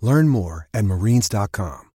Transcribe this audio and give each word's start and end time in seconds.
Learn 0.00 0.28
more 0.28 0.68
at 0.74 0.84
marines.com. 0.84 1.90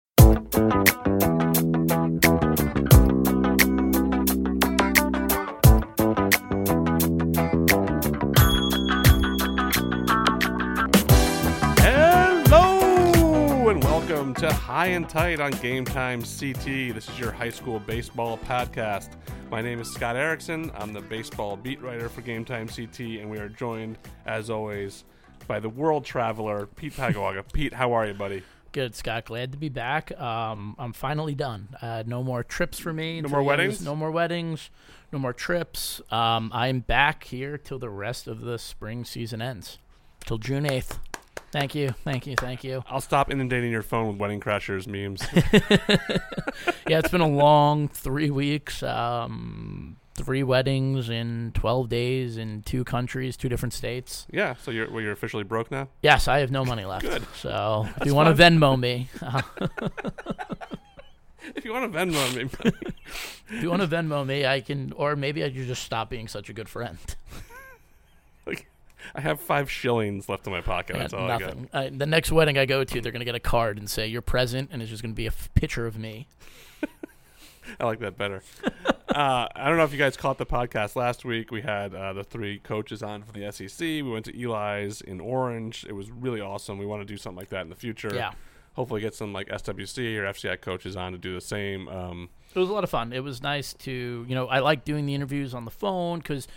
Hello 11.98 13.70
and 13.70 13.84
welcome 13.84 14.34
to 14.36 14.52
High 14.54 14.88
and 14.88 15.09
Tight 15.09 15.39
on 15.39 15.52
Game 15.54 15.84
Time 15.86 16.22
CT. 16.22 16.64
This 16.94 17.09
is 17.09 17.20
your 17.20 17.32
high 17.32 17.50
school 17.50 17.80
baseball 17.80 18.38
podcast. 18.38 19.09
My 19.50 19.61
name 19.61 19.80
is 19.80 19.92
Scott 19.92 20.16
Erickson. 20.16 20.72
I'm 20.76 20.94
the 20.94 21.02
baseball 21.02 21.58
beat 21.58 21.82
writer 21.82 22.09
for 22.09 22.22
Game 22.22 22.45
Time 22.45 22.67
CT, 22.67 23.00
and 23.20 23.30
we 23.30 23.39
are 23.39 23.50
joined, 23.50 23.98
as 24.26 24.50
always, 24.50 25.04
by 25.48 25.59
the 25.59 25.70
world 25.70 26.06
traveler, 26.06 26.66
Pete 26.66 26.94
Paguaga. 26.94 27.44
Pete, 27.53 27.73
how 27.73 27.94
are 27.94 28.06
you, 28.06 28.14
buddy? 28.14 28.44
Good, 28.72 28.95
Scott. 28.95 29.26
Glad 29.26 29.54
to 29.54 29.58
be 29.58 29.70
back. 29.70 30.17
Um, 30.20 30.76
I'm 30.78 30.94
finally 30.94 31.34
done. 31.36 31.70
Uh, 31.81 32.04
no 32.06 32.22
more 32.22 32.44
trips 32.44 32.78
for 32.78 32.94
me. 32.94 33.22
No 33.22 33.30
more 33.30 33.38
the 33.38 33.38
end 33.38 33.42
of 33.42 33.45
weddings? 33.45 33.81
No 33.81 33.95
more 33.95 34.12
weddings. 34.12 34.70
No 35.12 35.20
more 35.20 35.34
trips. 35.34 36.02
Um, 36.12 36.52
I'm 36.54 36.81
back 36.81 37.23
here 37.23 37.58
till 37.58 37.80
the 37.80 37.89
rest 37.89 38.28
of 38.28 38.42
the 38.42 38.59
spring 38.59 39.06
season 39.06 39.42
ends, 39.42 39.80
till 40.26 40.38
June 40.38 40.66
8th. 40.66 41.00
Thank 41.50 41.76
you, 41.76 41.92
thank 42.04 42.28
you, 42.28 42.36
thank 42.36 42.66
you. 42.66 42.84
I'll 42.89 43.00
stop 43.00 43.32
inundating 43.32 43.72
your 43.72 43.82
phone 43.82 44.09
with 44.09 44.17
Wedding 44.17 44.42
Crashers 44.42 44.86
memes. 44.86 45.26
Yeah, 46.88 47.00
it's 47.00 47.09
been 47.09 47.22
a 47.22 47.28
long 47.28 47.89
three 47.89 48.30
weeks. 48.30 48.82
Um, 48.82 49.98
three 50.18 50.44
weddings 50.44 51.10
in 51.10 51.52
12 51.54 51.88
days 51.90 52.38
in 52.38 52.64
two 52.64 52.84
countries, 52.84 53.38
two 53.38 53.48
different 53.50 53.73
states. 53.73 54.26
yeah, 54.32 54.56
so 54.56 54.72
you're 54.72 54.90
well, 54.90 55.02
you're 55.02 55.12
officially 55.14 55.44
broke 55.44 55.70
now. 55.72 55.88
Yes, 56.02 56.28
I 56.28 56.40
have 56.40 56.52
no 56.52 56.66
money 56.66 56.86
left. 56.86 57.04
Good. 57.06 57.23
So 57.36 57.88
if 58.00 58.06
you 58.06 58.14
want 58.16 58.36
to 58.36 58.44
Venmo 58.44 58.80
me, 58.80 59.10
uh, 59.22 59.42
If 61.56 61.64
you 61.64 61.72
want 61.72 61.92
to 61.92 61.98
Venmo 61.98 62.36
me, 62.36 62.50
if 63.50 63.64
you 63.64 63.70
want 63.70 63.82
to 63.82 63.88
Venmo 63.88 64.26
me, 64.26 64.45
I 64.45 64.60
can, 64.60 64.92
or 64.94 65.16
maybe 65.16 65.44
I 65.44 65.48
should 65.48 65.68
just 65.68 65.84
stop 65.84 66.10
being 66.10 66.28
such 66.28 66.50
a 66.50 66.54
good 66.54 66.68
friend. 66.68 66.98
like, 68.45 68.67
I 69.16 69.22
have 69.22 69.39
five 69.39 69.72
shillings 69.72 70.27
left 70.27 70.45
in 70.45 70.52
my 70.52 70.60
pocket. 70.60 70.98
I 70.98 71.00
That's 71.00 71.14
got 71.14 71.22
all 71.22 71.27
nothing. 71.39 71.70
Uh, 71.72 71.89
the 71.89 72.06
next 72.06 72.33
wedding 72.33 72.58
I 72.58 72.66
go 72.66 72.83
to, 72.83 73.02
they're 73.02 73.14
gonna 73.14 73.23
get 73.23 73.36
a 73.36 73.39
card 73.39 73.77
and 73.77 73.89
say 73.89 74.08
you're 74.08 74.22
present, 74.22 74.70
and 74.73 74.82
it's 74.82 74.92
just 74.92 75.02
gonna 75.02 75.14
be 75.14 75.26
a 75.26 75.30
f- 75.30 75.50
picture 75.54 75.86
of 75.88 75.98
me. 75.98 76.27
I 77.80 77.86
like 77.86 78.00
that 78.00 78.17
better. 78.17 78.44
Uh, 79.17 79.48
I 79.55 79.67
don't 79.67 79.78
know 79.78 79.83
if 79.83 79.92
you 79.92 79.98
guys 79.98 80.16
caught 80.16 80.38
the 80.38 80.45
podcast 80.45 80.95
last 80.95 81.26
week. 81.26 81.50
We 81.50 81.64
had 81.64 81.95
uh, 81.95 82.14
the 82.14 82.23
three 82.23 82.60
coaches 82.60 83.02
on 83.02 83.23
for 83.23 83.32
the 83.32 83.52
SEC. 83.52 83.80
We 83.80 84.04
went 84.04 84.26
to 84.26 84.39
Eli's 84.39 85.02
in 85.02 85.20
Orange. 85.20 85.88
It 85.89 85.94
was 85.94 86.11
really 86.11 86.39
awesome. 86.39 86.78
We 86.78 86.86
want 86.86 87.02
to 87.02 87.05
do 87.05 87.17
something 87.17 87.39
like 87.39 87.50
that 87.50 87.61
in 87.61 87.70
the 87.70 87.76
future. 87.76 88.11
Yeah, 88.14 88.33
Hopefully, 88.73 89.02
get 89.02 89.16
some 89.16 89.33
like 89.33 89.48
SWC 89.48 90.17
or 90.17 90.26
FCI 90.26 90.61
coaches 90.61 90.95
on 90.95 91.14
to 91.14 91.17
do 91.17 91.33
the 91.33 91.42
same. 91.42 91.88
Um, 91.88 92.30
it 92.54 92.60
was 92.60 92.70
a 92.70 92.73
lot 92.73 92.83
of 92.83 92.92
fun. 92.92 93.11
It 93.11 93.23
was 93.23 93.42
nice 93.42 93.73
to, 93.73 94.23
you 94.27 94.36
know, 94.36 94.45
I 94.50 94.60
like 94.60 94.86
doing 94.86 95.08
the 95.08 95.16
interviews 95.16 95.56
on 95.56 95.66
the 95.66 95.72
phone 95.72 96.20
because 96.20 96.48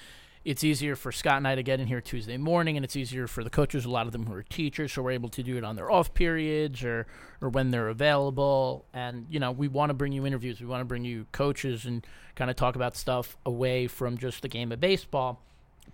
it's 0.44 0.64
easier 0.64 0.96
for 0.96 1.12
Scott 1.12 1.36
and 1.36 1.46
I 1.46 1.54
to 1.54 1.62
get 1.62 1.80
in 1.80 1.86
here 1.86 2.00
Tuesday 2.00 2.38
morning, 2.38 2.76
and 2.76 2.84
it's 2.84 2.96
easier 2.96 3.26
for 3.26 3.44
the 3.44 3.50
coaches. 3.50 3.84
A 3.84 3.90
lot 3.90 4.06
of 4.06 4.12
them 4.12 4.26
who 4.26 4.32
are 4.32 4.42
teachers, 4.42 4.92
so 4.92 5.02
we're 5.02 5.10
able 5.10 5.28
to 5.30 5.42
do 5.42 5.56
it 5.58 5.64
on 5.64 5.76
their 5.76 5.90
off 5.90 6.14
periods 6.14 6.82
or 6.82 7.06
or 7.40 7.48
when 7.48 7.70
they're 7.70 7.88
available. 7.88 8.86
And 8.94 9.26
you 9.30 9.38
know, 9.38 9.52
we 9.52 9.68
want 9.68 9.90
to 9.90 9.94
bring 9.94 10.12
you 10.12 10.26
interviews. 10.26 10.60
We 10.60 10.66
want 10.66 10.80
to 10.80 10.86
bring 10.86 11.04
you 11.04 11.26
coaches 11.32 11.84
and 11.84 12.06
kind 12.40 12.50
of 12.50 12.56
talk 12.56 12.74
about 12.74 12.96
stuff 12.96 13.36
away 13.44 13.86
from 13.86 14.16
just 14.16 14.40
the 14.40 14.48
game 14.48 14.72
of 14.72 14.80
baseball. 14.80 15.42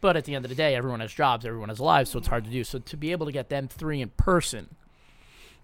But 0.01 0.17
at 0.17 0.27
the 0.27 0.37
end 0.37 0.45
of 0.45 0.49
the 0.49 0.55
day, 0.55 0.77
everyone 0.77 1.01
has 1.01 1.13
jobs, 1.13 1.45
everyone 1.45 1.71
has 1.71 1.81
lives, 1.81 2.11
so 2.11 2.21
it's 2.21 2.29
hard 2.29 2.45
to 2.45 2.51
do. 2.51 2.63
So 2.63 2.79
to 2.79 2.97
be 2.97 3.11
able 3.11 3.27
to 3.27 3.33
get 3.33 3.49
them 3.49 3.67
three 3.67 4.01
in 4.01 4.11
person, 4.11 4.77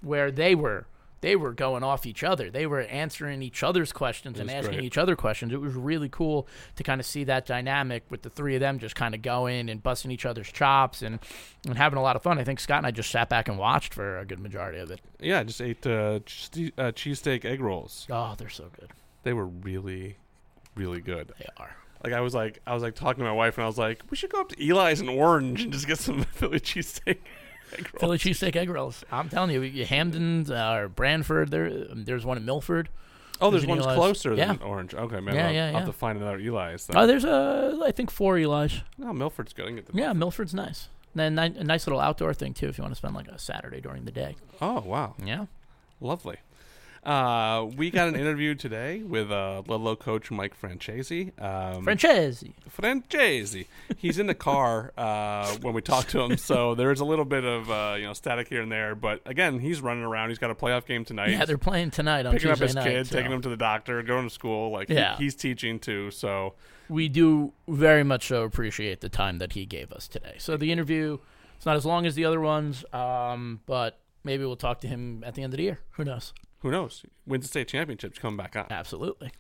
where 0.01 0.33
they 0.33 0.57
were 0.57 0.87
they 1.21 1.37
were 1.37 1.53
going 1.53 1.85
off 1.85 2.05
each 2.05 2.25
other. 2.25 2.51
They 2.51 2.67
were 2.67 2.81
answering 2.81 3.43
each 3.43 3.63
other's 3.63 3.93
questions 3.93 4.41
and 4.41 4.51
asking 4.51 4.79
great. 4.79 4.85
each 4.85 4.99
other 4.99 5.15
questions. 5.15 5.53
It 5.53 5.61
was 5.61 5.75
really 5.75 6.09
cool 6.09 6.49
to 6.75 6.83
kind 6.83 7.01
of 7.01 7.07
see 7.07 7.23
that 7.25 7.47
dynamic 7.47 8.03
with 8.11 8.23
the 8.23 8.31
three 8.31 8.57
of 8.57 8.61
them 8.61 8.81
just 8.81 8.97
kind 8.97 9.15
of 9.15 9.23
going 9.23 9.69
and 9.71 9.81
busting 9.81 10.11
each 10.11 10.27
other's 10.27 10.51
chops 10.51 11.01
and, 11.01 11.21
and 11.65 11.79
having 11.79 11.97
a 11.97 12.03
lot 12.03 12.17
of 12.17 12.25
fun. 12.25 12.41
I 12.41 12.45
think 12.45 12.59
Scott 12.59 12.79
and 12.79 12.89
I 12.89 12.91
just 12.91 13.09
sat 13.09 13.29
back 13.29 13.47
and 13.47 13.57
watched 13.57 13.95
for 13.95 14.19
a 14.19 14.25
good 14.25 14.41
majority 14.41 14.81
of 14.81 14.91
it. 14.91 15.01
yeah, 15.21 15.39
I 15.39 15.45
just 15.45 15.63
ate 15.63 15.87
uh, 15.87 15.91
uh, 15.91 16.91
cheesesteak 16.91 17.45
egg 17.45 17.61
rolls. 17.61 18.09
Oh, 18.11 18.35
they're 18.37 18.49
so 18.49 18.69
good. 18.81 18.91
They 19.23 19.33
were 19.33 19.47
really, 19.47 20.17
really 20.75 21.01
good. 21.01 21.33
They 21.39 21.47
are. 21.57 21.75
Like 22.05 22.13
I 22.13 22.21
was 22.21 22.35
like 22.35 22.61
I 22.67 22.75
was 22.75 22.83
like 22.83 22.95
talking 22.95 23.23
to 23.23 23.29
my 23.31 23.35
wife 23.37 23.57
and 23.59 23.65
I 23.65 23.67
was 23.67 23.79
like, 23.79 24.03
we 24.11 24.17
should 24.17 24.31
go 24.31 24.41
up 24.41 24.49
to 24.51 24.57
Eli's 24.69 25.01
in 25.01 25.09
Orange 25.09 25.63
and 25.63 25.73
just 25.73 25.87
get 25.87 25.99
some 25.99 26.23
Philly 26.33 26.59
cheesesteak 26.61 27.19
egg 27.73 27.89
rolls. 27.93 28.01
Philly 28.01 28.19
cheesesteak 28.19 28.57
egg 28.57 28.69
rolls. 28.71 29.05
I'm 29.13 29.29
telling 29.29 29.51
you, 29.51 29.63
you- 29.63 29.87
Hamden's 29.87 30.51
uh, 30.51 30.73
or 30.79 30.89
Branford. 30.89 31.51
There, 31.51 31.67
um, 31.91 32.05
there's 32.05 32.25
one 32.25 32.37
in 32.37 32.45
Milford. 32.45 32.89
Oh, 33.41 33.51
there's 33.51 33.63
There's 33.63 33.65
an 33.65 33.71
one's 33.71 33.85
Eli's. 33.87 33.97
closer 33.97 34.37
than 34.37 34.39
Yeah. 34.61 34.65
Orange. 34.67 34.95
Okay, 34.95 35.19
man. 35.21 35.35
Yeah, 35.35 35.47
I'll, 35.49 35.53
yeah, 35.53 35.67
I'll 35.69 35.73
have 35.79 35.87
to 35.87 35.93
find 35.93 36.17
another 36.21 36.39
Eli's. 36.39 36.87
Then. 36.87 36.97
Oh, 36.97 37.07
there's 37.09 37.25
a 37.25 37.81
I 37.85 37.91
think 37.91 38.11
four 38.11 38.39
Eli's. 38.39 38.81
no, 38.99 39.13
Milford's 39.13 39.53
good. 39.53 39.67
I 39.69 39.73
get 39.73 39.87
the 39.87 39.97
Yeah, 39.99 40.13
Milford's 40.13 40.55
nice. 40.55 40.89
And 41.17 41.37
Then 41.37 41.57
a 41.57 41.65
nice 41.65 41.87
little 41.87 42.01
outdoor 42.01 42.35
thing 42.35 42.55
too 42.55 42.69
if 42.69 42.79
you 42.79 42.83
want 42.83 42.93
to 42.95 42.99
spend 42.99 43.15
like 43.15 43.29
a 43.29 43.39
Saturday 43.39 43.81
during 43.81 44.05
the 44.07 44.13
day. 44.13 44.37
Oh 44.61 44.81
wow, 44.81 45.15
Yeah. 45.25 45.47
lovely. 46.01 46.37
Uh, 47.03 47.69
we 47.77 47.91
got 47.91 48.07
an 48.07 48.15
interview 48.15 48.55
today 48.55 49.03
with 49.03 49.33
uh, 49.33 49.61
Ludlowe 49.67 49.97
coach 49.97 50.31
Mike 50.31 50.55
Francesi. 50.61 51.29
Um, 51.43 51.85
Francesi. 51.85 52.53
Francesi. 52.71 53.67
He's 53.97 54.21
in 54.21 54.29
the 54.29 54.37
car 54.37 54.93
uh, 54.97 55.53
when 55.63 55.75
we 55.75 55.83
talk 55.83 56.07
to 56.09 56.21
him, 56.21 56.37
so 56.37 56.77
there 56.77 56.93
is 56.93 57.01
a 57.01 57.05
little 57.05 57.25
bit 57.25 57.43
of 57.45 57.69
uh, 57.69 57.97
you 57.99 58.05
know 58.07 58.13
static 58.13 58.47
here 58.49 58.63
and 58.63 58.71
there. 58.71 58.95
But 58.95 59.21
again, 59.27 59.59
he's 59.59 59.81
running 59.81 60.05
around. 60.05 60.29
He's 60.29 60.39
got 60.39 60.53
a 60.53 60.55
playoff 60.55 60.87
game 60.87 61.05
tonight. 61.05 61.31
Yeah, 61.31 61.45
they're 61.45 61.59
playing 61.59 61.91
tonight 61.91 62.25
on 62.25 62.35
picking 62.35 62.53
up 62.53 62.59
his 62.59 62.77
night. 62.77 62.85
kid, 62.85 63.07
so 63.09 63.17
taking 63.17 63.33
him 63.33 63.43
to 63.43 63.49
the 63.49 63.57
doctor, 63.57 64.01
going 64.05 64.29
to 64.29 64.33
school. 64.33 64.71
Like 64.71 64.89
he- 64.89 65.03
he's 65.19 65.35
teaching 65.35 65.81
too. 65.81 66.13
So 66.13 66.55
We 66.89 67.09
do 67.09 67.53
very 67.67 68.05
much 68.05 68.29
so 68.29 68.45
appreciate 68.45 69.01
the 69.01 69.09
time 69.09 69.39
that 69.39 69.55
he 69.55 69.67
gave 69.67 69.91
us 69.91 70.07
today. 70.07 70.37
So 70.39 70.57
the 70.57 70.71
interview, 70.71 71.19
it's 71.57 71.67
not 71.67 71.75
as 71.75 71.85
long 71.85 72.07
as 72.07 72.15
the 72.15 72.25
other 72.27 72.41
ones, 72.41 72.85
um, 72.93 73.59
but 73.67 73.99
maybe 74.23 74.45
we'll 74.45 74.55
talk 74.55 74.81
to 74.83 74.87
him 74.87 75.25
at 75.27 75.35
the 75.35 75.43
end 75.43 75.53
of 75.53 75.57
the 75.57 75.65
year. 75.65 75.81
Who 75.93 76.05
knows? 76.05 76.33
Who 76.63 76.71
knows? 76.71 77.05
Wins 77.27 77.45
the 77.45 77.49
state 77.49 77.69
championships, 77.69 78.19
coming 78.19 78.37
back 78.37 78.55
on. 78.57 78.67
Absolutely. 78.71 79.33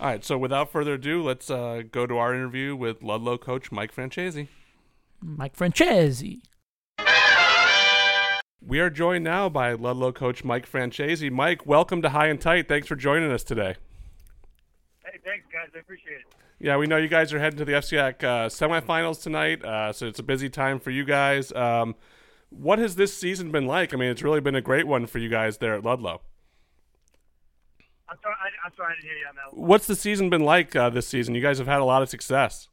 All 0.00 0.08
right. 0.08 0.24
So 0.24 0.36
without 0.36 0.72
further 0.72 0.94
ado, 0.94 1.22
let's 1.22 1.48
uh, 1.48 1.82
go 1.90 2.04
to 2.06 2.18
our 2.18 2.34
interview 2.34 2.74
with 2.74 3.02
Ludlowe 3.02 3.38
coach 3.38 3.70
Mike 3.70 3.94
Francesi. 3.94 4.48
Mike 5.20 5.56
Francesi. 5.56 6.40
We 8.66 8.80
are 8.80 8.90
joined 8.90 9.24
now 9.24 9.48
by 9.48 9.72
Ludlowe 9.74 10.12
coach 10.12 10.42
Mike 10.42 10.68
Francesi. 10.70 11.30
Mike, 11.30 11.64
welcome 11.64 12.02
to 12.02 12.08
High 12.08 12.26
and 12.26 12.40
Tight. 12.40 12.66
Thanks 12.66 12.88
for 12.88 12.96
joining 12.96 13.30
us 13.30 13.44
today. 13.44 13.76
Hey, 15.04 15.18
thanks, 15.24 15.46
guys. 15.52 15.68
I 15.76 15.78
appreciate 15.78 16.16
it. 16.16 16.34
Yeah, 16.58 16.76
we 16.76 16.86
know 16.86 16.96
you 16.96 17.08
guys 17.08 17.32
are 17.32 17.38
heading 17.38 17.58
to 17.58 17.64
the 17.64 17.72
FCIAC 17.72 18.24
uh, 18.24 18.48
semifinals 18.48 19.22
tonight, 19.22 19.64
uh, 19.64 19.92
so 19.92 20.06
it's 20.06 20.18
a 20.18 20.22
busy 20.22 20.48
time 20.48 20.80
for 20.80 20.90
you 20.90 21.04
guys. 21.04 21.52
Um, 21.52 21.94
what 22.50 22.78
has 22.78 22.96
this 22.96 23.16
season 23.16 23.52
been 23.52 23.66
like? 23.66 23.92
I 23.92 23.96
mean, 23.96 24.08
it's 24.08 24.22
really 24.22 24.40
been 24.40 24.54
a 24.54 24.62
great 24.62 24.86
one 24.86 25.06
for 25.06 25.18
you 25.18 25.28
guys 25.28 25.58
there 25.58 25.74
at 25.74 25.84
Ludlowe. 25.84 26.22
I'm 28.14 28.22
sorry. 28.22 28.38
I, 28.38 28.46
I'm 28.62 28.74
sorry 28.78 28.94
I 28.94 29.02
didn't 29.02 29.10
hear 29.10 29.18
you 29.18 29.26
on 29.26 29.34
that. 29.34 29.46
one. 29.50 29.66
What's 29.66 29.90
the 29.90 29.98
season 29.98 30.30
been 30.30 30.46
like 30.46 30.78
uh, 30.78 30.86
this 30.86 31.10
season? 31.10 31.34
You 31.34 31.42
guys 31.42 31.58
have 31.58 31.66
had 31.66 31.82
a 31.82 31.88
lot 31.88 31.98
of 31.98 32.08
success. 32.08 32.70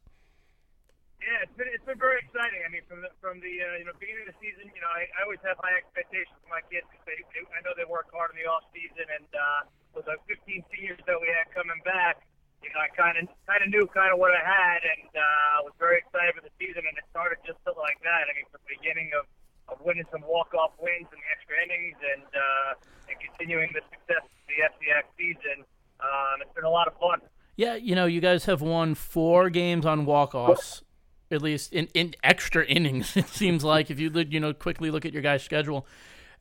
Yeah, 1.18 1.42
it's 1.42 1.54
been 1.58 1.66
it's 1.74 1.82
been 1.82 1.98
very 1.98 2.22
exciting. 2.22 2.62
I 2.62 2.70
mean, 2.70 2.86
from 2.86 3.02
the 3.02 3.10
from 3.18 3.42
the 3.42 3.54
uh, 3.58 3.82
you 3.82 3.86
know 3.86 3.94
beginning 3.98 4.26
of 4.26 4.34
the 4.34 4.38
season, 4.38 4.70
you 4.70 4.78
know, 4.78 4.90
I, 4.90 5.10
I 5.18 5.26
always 5.26 5.42
have 5.42 5.58
high 5.58 5.74
expectations 5.74 6.34
for 6.42 6.50
my 6.50 6.62
kids 6.70 6.86
because 6.90 7.06
they, 7.10 7.18
they 7.34 7.42
I 7.50 7.58
know 7.66 7.74
they 7.74 7.86
work 7.86 8.06
hard 8.14 8.34
in 8.34 8.42
the 8.42 8.46
off 8.46 8.62
season, 8.70 9.06
and 9.10 9.26
uh, 9.34 9.60
with 9.98 10.06
the 10.06 10.18
15 10.30 10.62
seniors 10.70 11.02
that 11.10 11.18
we 11.18 11.26
had 11.30 11.50
coming 11.54 11.78
back, 11.82 12.22
you 12.62 12.70
know, 12.70 12.82
I 12.82 12.90
kind 12.94 13.18
of 13.18 13.26
kind 13.46 13.62
of 13.62 13.68
knew 13.70 13.86
kind 13.90 14.14
of 14.14 14.22
what 14.22 14.30
I 14.30 14.42
had, 14.42 14.82
and 14.86 15.10
uh, 15.10 15.66
was 15.66 15.74
very 15.78 16.02
excited 16.02 16.38
for 16.38 16.42
the 16.42 16.54
season. 16.58 16.86
And 16.86 16.94
it 16.94 17.06
started 17.10 17.42
just 17.42 17.58
like 17.66 17.98
that. 18.06 18.30
I 18.30 18.32
mean, 18.38 18.46
from 18.50 18.62
the 18.62 18.70
beginning 18.78 19.10
of, 19.18 19.26
of 19.72 19.84
winning 19.84 20.04
some 20.10 20.22
walk-off 20.28 20.72
wins 20.80 21.08
in 21.12 21.18
the 21.18 21.30
extra 21.32 21.56
innings, 21.64 21.96
and 22.14 22.22
uh, 22.22 23.10
and 23.10 23.16
continuing 23.20 23.70
the 23.72 23.80
success 23.90 24.22
of 24.24 24.42
the 24.46 24.58
FCX 24.68 25.04
season. 25.18 25.64
Um, 26.00 26.42
it's 26.42 26.52
been 26.54 26.64
a 26.64 26.70
lot 26.70 26.88
of 26.88 26.94
fun. 26.98 27.20
Yeah, 27.56 27.74
you 27.74 27.94
know, 27.94 28.06
you 28.06 28.20
guys 28.20 28.46
have 28.46 28.60
won 28.62 28.94
four 28.94 29.50
games 29.50 29.84
on 29.84 30.04
walk-offs, 30.04 30.82
at 31.30 31.42
least 31.42 31.72
in, 31.72 31.86
in 31.94 32.14
extra 32.22 32.64
innings. 32.64 33.16
It 33.16 33.28
seems 33.28 33.62
like 33.62 33.90
if 33.90 34.00
you 34.00 34.10
you 34.28 34.40
know, 34.40 34.52
quickly 34.54 34.90
look 34.90 35.04
at 35.04 35.12
your 35.12 35.22
guys' 35.22 35.42
schedule. 35.42 35.86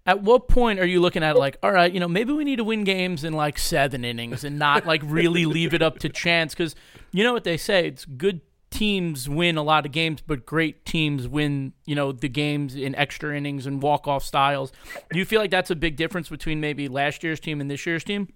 At 0.04 0.24
what 0.24 0.48
point 0.48 0.80
are 0.80 0.86
you 0.86 1.00
looking 1.00 1.22
at 1.22 1.38
like, 1.38 1.57
all 1.62 1.72
right, 1.72 1.92
you 1.94 2.00
know, 2.00 2.07
maybe 2.07 2.34
we 2.34 2.44
need 2.44 2.56
to 2.56 2.63
win 2.63 2.84
games 2.84 3.24
in 3.24 3.34
like 3.34 3.60
seven 3.60 4.04
innings 4.04 4.44
and 4.44 4.57
not 4.57 4.88
like 4.88 5.01
really 5.06 5.45
leave 5.45 5.75
it 5.75 5.84
up 5.84 6.00
to 6.00 6.10
chance? 6.10 6.56
Because 6.56 6.75
you 7.12 7.24
know 7.24 7.34
what 7.34 7.44
they 7.44 7.57
say, 7.57 7.86
it's 7.86 8.06
good 8.06 8.42
teams 8.82 9.30
win 9.30 9.58
a 9.58 9.64
lot 9.64 9.86
of 9.86 9.92
games, 9.92 10.22
but 10.26 10.46
great 10.46 10.86
teams 10.86 11.28
win, 11.28 11.74
you 11.86 11.94
know, 11.94 12.12
the 12.12 12.30
games 12.30 12.74
in 12.76 12.96
extra 12.96 13.36
innings 13.38 13.66
and 13.68 13.82
walk 13.82 14.08
off 14.08 14.24
styles. 14.24 14.72
Do 15.12 15.20
you 15.20 15.26
feel 15.26 15.40
like 15.40 15.52
that's 15.52 15.70
a 15.70 15.76
big 15.76 15.98
difference 15.98 16.30
between 16.30 16.60
maybe 16.60 16.88
last 16.88 17.24
year's 17.24 17.40
team 17.40 17.62
and 17.62 17.70
this 17.70 17.86
year's 17.86 18.04
team, 18.04 18.32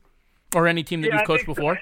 or 0.54 0.68
any 0.68 0.84
team 0.84 1.02
that 1.02 1.08
Yeah, 1.08 1.18
you've 1.20 1.28
coached 1.28 1.46
before? 1.48 1.78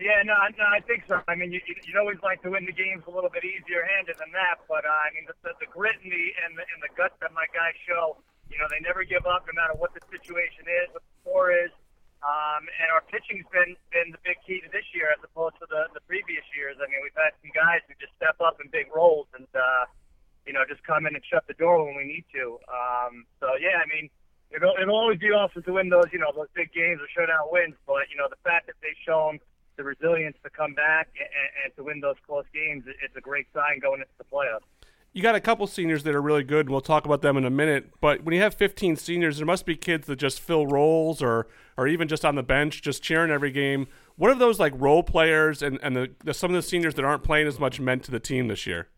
Yeah, 0.00 0.24
no, 0.24 0.32
no, 0.56 0.64
I 0.64 0.80
think 0.80 1.04
so. 1.06 1.20
I 1.28 1.36
mean, 1.36 1.52
you, 1.52 1.60
you- 1.68 1.76
you'd 1.84 2.00
always 2.00 2.16
like 2.24 2.40
to 2.42 2.50
win 2.50 2.64
the 2.64 2.72
games 2.72 3.04
a 3.06 3.10
little 3.12 3.28
bit 3.30 3.44
easier 3.44 3.84
handed 3.94 4.16
than 4.18 4.32
that, 4.32 4.64
but 4.66 4.82
uh, 4.84 4.88
I 4.88 5.12
mean, 5.14 5.28
the, 5.28 5.36
the, 5.44 5.52
the 5.60 5.66
grit 5.70 6.00
and 6.02 6.10
the 6.10 6.24
and 6.48 6.56
the, 6.56 6.64
and 6.64 6.80
the 6.80 6.88
guts 6.96 7.14
that 7.20 7.30
my 7.36 7.44
guys 7.52 7.76
show, 7.86 8.16
you 8.48 8.56
know, 8.58 8.64
they 8.72 8.80
never 8.80 9.04
give 9.04 9.28
up 9.28 9.44
no 9.46 9.52
matter 9.52 9.76
what 9.76 9.92
the 9.92 10.00
situation 10.08 10.64
is, 10.64 10.88
what 10.96 11.04
the 11.04 11.14
score 11.22 11.52
is. 11.52 11.70
Um, 12.22 12.70
and 12.78 12.88
our 12.94 13.02
pitching's 13.10 13.46
been 13.50 13.74
been 13.90 14.14
the 14.14 14.22
big 14.22 14.38
key 14.46 14.62
to 14.62 14.70
this 14.70 14.86
year 14.94 15.10
as 15.10 15.18
opposed 15.26 15.58
to 15.58 15.66
the 15.66 15.90
the 15.90 16.00
previous 16.06 16.46
years. 16.54 16.78
I 16.78 16.86
mean, 16.86 17.02
we've 17.02 17.18
had 17.18 17.34
some 17.42 17.50
guys 17.50 17.82
who 17.90 17.98
just 17.98 18.14
step 18.14 18.38
up 18.38 18.62
in 18.62 18.70
big 18.70 18.86
roles 18.94 19.26
and 19.34 19.50
uh, 19.58 19.84
you 20.46 20.54
know 20.54 20.62
just 20.70 20.86
come 20.86 21.06
in 21.10 21.14
and 21.18 21.24
shut 21.26 21.42
the 21.50 21.58
door 21.58 21.82
when 21.82 21.98
we 21.98 22.06
need 22.06 22.24
to. 22.38 22.62
Um, 22.70 23.26
so 23.42 23.58
yeah, 23.58 23.82
I 23.82 23.86
mean, 23.90 24.06
it'll 24.54 24.74
it'll 24.78 24.94
always 24.94 25.18
be 25.18 25.34
awesome 25.34 25.66
to 25.66 25.72
win 25.74 25.90
those 25.90 26.06
you 26.14 26.22
know 26.22 26.30
those 26.30 26.46
big 26.54 26.70
games 26.70 27.02
or 27.02 27.10
shutout 27.10 27.50
wins, 27.50 27.74
but 27.90 28.06
you 28.06 28.16
know 28.16 28.30
the 28.30 28.38
fact 28.46 28.70
that 28.70 28.78
they've 28.86 29.02
shown 29.02 29.42
the 29.74 29.82
resilience 29.82 30.36
to 30.44 30.50
come 30.50 30.74
back 30.78 31.08
and, 31.18 31.26
and 31.66 31.74
to 31.74 31.82
win 31.82 31.98
those 31.98 32.14
close 32.28 32.44
games, 32.54 32.84
it- 32.86 32.96
it's 33.02 33.16
a 33.16 33.20
great 33.24 33.48
sign 33.56 33.80
going 33.80 33.98
into 34.04 34.12
the 34.18 34.28
playoffs. 34.30 34.68
You 35.14 35.22
got 35.22 35.34
a 35.34 35.40
couple 35.40 35.66
seniors 35.66 36.04
that 36.04 36.14
are 36.14 36.22
really 36.22 36.42
good, 36.42 36.66
and 36.66 36.70
we'll 36.70 36.80
talk 36.80 37.04
about 37.04 37.20
them 37.20 37.36
in 37.36 37.44
a 37.44 37.50
minute. 37.50 37.90
But 38.00 38.24
when 38.24 38.34
you 38.34 38.40
have 38.40 38.54
15 38.54 38.96
seniors, 38.96 39.36
there 39.36 39.46
must 39.46 39.66
be 39.66 39.76
kids 39.76 40.06
that 40.06 40.16
just 40.16 40.40
fill 40.40 40.66
roles 40.66 41.20
or, 41.20 41.48
or 41.76 41.86
even 41.86 42.08
just 42.08 42.24
on 42.24 42.34
the 42.34 42.42
bench, 42.42 42.80
just 42.80 43.02
cheering 43.02 43.30
every 43.30 43.50
game. 43.50 43.88
What 44.16 44.30
are 44.30 44.34
those 44.34 44.58
like 44.58 44.72
role 44.76 45.02
players 45.02 45.62
and, 45.62 45.78
and 45.82 45.94
the, 45.94 46.12
the 46.24 46.32
some 46.32 46.50
of 46.50 46.54
the 46.54 46.62
seniors 46.62 46.94
that 46.94 47.04
aren't 47.04 47.24
playing 47.24 47.46
as 47.46 47.60
much 47.60 47.78
meant 47.78 48.04
to 48.04 48.10
the 48.10 48.20
team 48.20 48.48
this 48.48 48.66
year? 48.66 48.88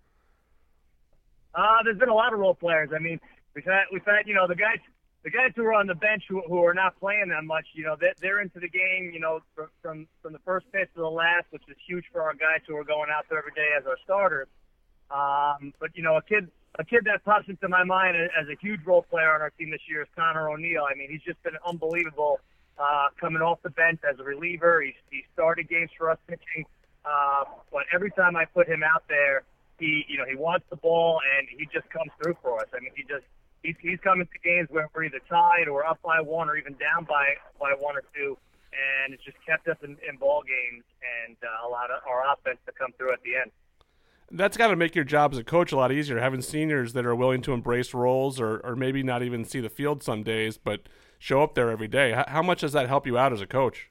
Uh, 1.52 1.82
there's 1.84 1.98
been 1.98 2.08
a 2.08 2.14
lot 2.14 2.32
of 2.32 2.38
role 2.38 2.54
players. 2.54 2.90
I 2.94 3.00
mean, 3.00 3.20
we've 3.54 3.64
had 3.64 3.84
we've 3.92 4.04
had 4.04 4.26
you 4.26 4.34
know 4.34 4.46
the 4.46 4.56
guys 4.56 4.78
the 5.24 5.30
guys 5.30 5.52
who 5.56 5.64
are 5.64 5.74
on 5.74 5.86
the 5.86 5.94
bench 5.94 6.24
who, 6.28 6.42
who 6.46 6.62
are 6.64 6.74
not 6.74 6.98
playing 7.00 7.28
that 7.30 7.44
much. 7.44 7.66
You 7.74 7.84
know, 7.84 7.96
they're, 7.98 8.14
they're 8.20 8.40
into 8.40 8.60
the 8.60 8.68
game. 8.68 9.10
You 9.12 9.20
know, 9.20 9.40
from, 9.54 9.68
from 9.82 10.08
from 10.22 10.32
the 10.32 10.40
first 10.44 10.66
pitch 10.72 10.88
to 10.94 11.00
the 11.00 11.08
last, 11.08 11.46
which 11.50 11.62
is 11.68 11.76
huge 11.86 12.04
for 12.12 12.22
our 12.22 12.34
guys 12.34 12.60
who 12.68 12.76
are 12.76 12.84
going 12.84 13.08
out 13.10 13.24
there 13.28 13.38
every 13.38 13.52
day 13.52 13.68
as 13.78 13.86
our 13.86 13.96
starters. 14.04 14.48
Um, 15.64 15.74
but 15.80 15.90
you 15.94 16.02
know, 16.02 16.16
a 16.16 16.22
kid 16.22 16.50
a 16.78 16.84
kid 16.84 17.04
that 17.04 17.24
pops 17.24 17.48
into 17.48 17.68
my 17.68 17.84
mind 17.84 18.16
as 18.16 18.48
a 18.48 18.56
huge 18.60 18.80
role 18.84 19.02
player 19.02 19.32
on 19.34 19.40
our 19.40 19.50
team 19.50 19.70
this 19.70 19.80
year 19.88 20.02
is 20.02 20.08
Connor 20.16 20.50
O'Neill. 20.50 20.84
I 20.90 20.96
mean, 20.96 21.08
he's 21.10 21.22
just 21.22 21.40
been 21.42 21.56
unbelievable 21.66 22.40
uh, 22.78 23.06
coming 23.20 23.42
off 23.42 23.62
the 23.62 23.70
bench 23.70 24.00
as 24.10 24.18
a 24.18 24.24
reliever. 24.24 24.82
He's 24.82 24.94
he 25.10 25.24
started 25.32 25.68
games 25.68 25.90
for 25.96 26.10
us 26.10 26.18
pitching, 26.26 26.66
uh, 27.04 27.44
but 27.72 27.84
every 27.92 28.10
time 28.10 28.36
I 28.36 28.44
put 28.46 28.68
him 28.68 28.82
out 28.82 29.04
there, 29.08 29.44
he 29.78 30.04
you 30.08 30.18
know 30.18 30.24
he 30.28 30.36
wants 30.36 30.66
the 30.70 30.76
ball 30.76 31.20
and 31.38 31.48
he 31.48 31.66
just 31.72 31.88
comes 31.90 32.10
through 32.22 32.36
for 32.42 32.60
us. 32.60 32.68
I 32.74 32.80
mean, 32.80 32.92
he 32.96 33.02
just 33.02 33.24
he's 33.62 33.76
he's 33.80 34.00
coming 34.00 34.26
to 34.26 34.38
games 34.42 34.68
where 34.70 34.88
we're 34.94 35.04
either 35.04 35.20
tied 35.28 35.68
or 35.68 35.86
up 35.86 36.00
by 36.02 36.20
one 36.20 36.48
or 36.48 36.56
even 36.56 36.74
down 36.74 37.04
by 37.04 37.34
by 37.60 37.72
one 37.78 37.96
or 37.96 38.02
two, 38.14 38.36
and 38.74 39.14
it's 39.14 39.22
just 39.22 39.38
kept 39.46 39.68
us 39.68 39.78
in, 39.82 39.96
in 40.08 40.16
ball 40.18 40.42
games 40.42 40.82
and 41.24 41.36
uh, 41.42 41.68
allowed 41.68 41.90
our 41.90 42.34
offense 42.34 42.58
to 42.66 42.72
come 42.72 42.90
through 42.98 43.12
at 43.12 43.22
the 43.22 43.36
end. 43.36 43.52
That's 44.30 44.56
got 44.56 44.68
to 44.68 44.76
make 44.76 44.94
your 44.94 45.04
job 45.04 45.32
as 45.32 45.38
a 45.38 45.44
coach 45.44 45.70
a 45.70 45.76
lot 45.76 45.92
easier, 45.92 46.18
having 46.18 46.42
seniors 46.42 46.92
that 46.94 47.06
are 47.06 47.14
willing 47.14 47.42
to 47.42 47.52
embrace 47.52 47.94
roles 47.94 48.40
or, 48.40 48.58
or 48.58 48.74
maybe 48.74 49.02
not 49.02 49.22
even 49.22 49.44
see 49.44 49.60
the 49.60 49.68
field 49.68 50.02
some 50.02 50.22
days, 50.22 50.56
but 50.58 50.88
show 51.18 51.42
up 51.42 51.54
there 51.54 51.70
every 51.70 51.88
day. 51.88 52.12
How, 52.12 52.24
how 52.26 52.42
much 52.42 52.60
does 52.60 52.72
that 52.72 52.88
help 52.88 53.06
you 53.06 53.18
out 53.18 53.32
as 53.32 53.40
a 53.40 53.46
coach? 53.46 53.90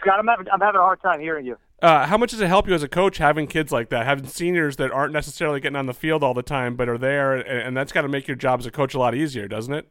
Scott, 0.00 0.18
I'm 0.18 0.26
having 0.26 0.46
I'm 0.52 0.60
having 0.60 0.78
a 0.78 0.82
hard 0.82 1.00
time 1.02 1.20
hearing 1.20 1.46
you. 1.46 1.56
Uh, 1.80 2.06
how 2.06 2.18
much 2.18 2.32
does 2.32 2.40
it 2.40 2.48
help 2.48 2.66
you 2.66 2.74
as 2.74 2.82
a 2.82 2.88
coach 2.88 3.18
having 3.18 3.46
kids 3.46 3.70
like 3.70 3.88
that, 3.90 4.04
having 4.04 4.26
seniors 4.26 4.76
that 4.76 4.90
aren't 4.90 5.12
necessarily 5.12 5.60
getting 5.60 5.76
on 5.76 5.86
the 5.86 5.94
field 5.94 6.24
all 6.24 6.34
the 6.34 6.42
time 6.42 6.74
but 6.74 6.88
are 6.88 6.98
there, 6.98 7.34
and, 7.34 7.46
and 7.46 7.76
that's 7.76 7.92
got 7.92 8.02
to 8.02 8.08
make 8.08 8.26
your 8.26 8.36
job 8.36 8.60
as 8.60 8.66
a 8.66 8.70
coach 8.70 8.94
a 8.94 8.98
lot 8.98 9.14
easier, 9.14 9.46
doesn't 9.46 9.74
it? 9.74 9.88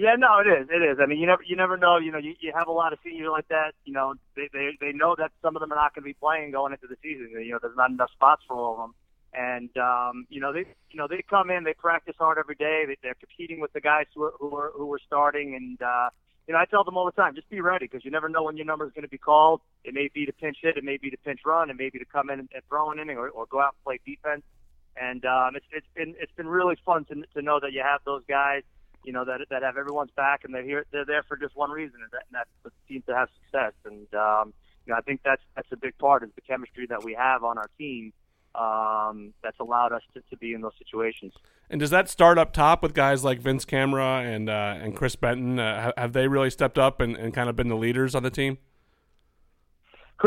Yeah, 0.00 0.16
no, 0.16 0.40
it 0.40 0.48
is. 0.48 0.66
It 0.72 0.80
is. 0.80 0.96
I 0.98 1.04
mean, 1.04 1.18
you 1.18 1.26
never, 1.26 1.42
you 1.44 1.56
never 1.56 1.76
know. 1.76 1.98
You 1.98 2.10
know, 2.10 2.16
you, 2.16 2.32
you 2.40 2.52
have 2.56 2.68
a 2.68 2.72
lot 2.72 2.94
of 2.94 2.98
seniors 3.04 3.28
like 3.30 3.48
that. 3.48 3.72
You 3.84 3.92
know, 3.92 4.14
they, 4.34 4.48
they, 4.50 4.70
they 4.80 4.92
know 4.92 5.14
that 5.18 5.30
some 5.42 5.56
of 5.56 5.60
them 5.60 5.70
are 5.74 5.76
not 5.76 5.94
going 5.94 6.04
to 6.04 6.08
be 6.08 6.14
playing 6.14 6.52
going 6.52 6.72
into 6.72 6.86
the 6.86 6.96
season. 7.02 7.28
You 7.44 7.52
know, 7.52 7.58
there's 7.60 7.76
not 7.76 7.90
enough 7.90 8.10
spots 8.12 8.40
for 8.48 8.56
all 8.56 8.72
of 8.72 8.78
them. 8.78 8.94
And 9.34 9.68
um, 9.76 10.26
you 10.30 10.40
know, 10.40 10.54
they, 10.54 10.64
you 10.90 10.96
know, 10.96 11.06
they 11.06 11.22
come 11.28 11.50
in, 11.50 11.64
they 11.64 11.74
practice 11.74 12.14
hard 12.18 12.38
every 12.38 12.54
day. 12.54 12.84
They, 12.86 12.96
they're 13.02 13.20
competing 13.20 13.60
with 13.60 13.74
the 13.74 13.82
guys 13.82 14.06
who 14.14 14.24
are, 14.24 14.32
who 14.40 14.56
are, 14.56 14.72
who 14.74 14.90
are 14.94 15.00
starting. 15.06 15.54
And 15.54 15.76
uh, 15.82 16.08
you 16.48 16.54
know, 16.54 16.60
I 16.60 16.64
tell 16.64 16.82
them 16.82 16.96
all 16.96 17.04
the 17.04 17.12
time, 17.12 17.34
just 17.34 17.50
be 17.50 17.60
ready 17.60 17.84
because 17.84 18.02
you 18.02 18.10
never 18.10 18.30
know 18.30 18.44
when 18.44 18.56
your 18.56 18.64
number 18.64 18.86
is 18.86 18.92
going 18.94 19.04
to 19.04 19.10
be 19.10 19.18
called. 19.18 19.60
It 19.84 19.92
may 19.92 20.08
be 20.08 20.24
to 20.24 20.32
pinch 20.32 20.56
hit, 20.62 20.78
it 20.78 20.82
may 20.82 20.96
be 20.96 21.10
to 21.10 21.18
pinch 21.18 21.40
run, 21.44 21.68
it 21.68 21.76
may 21.76 21.90
be 21.90 21.98
to 21.98 22.06
come 22.06 22.30
in 22.30 22.40
and, 22.40 22.48
throw 22.70 22.90
an 22.90 22.98
inning 23.00 23.18
or, 23.18 23.28
or 23.28 23.44
go 23.44 23.60
out 23.60 23.74
and 23.76 23.84
play 23.84 24.00
defense. 24.06 24.44
And 24.96 25.26
um, 25.26 25.56
it's, 25.56 25.66
it's 25.72 25.86
been, 25.94 26.14
it's 26.18 26.32
been 26.32 26.48
really 26.48 26.78
fun 26.86 27.04
to, 27.04 27.22
to 27.34 27.42
know 27.42 27.60
that 27.60 27.72
you 27.72 27.82
have 27.84 28.00
those 28.06 28.22
guys 28.26 28.62
you 29.04 29.12
know 29.12 29.24
that 29.24 29.40
that 29.50 29.62
have 29.62 29.76
everyone's 29.76 30.10
back 30.12 30.44
and 30.44 30.54
they're 30.54 30.62
here 30.62 30.84
they're 30.92 31.04
there 31.04 31.22
for 31.22 31.36
just 31.36 31.56
one 31.56 31.70
reason 31.70 32.00
and, 32.02 32.10
that, 32.12 32.22
and 32.28 32.34
that's 32.34 32.50
the 32.64 32.70
team 32.88 33.02
to 33.06 33.14
have 33.14 33.28
success 33.42 33.72
and 33.84 34.12
um 34.14 34.52
you 34.86 34.92
know 34.92 34.98
I 34.98 35.00
think 35.02 35.20
that's 35.24 35.42
that's 35.56 35.70
a 35.72 35.76
big 35.76 35.96
part 35.98 36.22
is 36.22 36.30
the 36.34 36.40
chemistry 36.42 36.86
that 36.88 37.02
we 37.02 37.14
have 37.14 37.44
on 37.44 37.58
our 37.58 37.70
team 37.78 38.12
um 38.54 39.32
that's 39.42 39.58
allowed 39.60 39.92
us 39.92 40.02
to, 40.14 40.20
to 40.30 40.36
be 40.36 40.54
in 40.54 40.60
those 40.60 40.72
situations 40.78 41.32
And 41.70 41.80
does 41.80 41.90
that 41.90 42.08
start 42.08 42.36
up 42.36 42.52
top 42.52 42.82
with 42.82 42.94
guys 42.94 43.22
like 43.24 43.40
Vince 43.40 43.64
Camara 43.64 44.22
and 44.22 44.50
uh, 44.50 44.74
and 44.80 44.96
Chris 44.96 45.14
Benton? 45.16 45.58
Uh, 45.60 45.92
have 45.96 46.12
they 46.12 46.26
really 46.26 46.50
stepped 46.50 46.78
up 46.78 47.00
and, 47.00 47.16
and 47.16 47.32
kind 47.32 47.48
of 47.48 47.54
been 47.56 47.68
the 47.68 47.76
leaders 47.76 48.14
on 48.14 48.22
the 48.24 48.30
team? 48.30 48.58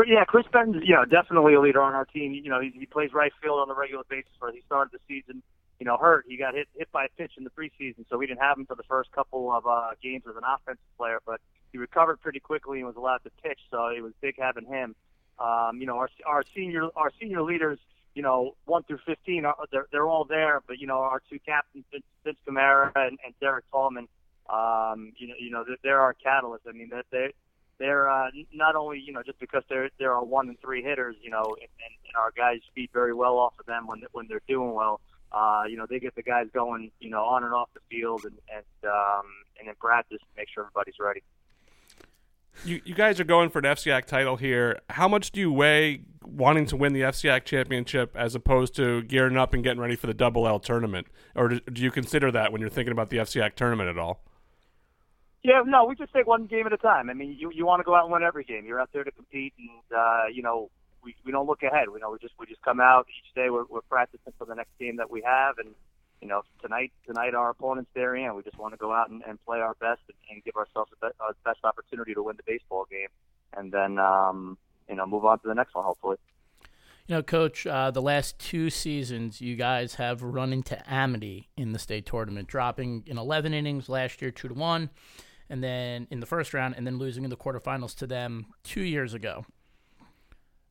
Yeah 0.06 0.24
Chris 0.24 0.46
Benton's 0.52 0.82
you 0.84 0.94
know 0.94 1.04
definitely 1.04 1.54
a 1.54 1.60
leader 1.60 1.82
on 1.82 1.94
our 1.94 2.06
team 2.06 2.32
you 2.32 2.50
know 2.50 2.60
he, 2.60 2.72
he 2.76 2.86
plays 2.86 3.12
right 3.12 3.32
field 3.42 3.60
on 3.60 3.70
a 3.70 3.74
regular 3.74 4.04
basis 4.08 4.32
Where 4.38 4.50
he 4.52 4.62
started 4.66 4.92
the 4.92 4.98
season 5.06 5.42
you 5.78 5.86
know, 5.86 5.96
hurt. 5.96 6.24
He 6.28 6.36
got 6.36 6.54
hit 6.54 6.68
hit 6.76 6.90
by 6.92 7.06
a 7.06 7.08
pitch 7.16 7.32
in 7.36 7.44
the 7.44 7.50
preseason, 7.50 8.04
so 8.08 8.16
we 8.16 8.26
didn't 8.26 8.40
have 8.40 8.58
him 8.58 8.66
for 8.66 8.74
the 8.74 8.82
first 8.84 9.10
couple 9.12 9.52
of 9.52 9.66
uh, 9.66 9.90
games 10.02 10.24
as 10.28 10.36
an 10.36 10.42
offensive 10.46 10.84
player. 10.96 11.20
But 11.26 11.40
he 11.72 11.78
recovered 11.78 12.20
pretty 12.20 12.40
quickly 12.40 12.78
and 12.78 12.86
was 12.86 12.96
allowed 12.96 13.24
to 13.24 13.30
pitch, 13.42 13.58
so 13.70 13.88
it 13.88 14.02
was 14.02 14.12
big 14.20 14.36
having 14.38 14.66
him. 14.66 14.94
Um, 15.38 15.80
you 15.80 15.86
know, 15.86 15.96
our 15.96 16.08
our 16.26 16.44
senior 16.54 16.88
our 16.96 17.10
senior 17.20 17.42
leaders, 17.42 17.78
you 18.14 18.22
know, 18.22 18.54
one 18.66 18.84
through 18.84 19.00
fifteen, 19.04 19.44
are, 19.44 19.56
they're 19.72 19.86
they're 19.90 20.06
all 20.06 20.24
there. 20.24 20.62
But 20.66 20.78
you 20.78 20.86
know, 20.86 20.98
our 20.98 21.20
two 21.28 21.38
captains, 21.40 21.84
Vince, 21.90 22.04
Vince 22.24 22.38
Camara 22.46 22.92
and, 22.94 23.18
and 23.24 23.34
Derek 23.40 23.64
Tallman, 23.70 24.08
um, 24.48 25.12
you 25.16 25.28
know, 25.28 25.34
you 25.38 25.50
know, 25.50 25.64
they're, 25.66 25.76
they're 25.82 26.00
our 26.00 26.14
catalysts. 26.14 26.68
I 26.68 26.72
mean, 26.72 26.90
that 26.90 27.06
they. 27.10 27.32
They're 27.76 28.08
uh, 28.08 28.30
not 28.52 28.76
only 28.76 29.00
you 29.00 29.12
know 29.12 29.24
just 29.24 29.40
because 29.40 29.64
they're 29.68 29.90
they're 29.98 30.14
our 30.14 30.24
one 30.24 30.48
and 30.48 30.56
three 30.60 30.80
hitters, 30.80 31.16
you 31.20 31.30
know, 31.30 31.42
and, 31.42 31.68
and 32.06 32.16
our 32.16 32.30
guys 32.30 32.60
feed 32.72 32.90
very 32.92 33.12
well 33.12 33.36
off 33.36 33.54
of 33.58 33.66
them 33.66 33.88
when 33.88 34.04
when 34.12 34.28
they're 34.28 34.40
doing 34.46 34.72
well 34.74 35.00
uh, 35.34 35.64
you 35.68 35.76
know, 35.76 35.86
they 35.88 35.98
get 35.98 36.14
the 36.14 36.22
guys 36.22 36.46
going, 36.54 36.90
you 37.00 37.10
know, 37.10 37.24
on 37.24 37.42
and 37.44 37.52
off 37.52 37.68
the 37.74 37.80
field 37.90 38.24
and 38.24 38.38
and 38.54 38.90
um, 38.90 39.24
and 39.58 39.68
in 39.68 39.74
practice 39.76 40.18
to 40.20 40.26
make 40.36 40.48
sure 40.52 40.64
everybody's 40.64 40.94
ready. 41.00 41.22
You 42.64 42.80
you 42.84 42.94
guys 42.94 43.18
are 43.18 43.24
going 43.24 43.50
for 43.50 43.58
an 43.58 43.64
FCAC 43.64 44.04
title 44.04 44.36
here. 44.36 44.78
How 44.90 45.08
much 45.08 45.32
do 45.32 45.40
you 45.40 45.52
weigh 45.52 46.02
wanting 46.24 46.66
to 46.66 46.76
win 46.76 46.92
the 46.92 47.00
FCAC 47.00 47.44
championship 47.44 48.14
as 48.16 48.34
opposed 48.34 48.76
to 48.76 49.02
gearing 49.02 49.36
up 49.36 49.52
and 49.52 49.64
getting 49.64 49.80
ready 49.80 49.96
for 49.96 50.06
the 50.06 50.14
Double 50.14 50.46
L 50.46 50.60
tournament, 50.60 51.08
or 51.34 51.48
do, 51.48 51.60
do 51.60 51.82
you 51.82 51.90
consider 51.90 52.30
that 52.30 52.52
when 52.52 52.60
you're 52.60 52.70
thinking 52.70 52.92
about 52.92 53.10
the 53.10 53.16
FCAC 53.16 53.54
tournament 53.54 53.88
at 53.88 53.98
all? 53.98 54.22
Yeah, 55.42 55.62
no, 55.66 55.84
we 55.84 55.94
just 55.96 56.12
take 56.12 56.26
one 56.26 56.46
game 56.46 56.66
at 56.66 56.72
a 56.72 56.78
time. 56.78 57.10
I 57.10 57.14
mean, 57.14 57.36
you 57.38 57.50
you 57.52 57.66
want 57.66 57.80
to 57.80 57.84
go 57.84 57.94
out 57.94 58.04
and 58.04 58.12
win 58.12 58.22
every 58.22 58.44
game. 58.44 58.64
You're 58.66 58.80
out 58.80 58.90
there 58.92 59.04
to 59.04 59.10
compete, 59.10 59.52
and 59.58 59.98
uh, 59.98 60.26
you 60.32 60.42
know, 60.42 60.70
we, 61.04 61.14
we 61.24 61.32
don't 61.32 61.46
look 61.46 61.62
ahead. 61.62 61.88
We 61.92 62.00
know 62.00 62.10
we 62.10 62.18
just 62.18 62.34
we 62.38 62.46
just 62.46 62.62
come 62.62 62.80
out 62.80 63.06
each 63.08 63.34
day. 63.34 63.50
We're, 63.50 63.64
we're 63.68 63.82
practicing 63.82 64.32
for 64.38 64.46
the 64.46 64.54
next 64.54 64.70
game 64.78 64.96
that 64.96 65.10
we 65.10 65.22
have, 65.22 65.58
and 65.58 65.74
you 66.20 66.28
know 66.28 66.42
tonight 66.62 66.92
tonight 67.06 67.34
our 67.34 67.50
opponent's 67.50 67.90
there, 67.94 68.14
and 68.14 68.34
we 68.34 68.42
just 68.42 68.58
want 68.58 68.72
to 68.72 68.78
go 68.78 68.92
out 68.92 69.10
and, 69.10 69.22
and 69.26 69.44
play 69.44 69.60
our 69.60 69.74
best 69.74 70.00
and, 70.08 70.16
and 70.30 70.44
give 70.44 70.56
ourselves 70.56 70.90
the 70.90 71.06
be- 71.06 71.14
our 71.20 71.36
best 71.44 71.60
opportunity 71.64 72.14
to 72.14 72.22
win 72.22 72.36
the 72.36 72.42
baseball 72.46 72.86
game, 72.90 73.08
and 73.56 73.70
then 73.70 73.98
um, 73.98 74.56
you 74.88 74.96
know 74.96 75.06
move 75.06 75.24
on 75.24 75.38
to 75.40 75.48
the 75.48 75.54
next 75.54 75.74
one 75.74 75.84
hopefully. 75.84 76.16
You 77.06 77.16
know, 77.16 77.22
Coach, 77.22 77.66
uh, 77.66 77.90
the 77.90 78.00
last 78.00 78.38
two 78.38 78.70
seasons, 78.70 79.38
you 79.38 79.56
guys 79.56 79.96
have 79.96 80.22
run 80.22 80.54
into 80.54 80.82
Amity 80.90 81.50
in 81.54 81.72
the 81.72 81.78
state 81.78 82.06
tournament, 82.06 82.48
dropping 82.48 83.04
in 83.06 83.18
11 83.18 83.52
innings 83.52 83.90
last 83.90 84.22
year, 84.22 84.30
two 84.30 84.48
to 84.48 84.54
one, 84.54 84.88
and 85.50 85.62
then 85.62 86.06
in 86.10 86.20
the 86.20 86.26
first 86.26 86.54
round, 86.54 86.74
and 86.78 86.86
then 86.86 86.96
losing 86.96 87.22
in 87.22 87.28
the 87.28 87.36
quarterfinals 87.36 87.94
to 87.96 88.06
them 88.06 88.46
two 88.62 88.80
years 88.80 89.12
ago. 89.12 89.44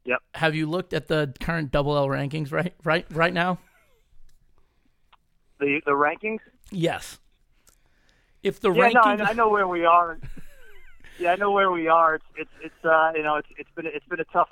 Yep. 0.05 0.19
Have 0.35 0.55
you 0.55 0.65
looked 0.65 0.93
at 0.93 1.07
the 1.07 1.33
current 1.39 1.71
double 1.71 1.95
L 1.95 2.07
rankings 2.07 2.51
right 2.51 2.73
right 2.83 3.05
right 3.11 3.33
now? 3.33 3.59
The 5.59 5.81
the 5.85 5.91
rankings. 5.91 6.39
Yes. 6.71 7.19
If 8.41 8.59
the 8.59 8.71
yeah, 8.71 8.89
rankings, 8.89 9.19
no, 9.19 9.23
I, 9.23 9.29
I 9.29 9.33
know 9.33 9.49
where 9.49 9.67
we 9.67 9.85
are. 9.85 10.19
yeah, 11.19 11.31
I 11.31 11.35
know 11.37 11.51
where 11.51 11.71
we 11.71 11.87
are. 11.87 12.15
It's 12.15 12.25
it's 12.35 12.51
it's 12.61 12.85
uh 12.85 13.11
you 13.15 13.23
know 13.23 13.35
it's 13.35 13.47
it's 13.57 13.69
been 13.75 13.85
it's 13.85 14.05
been 14.07 14.19
a 14.19 14.25
tough 14.25 14.49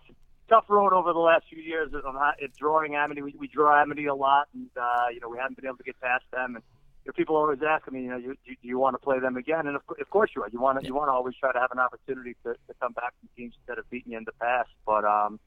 tough 0.51 0.65
road 0.69 0.93
over 0.93 1.13
the 1.13 1.19
last 1.19 1.45
few 1.49 1.61
years. 1.61 1.91
It's 2.39 2.57
drawing 2.57 2.95
Amity. 2.95 3.21
We, 3.21 3.35
we 3.39 3.47
draw 3.47 3.81
Amity 3.81 4.05
a 4.05 4.15
lot, 4.15 4.47
and 4.53 4.69
uh, 4.77 5.07
you 5.13 5.19
know 5.19 5.29
we 5.29 5.37
haven't 5.37 5.55
been 5.55 5.65
able 5.65 5.77
to 5.77 5.83
get 5.83 5.99
past 5.99 6.25
them. 6.31 6.55
And 6.55 6.63
you 7.03 7.09
know, 7.09 7.13
people 7.13 7.35
always 7.35 7.59
asking 7.67 7.95
me, 7.95 8.03
you 8.03 8.09
know, 8.09 8.17
you, 8.17 8.35
do, 8.45 8.55
you 8.61 8.77
want 8.77 8.93
to 8.93 8.99
play 8.99 9.19
them 9.19 9.35
again? 9.35 9.67
And 9.67 9.75
of, 9.75 9.81
of 9.99 10.09
course 10.09 10.31
you 10.35 10.43
are. 10.43 10.49
You 10.51 10.59
want 10.59 10.79
to 10.79 10.85
you 10.85 10.93
want 10.93 11.07
to 11.07 11.13
always 11.13 11.35
try 11.35 11.51
to 11.51 11.59
have 11.59 11.71
an 11.71 11.79
opportunity 11.79 12.35
to, 12.43 12.53
to 12.53 12.73
come 12.79 12.93
back 12.93 13.13
from 13.19 13.29
teams 13.35 13.55
that 13.67 13.77
have 13.77 13.89
beaten 13.89 14.11
you 14.11 14.17
in 14.17 14.23
the 14.25 14.33
past. 14.33 14.69
But 14.85 15.03
um, 15.05 15.39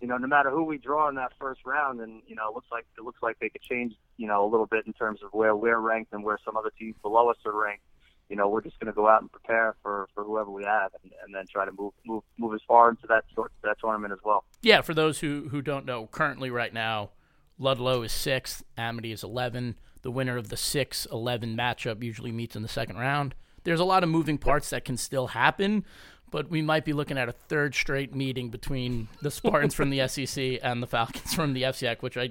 you 0.00 0.08
know, 0.08 0.18
no 0.18 0.26
matter 0.26 0.50
who 0.50 0.64
we 0.64 0.78
draw 0.78 1.08
in 1.08 1.14
that 1.14 1.32
first 1.38 1.60
round, 1.64 2.00
and 2.00 2.22
you 2.26 2.34
know, 2.34 2.48
it 2.48 2.54
looks 2.54 2.68
like 2.70 2.86
it 2.98 3.04
looks 3.04 3.22
like 3.22 3.38
they 3.38 3.48
could 3.48 3.62
change, 3.62 3.94
you 4.16 4.26
know, 4.26 4.44
a 4.44 4.48
little 4.48 4.66
bit 4.66 4.86
in 4.86 4.92
terms 4.92 5.20
of 5.22 5.32
where 5.32 5.54
we're 5.54 5.78
ranked 5.78 6.12
and 6.12 6.24
where 6.24 6.38
some 6.44 6.56
other 6.56 6.72
teams 6.78 6.96
below 7.02 7.30
us 7.30 7.36
are 7.46 7.52
ranked. 7.52 7.84
You 8.28 8.34
know, 8.34 8.48
we're 8.48 8.60
just 8.60 8.78
going 8.80 8.88
to 8.88 8.92
go 8.92 9.06
out 9.06 9.20
and 9.20 9.30
prepare 9.30 9.76
for, 9.84 10.08
for 10.12 10.24
whoever 10.24 10.50
we 10.50 10.64
have, 10.64 10.90
and, 11.00 11.12
and 11.24 11.32
then 11.32 11.44
try 11.46 11.64
to 11.64 11.70
move 11.70 11.92
move 12.04 12.24
move 12.36 12.54
as 12.54 12.60
far 12.66 12.90
into 12.90 13.06
that 13.06 13.24
sort 13.34 13.52
that 13.62 13.78
tournament 13.80 14.12
as 14.12 14.18
well. 14.24 14.44
yeah, 14.62 14.80
for 14.80 14.94
those 14.94 15.20
who 15.20 15.48
who 15.50 15.62
don't 15.62 15.86
know, 15.86 16.08
currently 16.08 16.50
right 16.50 16.74
now, 16.74 17.10
Ludlowe 17.58 18.02
is 18.02 18.12
sixth, 18.12 18.64
Amity 18.76 19.12
is 19.12 19.22
eleven. 19.22 19.76
The 20.02 20.10
winner 20.10 20.36
of 20.36 20.48
the 20.48 20.56
6-11 20.56 21.56
matchup 21.56 22.02
usually 22.02 22.32
meets 22.32 22.56
in 22.56 22.62
the 22.62 22.68
second 22.68 22.96
round. 22.96 23.34
There's 23.64 23.80
a 23.80 23.84
lot 23.84 24.04
of 24.04 24.08
moving 24.08 24.38
parts 24.38 24.70
that 24.70 24.84
can 24.84 24.96
still 24.96 25.28
happen, 25.28 25.84
but 26.30 26.48
we 26.48 26.62
might 26.62 26.84
be 26.84 26.92
looking 26.92 27.18
at 27.18 27.28
a 27.28 27.32
third 27.32 27.74
straight 27.74 28.14
meeting 28.14 28.48
between 28.48 29.08
the 29.22 29.30
Spartans 29.30 29.74
from 29.74 29.90
the 29.90 30.06
SEC 30.08 30.60
and 30.62 30.82
the 30.82 30.86
Falcons 30.86 31.34
from 31.34 31.52
the 31.52 31.62
FCAC, 31.62 32.02
which 32.02 32.16
I, 32.16 32.30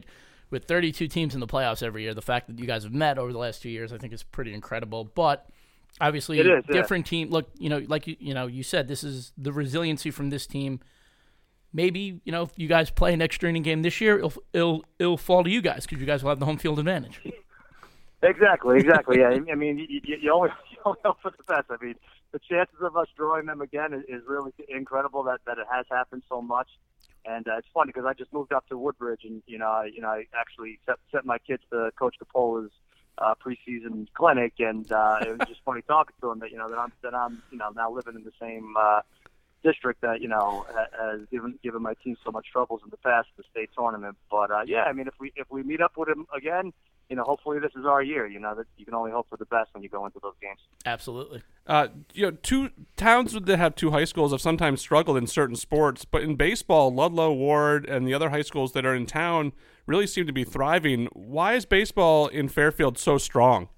with 0.50 0.65
32 0.65 1.07
teams 1.07 1.34
in 1.34 1.41
the 1.41 1.48
playoffs 1.48 1.84
every 1.84 2.03
year, 2.03 2.13
the 2.13 2.22
fact 2.22 2.48
that 2.48 2.57
you 2.60 2.65
guys 2.65 2.84
have 2.84 2.93
met 2.93 3.17
over 3.17 3.34
the 3.34 3.38
last 3.38 3.62
two 3.62 3.69
years, 3.69 3.91
I 3.91 3.98
think 3.98 4.13
is 4.13 4.24
pretty 4.24 4.53
incredible. 4.53 5.03
But 5.03 5.45
obviously, 6.00 6.39
is, 6.39 6.45
yeah. 6.48 6.62
different 6.69 7.05
team. 7.05 7.29
Look, 7.29 7.50
you 7.57 7.69
know, 7.69 7.84
like 7.88 8.07
you, 8.07 8.15
you 8.19 8.34
know, 8.34 8.48
you 8.48 8.63
said, 8.63 8.88
this 8.88 9.03
is 9.03 9.34
the 9.38 9.51
resiliency 9.51 10.12
from 10.12 10.29
this 10.29 10.48
team. 10.48 10.79
Maybe 11.74 12.22
you 12.24 12.31
know, 12.31 12.43
if 12.43 12.51
you 12.55 12.69
guys 12.69 12.89
play 12.89 13.13
an 13.13 13.22
extra 13.22 13.50
inning 13.50 13.63
game 13.63 13.81
this 13.81 14.00
year, 14.00 14.17
it'll 14.17 14.34
it'll, 14.53 14.86
it'll 15.00 15.17
fall 15.17 15.43
to 15.43 15.50
you 15.50 15.62
guys 15.62 15.86
because 15.86 16.00
you 16.00 16.05
guys 16.05 16.24
will 16.24 16.29
have 16.29 16.39
the 16.39 16.45
home 16.45 16.57
field 16.57 16.79
advantage. 16.79 17.22
Exactly, 18.22 18.79
exactly. 18.79 19.19
Yeah, 19.19 19.38
I 19.51 19.55
mean, 19.55 19.77
you, 19.77 20.01
you, 20.03 20.31
only 20.31 20.50
you 20.72 20.77
only 20.86 21.00
hope 21.03 21.17
for 21.22 21.31
the 21.31 21.43
best. 21.43 21.67
I 21.69 21.84
mean, 21.84 21.95
the 22.31 22.39
chances 22.39 22.77
of 22.81 22.95
us 22.98 23.07
drawing 23.15 23.45
them 23.45 23.62
again 23.62 23.93
is, 23.93 24.03
is 24.07 24.22
really 24.27 24.51
incredible. 24.69 25.24
That 25.24 25.41
that 25.45 25.57
it 25.57 25.67
has 25.72 25.86
happened 25.91 26.24
so 26.29 26.41
much, 26.41 26.69
and 27.25 27.48
uh, 27.48 27.57
it's 27.57 27.67
funny 27.74 27.91
because 27.93 28.05
I 28.05 28.13
just 28.13 28.34
moved 28.34 28.53
up 28.53 28.67
to 28.69 28.77
Woodbridge, 28.77 29.22
and 29.24 29.43
you 29.48 29.57
know, 29.57 29.67
I, 29.67 29.86
you 29.93 30.01
know, 30.01 30.10
I 30.10 30.25
actually 30.39 30.79
sent, 30.86 31.00
sent 31.12 31.25
my 31.25 31.38
kids 31.39 31.63
to 31.72 31.91
Coach 32.00 32.15
Capola's 32.24 32.72
uh, 33.17 33.34
preseason 33.36 34.07
clinic, 34.13 34.53
and 34.60 34.91
uh, 34.91 35.17
it 35.22 35.38
was 35.38 35.48
just 35.48 35.62
funny 35.63 35.81
talking 35.81 36.15
to 36.22 36.31
him 36.31 36.39
that 36.39 36.51
you 36.51 36.57
know 36.57 36.69
that 36.69 36.79
I'm 36.79 36.91
that 37.03 37.13
I'm 37.13 37.41
you 37.51 37.57
know 37.57 37.69
now 37.75 37.91
living 37.91 38.15
in 38.15 38.24
the 38.24 38.34
same. 38.39 38.75
Uh, 38.79 39.01
district 39.65 40.01
that 40.01 40.22
you 40.22 40.27
know 40.27 40.65
has 40.72 41.22
given 41.31 41.57
given 41.63 41.81
my 41.81 41.93
team 42.03 42.15
so 42.24 42.31
much 42.31 42.45
troubles 42.51 42.81
in 42.84 42.89
the 42.91 42.98
past, 42.98 43.27
the 43.38 43.43
state 43.51 43.69
tournament. 43.77 44.15
But 44.29 44.51
uh, 44.51 44.62
yeah, 44.65 44.84
I 44.84 44.93
mean, 44.93 45.07
if 45.07 45.15
we 45.19 45.34
if 45.36 45.48
we 45.50 45.63
meet 45.63 45.81
up 45.81 45.93
with 45.98 46.07
him 46.07 46.27
again, 46.36 46.72
you 47.10 47.15
know, 47.15 47.24
hopefully 47.24 47.60
this 47.60 47.72
is 47.75 47.86
our 47.86 48.01
year. 48.01 48.27
You 48.27 48.39
know, 48.39 48.55
that 48.55 48.67
you 48.77 48.86
can 48.86 48.93
only 48.93 49.12
hope 49.12 49.27
for 49.29 49.38
the 49.38 49.45
best 49.45 49.69
when 49.74 49.84
you 49.84 49.89
go 49.89 50.05
into 50.05 50.19
those 50.22 50.36
games. 50.41 50.60
Absolutely. 50.86 51.41
Uh, 51.67 51.88
you 52.13 52.25
know, 52.25 52.31
two 52.31 52.69
towns 52.95 53.34
that 53.34 53.57
have 53.57 53.75
two 53.75 53.91
high 53.91 54.05
schools 54.05 54.31
have 54.31 54.41
sometimes 54.41 54.81
struggled 54.81 55.17
in 55.17 55.25
certain 55.25 55.55
sports, 55.55 56.05
but 56.05 56.22
in 56.22 56.36
baseball, 56.36 56.93
Ludlowe, 56.93 57.34
Ward, 57.34 57.89
and 57.89 58.07
the 58.07 58.13
other 58.13 58.29
high 58.29 58.43
schools 58.43 58.74
that 58.74 58.86
are 58.86 58.93
in 58.93 59.05
town 59.05 59.51
really 59.88 60.07
seem 60.07 60.27
to 60.27 60.34
be 60.34 60.43
thriving. 60.43 61.07
Why 61.13 61.53
is 61.53 61.65
baseball 61.65 62.27
in 62.27 62.50
Fairfield 62.50 62.98
so 62.98 63.17
strong? 63.17 63.69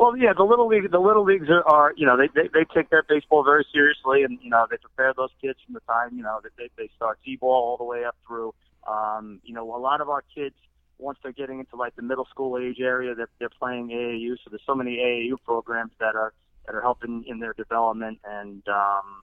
Well, 0.00 0.16
yeah, 0.16 0.32
the 0.34 0.44
little 0.44 0.66
league, 0.66 0.90
the 0.90 0.98
little 0.98 1.24
leagues 1.24 1.50
are, 1.50 1.62
are 1.68 1.92
you 1.94 2.06
know, 2.06 2.16
they, 2.16 2.28
they 2.34 2.48
they 2.54 2.64
take 2.74 2.88
their 2.88 3.02
baseball 3.06 3.44
very 3.44 3.66
seriously, 3.70 4.22
and 4.22 4.38
you 4.40 4.48
know, 4.48 4.66
they 4.70 4.78
prepare 4.78 5.12
those 5.14 5.28
kids 5.42 5.58
from 5.62 5.74
the 5.74 5.80
time 5.80 6.16
you 6.16 6.22
know 6.22 6.40
that 6.42 6.52
they 6.56 6.70
they 6.78 6.88
start 6.96 7.18
t-ball 7.22 7.50
all 7.50 7.76
the 7.76 7.84
way 7.84 8.06
up 8.06 8.16
through. 8.26 8.54
Um, 8.88 9.40
you 9.44 9.52
know, 9.52 9.76
a 9.76 9.76
lot 9.76 10.00
of 10.00 10.08
our 10.08 10.24
kids 10.34 10.54
once 10.96 11.18
they're 11.22 11.32
getting 11.32 11.58
into 11.58 11.76
like 11.76 11.96
the 11.96 12.02
middle 12.02 12.26
school 12.30 12.56
age 12.56 12.78
area, 12.80 13.14
they're 13.14 13.28
they're 13.38 13.50
playing 13.50 13.88
AAU. 13.88 14.36
So 14.42 14.48
there's 14.48 14.62
so 14.64 14.74
many 14.74 14.96
AAU 14.96 15.36
programs 15.44 15.92
that 16.00 16.14
are 16.14 16.32
that 16.64 16.74
are 16.74 16.80
helping 16.80 17.24
in 17.26 17.38
their 17.38 17.52
development, 17.52 18.20
and 18.24 18.62
um, 18.68 19.20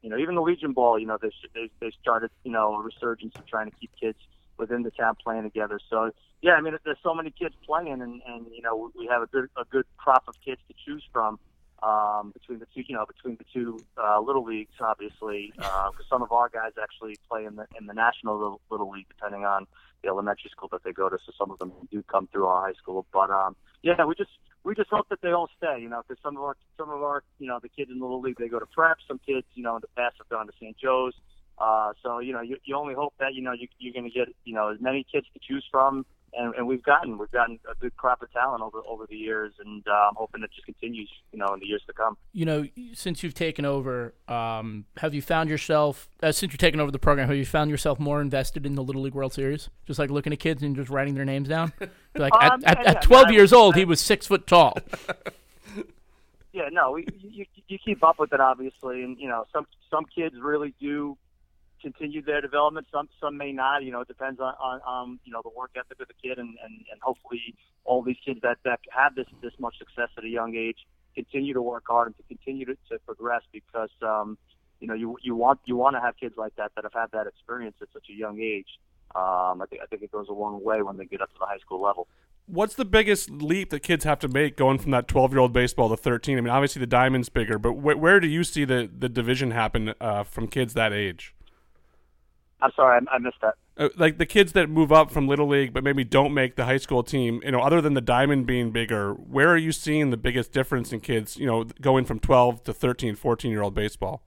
you 0.00 0.10
know, 0.10 0.16
even 0.16 0.36
the 0.36 0.42
Legion 0.42 0.72
Ball, 0.74 1.00
you 1.00 1.06
know, 1.06 1.18
they 1.20 1.32
they 1.54 1.70
they 1.80 1.90
started 2.00 2.30
you 2.44 2.52
know 2.52 2.76
a 2.76 2.82
resurgence 2.82 3.34
of 3.34 3.48
trying 3.48 3.68
to 3.68 3.76
keep 3.80 3.90
kids 4.00 4.18
within 4.60 4.82
the 4.82 4.90
town 4.90 5.16
playing 5.24 5.42
together. 5.42 5.80
So 5.88 6.12
yeah, 6.42 6.52
I 6.52 6.60
mean, 6.60 6.76
there's 6.84 6.98
so 7.02 7.14
many 7.14 7.30
kids 7.30 7.54
playing, 7.66 8.00
and 8.00 8.22
and 8.26 8.46
you 8.52 8.62
know, 8.62 8.92
we 8.96 9.08
have 9.10 9.22
a 9.22 9.26
good 9.26 9.48
a 9.56 9.64
good 9.64 9.86
crop 9.96 10.24
of 10.28 10.34
kids 10.44 10.60
to 10.68 10.74
choose 10.86 11.02
from 11.12 11.40
um, 11.82 12.30
between 12.32 12.58
the 12.58 12.66
two, 12.74 12.84
you 12.86 12.94
know, 12.94 13.06
between 13.06 13.36
the 13.36 13.44
two 13.52 13.78
uh, 13.96 14.20
little 14.20 14.44
leagues, 14.44 14.74
obviously, 14.80 15.52
because 15.56 16.06
some 16.08 16.22
of 16.22 16.30
our 16.30 16.48
guys 16.48 16.72
actually 16.80 17.16
play 17.28 17.44
in 17.44 17.56
the 17.56 17.66
in 17.78 17.86
the 17.86 17.94
national 17.94 18.38
little, 18.38 18.60
little 18.70 18.90
league, 18.90 19.06
depending 19.08 19.44
on 19.44 19.66
the 20.02 20.08
elementary 20.08 20.50
school 20.50 20.68
that 20.72 20.84
they 20.84 20.92
go 20.92 21.08
to. 21.08 21.18
So 21.26 21.32
some 21.36 21.50
of 21.50 21.58
them 21.58 21.72
do 21.90 22.02
come 22.02 22.28
through 22.30 22.46
our 22.46 22.66
high 22.66 22.74
school, 22.74 23.06
but 23.12 23.30
um, 23.30 23.56
yeah, 23.82 24.04
we 24.04 24.14
just 24.14 24.30
we 24.62 24.74
just 24.74 24.90
hope 24.90 25.08
that 25.08 25.22
they 25.22 25.32
all 25.32 25.48
stay, 25.56 25.80
you 25.80 25.88
know, 25.88 26.02
because 26.06 26.22
some 26.22 26.36
of 26.36 26.42
our 26.42 26.56
some 26.76 26.90
of 26.90 27.02
our 27.02 27.22
you 27.38 27.48
know 27.48 27.58
the 27.62 27.68
kids 27.68 27.90
in 27.90 27.98
the 27.98 28.04
little 28.04 28.20
league 28.20 28.36
they 28.38 28.48
go 28.48 28.58
to 28.58 28.66
prep. 28.66 28.98
Some 29.08 29.20
kids, 29.26 29.46
you 29.54 29.62
know, 29.62 29.76
in 29.76 29.80
the 29.80 29.88
past 29.96 30.16
have 30.18 30.28
gone 30.28 30.46
to 30.46 30.52
St. 30.60 30.76
Joe's. 30.76 31.14
Uh, 31.60 31.92
so 32.02 32.18
you 32.20 32.32
know, 32.32 32.40
you, 32.40 32.56
you 32.64 32.74
only 32.74 32.94
hope 32.94 33.12
that 33.20 33.34
you 33.34 33.42
know 33.42 33.52
you, 33.52 33.68
you're 33.78 33.92
going 33.92 34.04
to 34.04 34.10
get 34.10 34.28
you 34.44 34.54
know 34.54 34.68
as 34.68 34.80
many 34.80 35.04
kids 35.12 35.26
to 35.34 35.40
choose 35.46 35.64
from, 35.70 36.06
and, 36.32 36.54
and 36.54 36.66
we've 36.66 36.82
gotten 36.82 37.18
we've 37.18 37.30
gotten 37.30 37.58
a 37.70 37.74
good 37.74 37.94
crop 37.98 38.22
of 38.22 38.32
talent 38.32 38.62
over 38.62 38.78
over 38.88 39.06
the 39.06 39.16
years, 39.16 39.52
and 39.62 39.86
uh, 39.86 39.90
I'm 40.08 40.14
hoping 40.16 40.42
it 40.42 40.50
just 40.54 40.64
continues, 40.64 41.10
you 41.32 41.38
know, 41.38 41.52
in 41.52 41.60
the 41.60 41.66
years 41.66 41.82
to 41.86 41.92
come. 41.92 42.16
You 42.32 42.46
know, 42.46 42.64
since 42.94 43.22
you've 43.22 43.34
taken 43.34 43.66
over, 43.66 44.14
um, 44.26 44.86
have 44.96 45.12
you 45.12 45.20
found 45.20 45.50
yourself 45.50 46.08
uh, 46.22 46.32
since 46.32 46.50
you've 46.52 46.58
taken 46.58 46.80
over 46.80 46.90
the 46.90 46.98
program? 46.98 47.28
Have 47.28 47.36
you 47.36 47.44
found 47.44 47.68
yourself 47.70 48.00
more 48.00 48.22
invested 48.22 48.64
in 48.64 48.74
the 48.74 48.82
Little 48.82 49.02
League 49.02 49.14
World 49.14 49.34
Series? 49.34 49.68
Just 49.86 49.98
like 49.98 50.08
looking 50.10 50.32
at 50.32 50.38
kids 50.38 50.62
and 50.62 50.74
just 50.74 50.88
writing 50.88 51.14
their 51.14 51.24
names 51.26 51.48
down. 51.48 51.72
Like 52.16 52.32
Um, 52.34 52.62
at, 52.64 52.78
at, 52.78 52.84
yeah, 52.84 52.90
at 52.92 53.02
12 53.02 53.26
I- 53.26 53.30
years 53.30 53.52
old, 53.52 53.74
I- 53.76 53.78
he 53.80 53.84
was 53.84 54.00
six 54.00 54.26
foot 54.26 54.46
tall. 54.48 54.76
Yeah, 56.52 56.68
no, 56.72 56.90
we, 56.90 57.06
you 57.22 57.44
you 57.68 57.78
keep 57.78 58.02
up 58.02 58.18
with 58.18 58.32
it 58.32 58.40
obviously, 58.40 59.04
and 59.04 59.16
you 59.18 59.28
know 59.28 59.46
some 59.52 59.66
some 59.88 60.04
kids 60.04 60.34
really 60.40 60.74
do 60.80 61.16
continue 61.80 62.22
their 62.22 62.40
development. 62.40 62.86
Some 62.92 63.08
some 63.20 63.36
may 63.36 63.52
not. 63.52 63.82
You 63.82 63.92
know, 63.92 64.00
it 64.00 64.08
depends 64.08 64.40
on 64.40 64.54
on, 64.60 64.80
on 64.86 65.18
you 65.24 65.32
know 65.32 65.40
the 65.42 65.50
work 65.50 65.70
ethic 65.76 66.00
of 66.00 66.08
the 66.08 66.14
kid, 66.22 66.38
and, 66.38 66.56
and 66.62 66.84
and 66.90 67.00
hopefully 67.00 67.54
all 67.84 68.02
these 68.02 68.16
kids 68.24 68.40
that 68.42 68.58
that 68.64 68.80
have 68.90 69.14
this 69.14 69.26
this 69.42 69.52
much 69.58 69.78
success 69.78 70.08
at 70.16 70.24
a 70.24 70.28
young 70.28 70.54
age 70.54 70.78
continue 71.14 71.54
to 71.54 71.62
work 71.62 71.84
hard 71.88 72.08
and 72.08 72.16
to 72.16 72.22
continue 72.24 72.64
to, 72.64 72.76
to 72.88 72.98
progress 73.04 73.42
because 73.52 73.90
um 74.02 74.38
you 74.80 74.86
know 74.86 74.94
you 74.94 75.16
you 75.22 75.34
want 75.34 75.60
you 75.64 75.76
want 75.76 75.96
to 75.96 76.00
have 76.00 76.16
kids 76.16 76.34
like 76.36 76.54
that 76.56 76.72
that 76.74 76.84
have 76.84 76.92
had 76.92 77.10
that 77.12 77.26
experience 77.26 77.76
at 77.82 77.88
such 77.92 78.06
a 78.10 78.14
young 78.14 78.40
age. 78.40 78.78
Um, 79.14 79.60
I 79.60 79.64
think 79.68 79.82
I 79.82 79.86
think 79.86 80.02
it 80.02 80.12
goes 80.12 80.28
a 80.28 80.32
long 80.32 80.62
way 80.62 80.82
when 80.82 80.96
they 80.96 81.04
get 81.04 81.20
up 81.20 81.30
to 81.30 81.38
the 81.40 81.46
high 81.46 81.58
school 81.58 81.82
level. 81.82 82.06
What's 82.46 82.74
the 82.74 82.84
biggest 82.84 83.30
leap 83.30 83.70
that 83.70 83.80
kids 83.80 84.04
have 84.04 84.18
to 84.20 84.28
make 84.28 84.56
going 84.56 84.78
from 84.78 84.90
that 84.90 85.06
12 85.06 85.32
year 85.32 85.40
old 85.40 85.52
baseball 85.52 85.88
to 85.88 85.96
13? 85.96 86.36
I 86.36 86.40
mean, 86.40 86.50
obviously 86.50 86.80
the 86.80 86.86
diamond's 86.86 87.28
bigger, 87.28 87.58
but 87.58 87.72
wh- 87.72 88.00
where 88.00 88.18
do 88.18 88.26
you 88.26 88.42
see 88.42 88.64
the, 88.64 88.90
the 88.92 89.08
division 89.08 89.52
happen 89.52 89.94
uh, 90.00 90.24
from 90.24 90.48
kids 90.48 90.74
that 90.74 90.92
age? 90.92 91.32
I'm 92.62 92.70
sorry, 92.76 93.00
I, 93.10 93.14
I 93.14 93.18
missed 93.18 93.40
that. 93.42 93.54
Uh, 93.76 93.88
like 93.96 94.18
the 94.18 94.26
kids 94.26 94.52
that 94.52 94.68
move 94.68 94.92
up 94.92 95.10
from 95.10 95.26
little 95.26 95.48
league 95.48 95.72
but 95.72 95.82
maybe 95.82 96.04
don't 96.04 96.34
make 96.34 96.56
the 96.56 96.66
high 96.66 96.76
school 96.76 97.02
team 97.02 97.40
you 97.42 97.50
know 97.50 97.60
other 97.60 97.80
than 97.80 97.94
the 97.94 98.00
diamond 98.02 98.44
being 98.44 98.70
bigger 98.72 99.14
where 99.14 99.48
are 99.48 99.56
you 99.56 99.72
seeing 99.72 100.10
the 100.10 100.18
biggest 100.18 100.52
difference 100.52 100.92
in 100.92 101.00
kids 101.00 101.38
you 101.38 101.46
know 101.46 101.64
going 101.80 102.04
from 102.04 102.18
12 102.18 102.62
to 102.64 102.74
13 102.74 103.14
14 103.14 103.50
year 103.50 103.62
old 103.62 103.74
baseball 103.74 104.22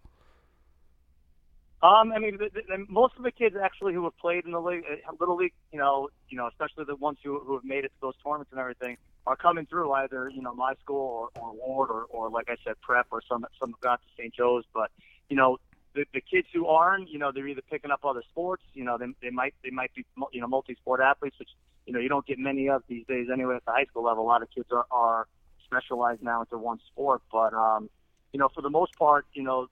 Um, 1.84 2.13
I 2.13 2.20
mean, 2.20 2.38
the, 2.38 2.50
the, 2.50 2.86
most 2.88 3.16
of 3.18 3.24
the 3.24 3.32
kids 3.32 3.58
actually 3.62 3.94
who 3.94 4.06
have 4.06 4.18
played 4.18 4.46
in 4.46 4.52
the 4.52 4.62
league, 4.62 4.86
uh, 4.90 5.12
little 5.20 5.36
league, 5.36 5.52
you 5.74 5.78
know, 5.78 6.08
you 6.30 6.38
know, 6.38 6.48
especially 6.48 6.86
the 6.86 6.96
ones 6.96 7.18
who 7.22 7.42
who 7.42 7.56
have 7.56 7.66
made 7.66 7.84
it 7.84 7.90
to 7.90 8.02
those 8.02 8.13
tournaments 8.24 8.52
and 8.54 8.60
everything, 8.62 8.96
are 9.28 9.36
coming 9.36 9.66
through 9.66 9.92
either 9.92 10.30
you 10.30 10.42
know 10.42 10.54
my 10.56 10.75
school 10.82 11.30
or, 11.36 11.42
or 11.44 11.52
Ward 11.54 11.90
or, 11.90 12.06
or 12.10 12.30
like 12.30 12.50
I 12.50 12.56
said, 12.63 12.75
prep 12.82 13.08
or 13.12 13.22
some 13.28 13.46
some 13.60 13.72
have 13.72 13.82
gone 13.82 13.98
to 13.98 14.04
St. 14.18 14.34
Joe's. 14.34 14.63
But 14.74 14.92
you 15.30 15.36
know, 15.36 15.58
the, 15.95 16.05
the 16.13 16.21
kids 16.21 16.47
who 16.53 16.67
aren't, 16.67 17.09
you 17.09 17.19
know, 17.19 17.31
they're 17.31 17.47
either 17.47 17.62
picking 17.69 17.91
up 17.91 18.03
other 18.03 18.23
sports. 18.31 18.63
You 18.73 18.83
know, 18.83 18.97
they 18.97 19.07
they 19.21 19.29
might 19.29 19.53
they 19.63 19.69
might 19.69 19.93
be 19.93 20.05
you 20.31 20.41
know 20.41 20.47
multi-sport 20.47 21.01
athletes, 21.01 21.38
which 21.39 21.50
you 21.85 21.93
know 21.93 22.00
you 22.00 22.09
don't 22.09 22.25
get 22.25 22.39
many 22.39 22.69
of 22.69 22.83
these 22.88 23.05
days 23.07 23.27
anyway 23.31 23.55
at 23.55 23.65
the 23.65 23.71
high 23.71 23.85
school 23.85 24.03
level. 24.03 24.23
A 24.23 24.27
lot 24.27 24.41
of 24.41 24.50
kids 24.50 24.67
are, 24.71 24.85
are 24.91 25.27
specialized 25.65 26.21
now 26.21 26.41
into 26.41 26.57
one 26.57 26.79
sport, 26.91 27.21
but 27.31 27.53
um, 27.53 27.89
you 28.31 28.39
know, 28.39 28.50
for 28.53 28.62
the 28.62 28.69
most 28.69 28.97
part, 28.97 29.25
you 29.33 29.43
know, 29.43 29.67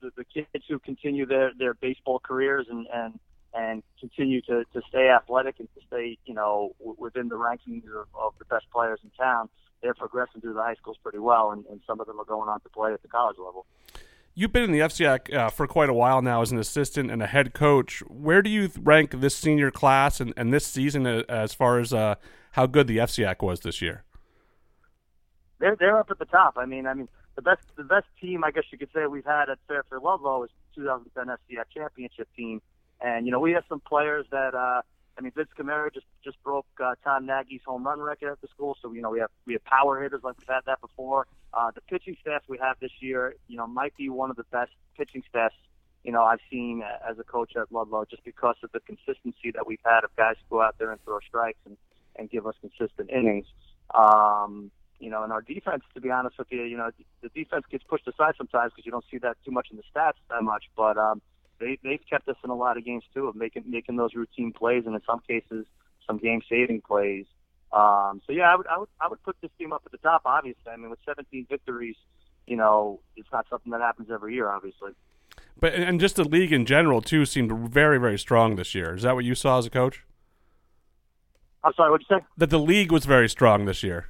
the, 0.00 0.10
the 0.16 0.24
kids 0.24 0.64
who 0.68 0.78
continue 0.78 1.26
their 1.26 1.52
their 1.58 1.74
baseball 1.74 2.18
careers 2.18 2.66
and 2.70 2.86
and 2.92 3.18
and 3.54 3.82
continue 3.98 4.42
to, 4.42 4.64
to 4.74 4.82
stay 4.88 5.08
athletic 5.08 5.58
and 5.58 5.68
to 5.74 5.80
stay, 5.86 6.18
you 6.26 6.34
know, 6.34 6.74
within 6.78 7.28
the 7.28 7.34
rankings 7.34 7.82
of, 7.86 8.06
of 8.14 8.34
the 8.38 8.44
best 8.44 8.66
players 8.70 9.00
in 9.02 9.10
town, 9.10 9.48
they're 9.82 9.94
progressing 9.94 10.40
through 10.40 10.52
the 10.52 10.62
high 10.62 10.74
schools 10.74 10.98
pretty 11.02 11.18
well, 11.18 11.50
and, 11.52 11.64
and 11.66 11.80
some 11.86 11.98
of 11.98 12.06
them 12.06 12.20
are 12.20 12.26
going 12.26 12.48
on 12.48 12.60
to 12.60 12.68
play 12.68 12.92
at 12.92 13.00
the 13.00 13.08
college 13.08 13.38
level. 13.38 13.64
You've 14.38 14.52
been 14.52 14.62
in 14.62 14.70
the 14.70 14.78
FCIAC 14.78 15.34
uh, 15.34 15.50
for 15.50 15.66
quite 15.66 15.88
a 15.88 15.92
while 15.92 16.22
now 16.22 16.42
as 16.42 16.52
an 16.52 16.60
assistant 16.60 17.10
and 17.10 17.20
a 17.20 17.26
head 17.26 17.52
coach. 17.54 18.04
Where 18.06 18.40
do 18.40 18.48
you 18.48 18.70
rank 18.78 19.10
this 19.20 19.34
senior 19.34 19.72
class 19.72 20.20
and, 20.20 20.32
and 20.36 20.54
this 20.54 20.64
season 20.64 21.08
as 21.08 21.52
far 21.52 21.80
as 21.80 21.92
uh, 21.92 22.14
how 22.52 22.66
good 22.66 22.86
the 22.86 22.98
FCIAC 22.98 23.42
was 23.42 23.58
this 23.58 23.82
year? 23.82 24.04
They're 25.58 25.74
they're 25.74 25.98
up 25.98 26.12
at 26.12 26.20
the 26.20 26.24
top. 26.24 26.54
I 26.56 26.66
mean, 26.66 26.86
I 26.86 26.94
mean 26.94 27.08
the 27.34 27.42
best 27.42 27.62
the 27.76 27.82
best 27.82 28.06
team 28.20 28.44
I 28.44 28.52
guess 28.52 28.62
you 28.70 28.78
could 28.78 28.90
say 28.94 29.06
we've 29.06 29.24
had 29.24 29.50
at 29.50 29.58
Fairfield 29.66 30.04
Ludlowe 30.04 30.44
is 30.44 30.50
2010 30.76 31.26
FCIAC 31.26 31.64
championship 31.74 32.28
team, 32.36 32.62
and 33.00 33.26
you 33.26 33.32
know 33.32 33.40
we 33.40 33.50
have 33.54 33.64
some 33.68 33.80
players 33.80 34.24
that 34.30 34.54
uh, 34.54 34.82
I 35.18 35.20
mean 35.20 35.32
Vince 35.34 35.50
Camara 35.56 35.90
just 35.92 36.06
just 36.24 36.42
broke 36.44 36.66
uh, 36.82 36.94
Tom 37.02 37.26
Nagy's 37.26 37.62
home 37.66 37.84
run 37.84 38.00
record 38.00 38.30
at 38.30 38.40
the 38.40 38.48
school, 38.48 38.76
so 38.80 38.92
you 38.92 39.02
know 39.02 39.10
we 39.10 39.18
have 39.18 39.30
we 39.46 39.54
have 39.54 39.64
power 39.64 40.00
hitters 40.00 40.20
like 40.22 40.36
we've 40.38 40.48
had 40.48 40.62
that 40.66 40.80
before. 40.80 41.26
Uh, 41.52 41.70
the 41.74 41.80
pitching 41.80 42.16
staff 42.20 42.42
we 42.48 42.58
have 42.58 42.76
this 42.80 42.92
year, 43.00 43.34
you 43.48 43.56
know, 43.56 43.66
might 43.66 43.96
be 43.96 44.08
one 44.08 44.30
of 44.30 44.36
the 44.36 44.44
best 44.52 44.70
pitching 44.96 45.22
staffs 45.28 45.54
you 46.04 46.12
know 46.12 46.22
I've 46.22 46.40
seen 46.50 46.82
as 47.08 47.18
a 47.18 47.24
coach 47.24 47.56
at 47.56 47.72
Ludlowe, 47.72 48.04
just 48.08 48.24
because 48.24 48.56
of 48.62 48.70
the 48.72 48.80
consistency 48.80 49.50
that 49.54 49.66
we've 49.66 49.80
had 49.84 50.04
of 50.04 50.14
guys 50.16 50.36
who 50.38 50.56
go 50.56 50.62
out 50.62 50.76
there 50.78 50.92
and 50.92 51.02
throw 51.04 51.18
strikes 51.20 51.58
and 51.66 51.76
and 52.16 52.30
give 52.30 52.46
us 52.46 52.54
consistent 52.60 53.10
innings. 53.10 53.46
Um, 53.94 54.70
you 54.98 55.10
know, 55.10 55.22
and 55.22 55.32
our 55.32 55.42
defense, 55.42 55.84
to 55.94 56.00
be 56.00 56.10
honest 56.10 56.38
with 56.38 56.48
you, 56.50 56.62
you 56.62 56.76
know, 56.76 56.90
the 57.22 57.28
defense 57.28 57.64
gets 57.70 57.84
pushed 57.84 58.08
aside 58.08 58.34
sometimes 58.36 58.72
because 58.72 58.84
you 58.84 58.90
don't 58.90 59.04
see 59.10 59.18
that 59.18 59.36
too 59.44 59.52
much 59.52 59.68
in 59.70 59.76
the 59.76 59.84
stats 59.94 60.18
that 60.28 60.42
much. 60.42 60.64
But 60.76 60.98
um, 60.98 61.22
they 61.60 61.78
they've 61.82 62.00
kept 62.08 62.28
us 62.28 62.36
in 62.44 62.50
a 62.50 62.54
lot 62.54 62.76
of 62.76 62.84
games 62.84 63.04
too 63.14 63.26
of 63.26 63.36
making 63.36 63.64
making 63.66 63.96
those 63.96 64.14
routine 64.14 64.52
plays 64.52 64.84
and 64.86 64.94
in 64.94 65.00
some 65.06 65.20
cases 65.26 65.66
some 66.06 66.18
game 66.18 66.40
saving 66.48 66.80
plays. 66.80 67.26
Um, 67.72 68.22
so 68.26 68.32
yeah, 68.32 68.52
I 68.52 68.56
would 68.56 68.66
I 68.66 68.78
would 68.78 68.88
I 69.00 69.08
would 69.08 69.22
put 69.22 69.36
this 69.42 69.50
team 69.58 69.72
up 69.72 69.82
at 69.84 69.92
the 69.92 69.98
top. 69.98 70.22
Obviously, 70.24 70.72
I 70.72 70.76
mean 70.76 70.90
with 70.90 71.00
17 71.06 71.46
victories, 71.48 71.96
you 72.46 72.56
know, 72.56 73.00
it's 73.16 73.28
not 73.32 73.46
something 73.50 73.72
that 73.72 73.80
happens 73.80 74.08
every 74.10 74.34
year, 74.34 74.50
obviously. 74.50 74.92
But 75.60 75.74
and 75.74 76.00
just 76.00 76.16
the 76.16 76.24
league 76.24 76.52
in 76.52 76.64
general 76.64 77.02
too 77.02 77.26
seemed 77.26 77.70
very 77.70 77.98
very 77.98 78.18
strong 78.18 78.56
this 78.56 78.74
year. 78.74 78.94
Is 78.94 79.02
that 79.02 79.14
what 79.14 79.24
you 79.24 79.34
saw 79.34 79.58
as 79.58 79.66
a 79.66 79.70
coach? 79.70 80.04
I'm 81.64 81.72
sorry, 81.74 81.90
what'd 81.90 82.06
you 82.08 82.18
say? 82.18 82.24
That 82.36 82.50
the 82.50 82.58
league 82.58 82.92
was 82.92 83.04
very 83.04 83.28
strong 83.28 83.64
this 83.64 83.82
year. 83.82 84.06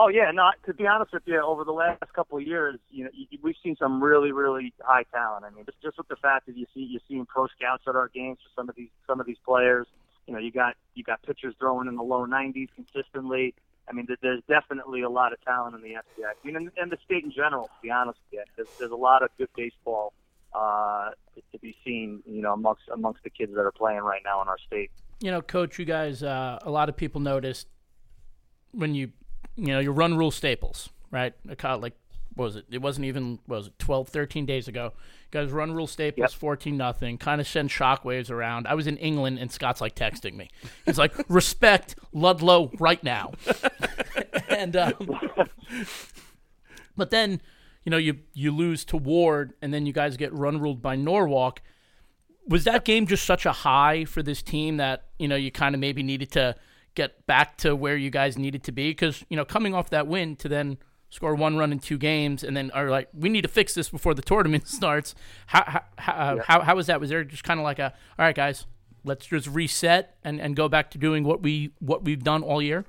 Oh 0.00 0.06
yeah, 0.06 0.30
no. 0.32 0.52
To 0.66 0.72
be 0.72 0.86
honest 0.86 1.12
with 1.12 1.24
you, 1.26 1.42
over 1.42 1.64
the 1.64 1.72
last 1.72 2.00
couple 2.14 2.38
of 2.38 2.46
years, 2.46 2.78
you 2.88 3.04
know, 3.04 3.10
we've 3.42 3.56
seen 3.64 3.74
some 3.76 4.00
really, 4.00 4.30
really 4.30 4.72
high 4.80 5.02
talent. 5.12 5.44
I 5.44 5.50
mean, 5.50 5.64
just 5.64 5.82
just 5.82 5.98
with 5.98 6.06
the 6.06 6.14
fact 6.14 6.46
that 6.46 6.56
you 6.56 6.66
see 6.72 6.86
you're 6.88 7.00
seeing 7.08 7.26
pro 7.26 7.48
scouts 7.48 7.82
at 7.88 7.96
our 7.96 8.06
games 8.06 8.38
for 8.44 8.62
some 8.62 8.68
of 8.68 8.76
these 8.76 8.90
some 9.08 9.18
of 9.18 9.26
these 9.26 9.38
players. 9.44 9.88
You 10.28 10.34
know, 10.34 10.38
you 10.38 10.52
got 10.52 10.76
you 10.94 11.02
got 11.02 11.20
pitchers 11.22 11.54
throwing 11.58 11.88
in 11.88 11.96
the 11.96 12.04
low 12.04 12.26
90s 12.26 12.68
consistently. 12.76 13.54
I 13.88 13.92
mean, 13.92 14.06
there's 14.22 14.42
definitely 14.48 15.02
a 15.02 15.08
lot 15.08 15.32
of 15.32 15.40
talent 15.40 15.74
in 15.74 15.82
the 15.82 15.94
FCI. 15.96 16.26
I 16.26 16.46
mean, 16.46 16.54
and, 16.54 16.70
and 16.76 16.92
the 16.92 16.98
state 17.04 17.24
in 17.24 17.32
general. 17.32 17.64
To 17.64 17.82
be 17.82 17.90
honest 17.90 18.20
with 18.30 18.38
you, 18.38 18.44
there's, 18.54 18.68
there's 18.78 18.90
a 18.92 18.96
lot 18.96 19.24
of 19.24 19.30
good 19.36 19.48
baseball 19.56 20.12
uh, 20.54 21.10
to 21.50 21.58
be 21.58 21.74
seen. 21.84 22.22
You 22.24 22.42
know, 22.42 22.52
amongst 22.52 22.82
amongst 22.92 23.24
the 23.24 23.30
kids 23.30 23.52
that 23.54 23.62
are 23.62 23.72
playing 23.72 24.02
right 24.02 24.22
now 24.24 24.42
in 24.42 24.48
our 24.48 24.58
state. 24.64 24.92
You 25.20 25.32
know, 25.32 25.42
coach, 25.42 25.76
you 25.76 25.84
guys, 25.84 26.22
uh, 26.22 26.60
a 26.62 26.70
lot 26.70 26.88
of 26.88 26.96
people 26.96 27.20
noticed 27.20 27.66
when 28.70 28.94
you 28.94 29.10
you 29.58 29.68
know, 29.68 29.80
you 29.80 29.90
run 29.90 30.16
rule 30.16 30.30
staples, 30.30 30.88
right? 31.10 31.34
Like, 31.44 31.96
what 32.34 32.44
was 32.44 32.56
it? 32.56 32.66
It 32.70 32.80
wasn't 32.80 33.06
even, 33.06 33.40
was 33.48 33.66
it 33.66 33.78
12, 33.78 34.08
13 34.08 34.46
days 34.46 34.68
ago. 34.68 34.92
You 34.94 35.40
guys 35.40 35.50
run 35.50 35.72
rule 35.72 35.88
staples, 35.88 36.32
yep. 36.32 36.40
14 36.40 36.76
nothing, 36.76 37.18
kind 37.18 37.40
of 37.40 37.48
send 37.48 37.68
shockwaves 37.68 38.30
around. 38.30 38.68
I 38.68 38.74
was 38.74 38.86
in 38.86 38.96
England 38.98 39.40
and 39.40 39.50
Scott's 39.50 39.80
like 39.80 39.96
texting 39.96 40.34
me. 40.34 40.48
He's 40.86 40.96
like, 40.96 41.12
respect 41.28 41.96
Ludlowe 42.12 42.70
right 42.78 43.02
now. 43.02 43.32
and, 44.48 44.76
um, 44.76 45.18
but 46.96 47.10
then, 47.10 47.40
you 47.84 47.90
know, 47.90 47.96
you, 47.96 48.20
you 48.32 48.52
lose 48.52 48.84
to 48.86 48.96
Ward 48.96 49.54
and 49.60 49.74
then 49.74 49.84
you 49.84 49.92
guys 49.92 50.16
get 50.16 50.32
run 50.32 50.60
ruled 50.60 50.80
by 50.80 50.94
Norwalk. 50.94 51.60
Was 52.46 52.64
that 52.64 52.84
game 52.84 53.06
just 53.06 53.26
such 53.26 53.44
a 53.44 53.52
high 53.52 54.04
for 54.04 54.22
this 54.22 54.40
team 54.40 54.76
that, 54.76 55.06
you 55.18 55.26
know, 55.26 55.36
you 55.36 55.50
kind 55.50 55.74
of 55.74 55.80
maybe 55.80 56.04
needed 56.04 56.30
to– 56.32 56.54
get 56.98 57.24
back 57.26 57.56
to 57.58 57.76
where 57.76 57.96
you 57.96 58.10
guys 58.10 58.36
needed 58.36 58.64
to 58.64 58.72
be? 58.72 58.90
Because 58.90 59.24
you 59.30 59.36
know, 59.36 59.44
coming 59.44 59.72
off 59.72 59.88
that 59.90 60.08
win 60.08 60.34
to 60.36 60.48
then 60.48 60.78
score 61.10 61.34
one 61.34 61.56
run 61.56 61.70
in 61.70 61.78
two 61.78 61.96
games, 61.96 62.42
and 62.42 62.56
then 62.56 62.72
are 62.72 62.90
like, 62.90 63.08
we 63.14 63.28
need 63.28 63.42
to 63.42 63.48
fix 63.48 63.72
this 63.72 63.88
before 63.88 64.14
the 64.14 64.22
tournament 64.32 64.66
starts. 64.66 65.14
How 65.46 65.62
how 65.64 65.82
how, 65.96 66.12
uh, 66.12 66.34
yeah. 66.34 66.42
how, 66.46 66.60
how 66.60 66.76
was 66.76 66.88
that? 66.88 67.00
Was 67.00 67.10
there 67.10 67.22
just 67.22 67.44
kind 67.44 67.60
of 67.60 67.64
like 67.64 67.78
a, 67.78 67.94
all 68.18 68.24
right, 68.26 68.34
guys, 68.34 68.66
let's 69.04 69.26
just 69.26 69.46
reset 69.46 70.16
and, 70.24 70.40
and 70.40 70.56
go 70.56 70.68
back 70.68 70.90
to 70.90 70.98
doing 70.98 71.22
what 71.22 71.40
we 71.40 71.70
what 71.78 72.04
we've 72.04 72.24
done 72.24 72.42
all 72.42 72.60
year? 72.60 72.84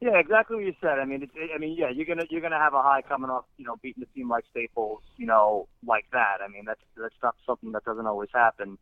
Yeah, 0.00 0.18
exactly 0.18 0.56
what 0.56 0.64
you 0.64 0.74
said. 0.80 1.00
I 1.00 1.06
mean, 1.06 1.22
it's, 1.24 1.32
I 1.52 1.58
mean, 1.58 1.74
yeah, 1.76 1.88
you're 1.88 2.06
gonna 2.06 2.26
you're 2.28 2.42
gonna 2.42 2.58
have 2.58 2.74
a 2.74 2.82
high 2.82 3.00
coming 3.00 3.30
off, 3.30 3.46
you 3.56 3.64
know, 3.64 3.76
beating 3.82 4.02
a 4.02 4.06
team 4.14 4.28
like 4.28 4.44
Staples, 4.50 5.00
you 5.16 5.26
know, 5.26 5.68
like 5.86 6.04
that. 6.12 6.36
I 6.44 6.48
mean, 6.48 6.64
that's 6.66 6.82
that's 6.96 7.20
not 7.22 7.34
something 7.46 7.72
that 7.72 7.84
doesn't 7.84 8.06
always 8.06 8.30
happen 8.32 8.76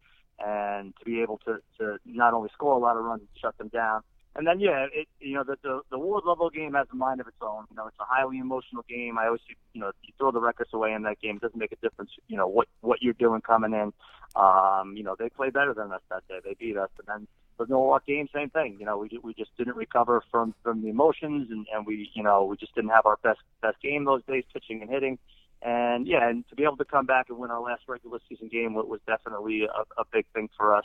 and 0.44 0.94
to 0.98 1.04
be 1.04 1.22
able 1.22 1.38
to, 1.46 1.58
to 1.78 1.98
not 2.04 2.34
only 2.34 2.50
score 2.52 2.74
a 2.74 2.78
lot 2.78 2.96
of 2.96 3.04
runs, 3.04 3.20
and 3.20 3.28
shut 3.40 3.56
them 3.58 3.68
down. 3.68 4.02
And 4.36 4.46
then, 4.46 4.60
yeah, 4.60 4.86
it, 4.92 5.08
you 5.18 5.32
know, 5.32 5.44
the, 5.44 5.56
the, 5.62 5.80
the 5.90 5.98
Ward 5.98 6.24
Ludlowe 6.26 6.50
game 6.50 6.74
has 6.74 6.86
a 6.92 6.96
mind 6.96 7.22
of 7.22 7.26
its 7.26 7.38
own. 7.40 7.64
You 7.70 7.76
know, 7.76 7.86
it's 7.86 7.96
a 7.98 8.04
highly 8.04 8.38
emotional 8.38 8.84
game. 8.86 9.16
I 9.16 9.26
always, 9.26 9.40
you 9.72 9.80
know, 9.80 9.92
you 10.02 10.12
throw 10.18 10.30
the 10.30 10.40
records 10.40 10.70
away 10.74 10.92
in 10.92 11.04
that 11.04 11.20
game. 11.20 11.36
It 11.36 11.42
doesn't 11.42 11.58
make 11.58 11.72
a 11.72 11.76
difference, 11.76 12.10
you 12.28 12.36
know, 12.36 12.46
what, 12.46 12.68
what 12.82 13.00
you're 13.00 13.14
doing 13.14 13.40
coming 13.40 13.72
in. 13.72 13.94
Um, 14.38 14.94
you 14.94 15.02
know, 15.02 15.16
they 15.18 15.30
play 15.30 15.48
better 15.48 15.72
than 15.72 15.90
us 15.90 16.02
that 16.10 16.28
day. 16.28 16.40
They 16.44 16.52
beat 16.52 16.76
us. 16.76 16.90
And 16.98 17.08
then 17.08 17.26
the 17.58 17.64
Norwalk 17.64 18.04
game, 18.04 18.28
same 18.34 18.50
thing. 18.50 18.76
You 18.78 18.84
know, 18.84 18.98
we, 18.98 19.18
we 19.22 19.32
just 19.32 19.56
didn't 19.56 19.76
recover 19.76 20.22
from, 20.30 20.54
from 20.62 20.82
the 20.82 20.90
emotions 20.90 21.50
and, 21.50 21.66
and 21.74 21.86
we, 21.86 22.10
you 22.12 22.22
know, 22.22 22.44
we 22.44 22.58
just 22.58 22.74
didn't 22.74 22.90
have 22.90 23.06
our 23.06 23.16
best, 23.22 23.40
best 23.62 23.80
game 23.80 24.04
those 24.04 24.22
days, 24.28 24.44
pitching 24.52 24.82
and 24.82 24.90
hitting. 24.90 25.18
And 25.62 26.06
yeah, 26.06 26.28
and 26.28 26.46
to 26.48 26.54
be 26.54 26.64
able 26.64 26.76
to 26.76 26.84
come 26.84 27.06
back 27.06 27.26
and 27.28 27.38
win 27.38 27.50
our 27.50 27.60
last 27.60 27.82
regular 27.88 28.18
season 28.28 28.48
game 28.48 28.74
was 28.74 29.00
definitely 29.06 29.64
a, 29.64 30.00
a 30.00 30.04
big 30.12 30.26
thing 30.34 30.48
for 30.56 30.74
us 30.74 30.84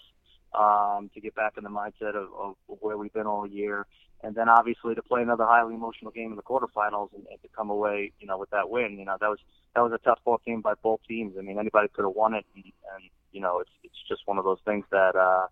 um, 0.58 1.10
to 1.14 1.22
get 1.22 1.36
back 1.36 1.54
in 1.58 1.64
the 1.64 1.70
mindset 1.70 2.16
of, 2.16 2.30
of 2.38 2.56
where 2.68 2.98
we've 2.98 3.14
been 3.14 3.28
all 3.28 3.46
year. 3.46 3.86
And 4.24 4.36
then 4.36 4.50
obviously 4.50 4.94
to 4.96 5.02
play 5.02 5.22
another 5.22 5.46
highly 5.46 5.74
emotional 5.74 6.12
game 6.12 6.30
in 6.30 6.36
the 6.36 6.44
quarterfinals 6.44 7.14
and, 7.14 7.26
and 7.30 7.42
to 7.42 7.48
come 7.56 7.70
away, 7.70 8.12
you 8.20 8.28
know, 8.28 8.38
with 8.38 8.52
that 8.52 8.70
win, 8.70 9.00
you 9.00 9.06
know, 9.06 9.18
that 9.20 9.30
was 9.30 9.40
that 9.76 9.82
was 9.82 9.94
a 9.94 9.98
tough 10.00 10.20
ball 10.24 10.40
game 10.46 10.62
by 10.62 10.74
both 10.84 11.00
teams. 11.08 11.36
I 11.38 11.42
mean, 11.42 11.58
anybody 11.58 11.88
could 11.88 12.04
have 12.04 12.16
won 12.16 12.34
it, 12.34 12.46
and, 12.56 12.64
and 12.66 13.04
you 13.32 13.42
know, 13.42 13.60
it's 13.60 13.72
it's 13.84 13.98
just 14.08 14.22
one 14.26 14.38
of 14.38 14.44
those 14.44 14.60
things 14.64 14.86
that 14.92 15.16
uh, 15.16 15.48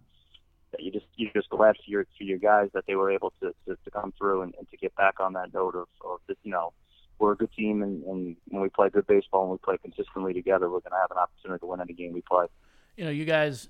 that 0.72 0.82
you 0.82 0.92
just 0.92 1.08
you 1.16 1.30
just 1.34 1.50
glad 1.50 1.78
for 1.78 1.90
your 1.90 2.06
for 2.18 2.24
your 2.24 2.38
guys 2.38 2.70
that 2.74 2.86
they 2.86 2.96
were 2.96 3.12
able 3.12 3.34
to 3.42 3.54
to, 3.66 3.76
to 3.84 3.92
come 3.92 4.14
through 4.18 4.44
and, 4.44 4.54
and 4.60 4.70
to 4.70 4.78
get 4.78 4.96
back 4.96 5.20
on 5.20 5.34
that 5.34 5.52
note 5.54 5.76
of 5.76 5.88
of 6.06 6.20
this, 6.28 6.38
you 6.44 6.52
know, 6.52 6.74
we're 7.20 7.34
a 7.34 7.38
good 7.38 7.52
team, 7.54 7.82
and, 7.84 8.04
and 8.04 8.36
when 8.48 8.62
we 8.62 8.70
play 8.70 8.90
good 8.90 9.08
baseball 9.08 9.44
and 9.44 9.52
we 9.52 9.58
play 9.58 9.78
consistently 9.78 10.34
together, 10.34 10.66
we're 10.66 10.80
going 10.80 10.92
to 10.92 10.98
have 10.98 11.12
an 11.12 11.18
opportunity 11.18 11.60
to 11.60 11.66
win 11.66 11.82
any 11.82 11.94
game 11.94 12.14
we 12.14 12.22
play. 12.22 12.48
You 12.98 13.06
know, 13.06 13.12
you 13.12 13.26
guys. 13.26 13.70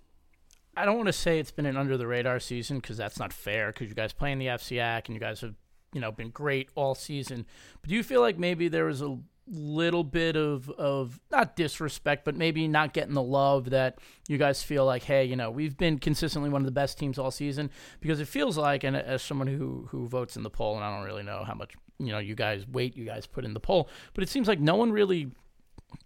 I 0.77 0.85
don't 0.85 0.95
want 0.95 1.07
to 1.07 1.13
say 1.13 1.39
it's 1.39 1.51
been 1.51 1.65
an 1.65 1.75
under 1.75 1.97
the 1.97 2.07
radar 2.07 2.39
season 2.39 2.79
because 2.79 2.95
that's 2.95 3.19
not 3.19 3.33
fair. 3.33 3.71
Because 3.71 3.89
you 3.89 3.95
guys 3.95 4.13
play 4.13 4.31
in 4.31 4.39
the 4.39 4.45
FCIAC 4.45 5.07
and 5.07 5.15
you 5.15 5.19
guys 5.19 5.41
have, 5.41 5.55
you 5.93 5.99
know, 5.99 6.11
been 6.11 6.29
great 6.29 6.69
all 6.75 6.95
season. 6.95 7.45
But 7.81 7.89
do 7.89 7.95
you 7.95 8.03
feel 8.03 8.21
like 8.21 8.37
maybe 8.37 8.69
there 8.69 8.85
was 8.85 9.01
a 9.01 9.17
little 9.51 10.03
bit 10.03 10.35
of 10.35 10.69
of 10.69 11.19
not 11.31 11.55
disrespect, 11.55 12.23
but 12.23 12.35
maybe 12.35 12.67
not 12.67 12.93
getting 12.93 13.13
the 13.13 13.21
love 13.21 13.71
that 13.71 13.97
you 14.27 14.37
guys 14.37 14.61
feel 14.61 14.85
like, 14.85 15.03
hey, 15.03 15.25
you 15.25 15.35
know, 15.35 15.49
we've 15.49 15.75
been 15.75 15.97
consistently 15.97 16.49
one 16.49 16.61
of 16.61 16.65
the 16.65 16.71
best 16.71 16.97
teams 16.97 17.17
all 17.17 17.31
season 17.31 17.69
because 17.99 18.19
it 18.19 18.27
feels 18.27 18.57
like, 18.57 18.83
and 18.83 18.95
as 18.95 19.21
someone 19.21 19.47
who 19.47 19.87
who 19.89 20.07
votes 20.07 20.37
in 20.37 20.43
the 20.43 20.49
poll, 20.49 20.75
and 20.75 20.83
I 20.83 20.95
don't 20.95 21.05
really 21.05 21.23
know 21.23 21.43
how 21.45 21.55
much 21.55 21.73
you 21.99 22.11
know 22.11 22.19
you 22.19 22.35
guys 22.35 22.65
wait, 22.67 22.95
you 22.97 23.05
guys 23.05 23.27
put 23.27 23.45
in 23.45 23.53
the 23.53 23.59
poll, 23.59 23.89
but 24.13 24.23
it 24.23 24.29
seems 24.29 24.47
like 24.47 24.59
no 24.59 24.75
one 24.75 24.91
really 24.91 25.31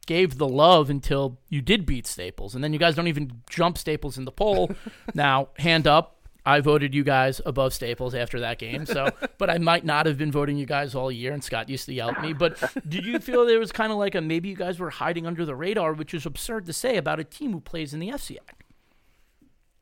gave 0.06 0.38
the 0.38 0.48
love 0.48 0.90
until 0.90 1.38
you 1.50 1.62
did 1.62 1.86
beat 1.86 2.08
Staples, 2.08 2.56
and 2.56 2.64
then 2.64 2.74
you 2.74 2.80
guys 2.80 2.96
don't 2.96 3.08
even 3.08 3.42
jump 3.50 3.78
Staples 3.78 4.18
in 4.18 4.26
the 4.26 4.32
poll. 4.32 4.72
now, 5.14 5.50
hand 5.58 5.88
up, 5.88 6.18
I 6.46 6.60
voted 6.60 6.94
you 6.94 7.04
guys 7.04 7.40
above 7.46 7.74
Staples 7.74 8.14
after 8.14 8.40
that 8.42 8.60
game. 8.60 8.86
So, 8.86 9.10
but 9.38 9.50
I 9.50 9.58
might 9.60 9.86
not 9.86 10.06
have 10.06 10.18
been 10.18 10.32
voting 10.32 10.58
you 10.58 10.66
guys 10.66 10.94
all 10.94 11.12
year. 11.12 11.34
And 11.34 11.44
Scott 11.44 11.70
used 11.70 11.86
to 11.86 11.94
yell 11.94 12.10
at 12.10 12.22
me. 12.22 12.34
But 12.34 12.62
did 12.88 13.06
you 13.06 13.20
feel 13.20 13.46
there 13.46 13.60
was 13.60 13.72
kind 13.72 13.92
of 13.92 13.98
like 13.98 14.16
a 14.16 14.22
maybe 14.22 14.50
you 14.50 14.56
guys 14.56 14.80
were 14.80 14.90
hiding 14.90 15.26
under 15.26 15.46
the 15.46 15.56
radar, 15.56 15.94
which 15.94 16.14
is 16.14 16.26
absurd 16.26 16.66
to 16.66 16.74
say 16.74 16.98
about 16.98 17.20
a 17.20 17.24
team 17.24 17.54
who 17.54 17.62
plays 17.62 17.94
in 17.94 18.00
the 18.00 18.10
FCIAC? 18.10 18.63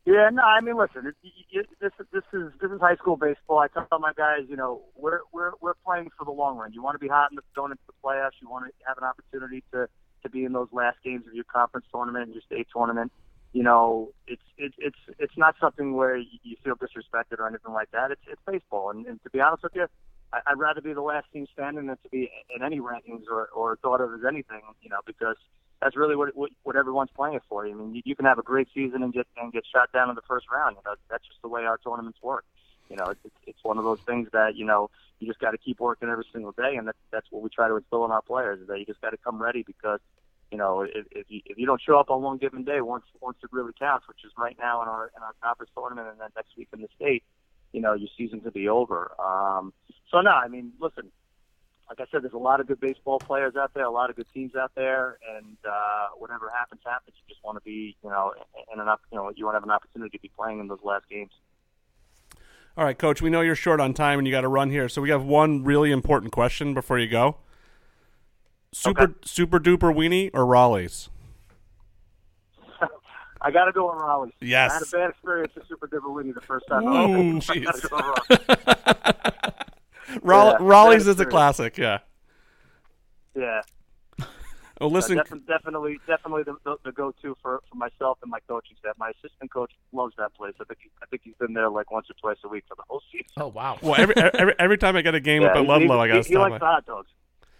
Yeah, 0.06 0.30
no, 0.34 0.42
I 0.42 0.62
mean, 0.62 0.78
listen, 0.78 1.06
it, 1.06 1.16
it, 1.52 1.68
this 1.80 1.92
this 2.12 2.24
is 2.34 2.52
this 2.60 2.72
is 2.72 2.80
high 2.82 2.96
school 2.96 3.18
baseball. 3.18 3.60
I 3.60 3.68
tell 3.68 4.00
my 4.00 4.14
guys, 4.18 4.50
you 4.50 4.56
know, 4.56 4.82
we're 4.96 5.20
we're 5.32 5.52
we're 5.62 5.76
playing 5.86 6.10
for 6.18 6.26
the 6.26 6.32
long 6.32 6.58
run. 6.58 6.74
You 6.74 6.82
want 6.82 6.96
to 6.96 7.00
be 7.00 7.08
hot 7.08 7.32
in 7.32 7.36
the, 7.36 7.44
going 7.56 7.72
into 7.72 7.84
the 7.86 7.94
playoffs. 8.04 8.42
You 8.42 8.50
want 8.50 8.66
to 8.66 8.72
have 8.88 8.98
an 8.98 9.04
opportunity 9.04 9.64
to 9.74 9.88
to 10.24 10.30
be 10.30 10.44
in 10.44 10.54
those 10.54 10.70
last 10.72 10.98
games 11.04 11.28
of 11.28 11.34
your 11.34 11.46
conference 11.46 11.86
tournament 11.92 12.34
your 12.34 12.42
state 12.42 12.68
tournament 12.74 13.12
you 13.54 13.64
know, 13.64 14.14
it's 14.28 14.42
it's 14.58 14.76
it's 14.78 14.98
it's 15.20 15.38
not 15.38 15.56
something 15.60 15.94
where 15.94 16.16
you 16.18 16.56
feel 16.64 16.76
disrespected 16.76 17.40
or 17.40 17.48
anything 17.48 17.74
like 17.74 17.92
that. 17.92 18.12
It's 18.12 18.22
it's 18.28 18.42
baseball, 18.48 18.92
and, 18.92 19.06
and 19.06 19.22
to 19.24 19.30
be 19.30 19.42
honest 19.42 19.64
with 19.64 19.74
you, 19.76 19.88
I, 20.32 20.40
I'd 20.48 20.58
rather 20.58 20.80
be 20.80 20.94
the 20.94 21.02
last 21.02 21.28
team 21.34 21.48
standing 21.52 21.88
than 21.88 21.98
to 21.98 22.10
be 22.10 22.32
in 22.56 22.64
any 22.64 22.80
rankings 22.80 23.24
or 23.30 23.50
or 23.54 23.78
thought 23.82 24.00
of 24.00 24.14
as 24.14 24.22
anything, 24.26 24.62
you 24.82 24.90
know, 24.90 25.00
because 25.06 25.36
that's 25.82 25.98
really 25.98 26.16
what 26.16 26.36
what, 26.36 26.52
what 26.64 26.76
everyone's 26.76 27.10
playing 27.16 27.36
it 27.36 27.44
for. 27.50 27.66
I 27.66 27.74
mean, 27.74 27.96
you, 27.96 28.02
you 28.06 28.16
can 28.16 28.26
have 28.26 28.38
a 28.38 28.44
great 28.44 28.68
season 28.74 29.04
and 29.04 29.12
get 29.12 29.28
and 29.38 29.52
get 29.52 29.66
shot 29.66 29.92
down 29.92 30.10
in 30.10 30.16
the 30.16 30.22
first 30.28 30.46
round. 30.52 30.78
You 30.78 30.82
know, 30.86 30.96
that's 31.10 31.26
just 31.26 31.42
the 31.42 31.48
way 31.48 31.64
our 31.64 31.78
tournaments 31.78 32.20
work. 32.22 32.46
You 32.90 32.98
know, 32.98 33.06
it's 33.06 33.20
it's 33.48 33.64
one 33.64 33.78
of 33.78 33.84
those 33.84 34.00
things 34.02 34.30
that 34.34 34.56
you 34.56 34.66
know 34.66 34.90
you 35.20 35.28
just 35.28 35.40
got 35.40 35.52
to 35.52 35.58
keep 35.58 35.80
working 35.80 36.10
every 36.10 36.26
single 36.32 36.52
day, 36.52 36.76
and 36.76 36.88
that's 36.88 36.98
that's 37.12 37.28
what 37.32 37.42
we 37.42 37.50
try 37.50 37.68
to 37.68 37.76
instill 37.76 38.06
in 38.06 38.12
our 38.12 38.22
players 38.22 38.60
is 38.62 38.68
that 38.68 38.80
you 38.80 38.86
just 38.86 39.02
got 39.02 39.12
to 39.12 39.18
come 39.18 39.42
ready 39.42 39.64
because 39.64 40.00
you 40.52 40.58
know 40.58 40.82
if 40.82 41.06
if 41.12 41.26
you, 41.30 41.42
if 41.46 41.58
you 41.58 41.66
don't 41.66 41.82
show 41.82 41.98
up 41.98 42.12
on 42.12 42.22
one 42.22 42.38
given 42.38 42.64
day 42.64 42.82
once 42.82 43.06
once 43.20 43.38
it 43.44 43.50
really 43.52 43.74
counts, 43.80 44.08
which 44.08 44.24
is 44.24 44.32
right 44.38 44.58
now 44.60 44.82
in 44.84 44.88
our 44.88 45.12
in 45.16 45.24
our 45.24 45.34
conference 45.42 45.72
tournament 45.76 46.08
and 46.10 46.20
then 46.20 46.30
next 46.36 46.56
week 46.58 46.68
in 46.74 46.82
the 46.82 46.90
state, 46.96 47.24
you 47.72 47.82
know 47.82 47.94
your 47.94 48.10
season 48.18 48.42
could 48.42 48.54
be 48.54 48.68
over. 48.68 49.12
Um, 49.20 49.74
so 50.12 50.22
no, 50.22 50.32
I 50.32 50.48
mean, 50.48 50.74
listen, 50.80 51.12
like 51.92 52.08
I 52.08 52.10
said, 52.10 52.24
there's 52.24 52.32
a 52.34 52.38
lot 52.38 52.62
of 52.62 52.68
good 52.68 52.80
baseball 52.80 53.20
players 53.20 53.58
out 53.58 53.74
there, 53.74 53.84
a 53.84 53.92
lot 53.92 54.10
of 54.10 54.16
good 54.16 54.28
teams 54.34 54.56
out 54.56 54.72
there, 54.76 55.18
and 55.36 55.58
uh, 55.68 56.08
whatever 56.18 56.50
happens, 56.58 56.80
happens. 56.86 57.18
You 57.18 57.34
just 57.34 57.44
want 57.44 57.58
to 57.58 57.62
be, 57.66 57.98
you 58.02 58.10
know, 58.10 58.32
in 58.74 58.80
an 58.80 58.88
up, 58.88 59.02
you 59.12 59.18
know, 59.18 59.30
you 59.36 59.44
want 59.44 59.56
to 59.56 59.58
have 59.58 59.64
an 59.66 59.72
opportunity 59.72 60.18
to 60.18 60.22
be 60.22 60.30
playing 60.38 60.62
in 60.62 60.68
those 60.70 60.80
last 60.84 61.10
games. 61.10 61.32
All 62.78 62.86
right, 62.86 62.98
coach. 62.98 63.22
We 63.22 63.30
know 63.30 63.42
you're 63.42 63.56
short 63.56 63.82
on 63.82 63.94
time 63.94 64.20
and 64.20 64.26
you 64.26 64.32
got 64.34 64.42
to 64.42 64.48
run 64.48 64.70
here, 64.70 64.88
so 64.88 65.02
we 65.02 65.10
have 65.10 65.24
one 65.24 65.66
really 65.66 65.92
important 65.92 66.32
question 66.32 66.74
before 66.74 66.98
you 66.98 67.10
go. 67.10 67.36
Super 68.72 69.04
Okay. 69.04 69.14
super 69.26 69.60
duper 69.60 69.94
weenie 69.94 70.30
or 70.34 70.46
Rawley's? 70.46 71.10
I 73.42 73.52
got 73.52 73.66
to 73.66 73.74
go 73.74 73.90
on 73.90 73.98
Rawley's. 73.98 74.32
Yes. 74.40 74.72
I 74.72 74.74
had 74.76 74.84
a 74.84 74.86
bad 74.86 75.10
experience 75.10 75.54
with 75.56 75.68
Super 75.68 75.90
Duper 75.90 76.04
Weenie 76.06 76.34
the 76.34 76.40
first 76.40 76.68
time. 76.68 76.84
Ooh, 76.88 77.36
I 77.36 77.40
jeez. 77.40 77.66
gotta 77.66 77.88
go 77.90 77.98
Rawley's. 77.98 79.16
Rawley, 80.22 80.52
Yeah, 80.60 80.66
Rawley's 80.68 81.06
that 81.06 81.12
is 81.12 81.20
a 81.20 81.22
is 81.22 81.24
true. 81.26 81.32
classic. 81.32 81.78
Yeah. 81.78 82.00
Yeah. 83.36 83.62
Oh, 84.80 84.88
listen. 84.88 85.20
Uh, 85.20 85.24
defi- 85.24 85.42
definitely, 85.48 86.00
definitely 86.08 86.42
the, 86.44 86.56
the, 86.64 86.76
the 86.86 86.92
go-to 86.92 87.38
for, 87.42 87.62
for 87.70 87.76
myself 87.76 88.18
and 88.24 88.32
my 88.32 88.40
coaching 88.48 88.76
staff. 88.80 88.96
My 88.98 89.12
assistant 89.12 89.52
coach 89.54 89.72
loves 89.92 90.16
that 90.18 90.34
place. 90.34 90.54
I 90.60 90.64
think 90.64 90.80
he, 90.82 90.90
I 91.04 91.06
think 91.06 91.22
he's 91.24 91.36
been 91.40 91.54
there 91.54 91.70
like 91.70 91.92
once 91.92 92.08
or 92.10 92.16
twice 92.20 92.38
a 92.44 92.48
week 92.48 92.64
for 92.68 92.74
the 92.76 92.82
whole 92.90 93.02
season. 93.12 93.28
Oh 93.38 93.48
wow. 93.50 93.78
well, 93.84 93.96
every, 93.96 94.16
every 94.18 94.56
every 94.58 94.78
time 94.80 94.96
I 94.96 95.04
get 95.04 95.14
a 95.14 95.20
game 95.20 95.44
up 95.44 95.56
at 95.56 95.66
Ludlowe, 95.66 95.98
he, 95.98 96.02
I 96.02 96.08
got 96.08 96.14
to 96.14 96.22
he, 96.24 96.28
he 96.30 96.34
stop. 96.34 96.50
likes 96.50 96.56
the 96.56 96.60
by. 96.60 96.66
hot 96.66 96.86
dogs. 96.88 97.10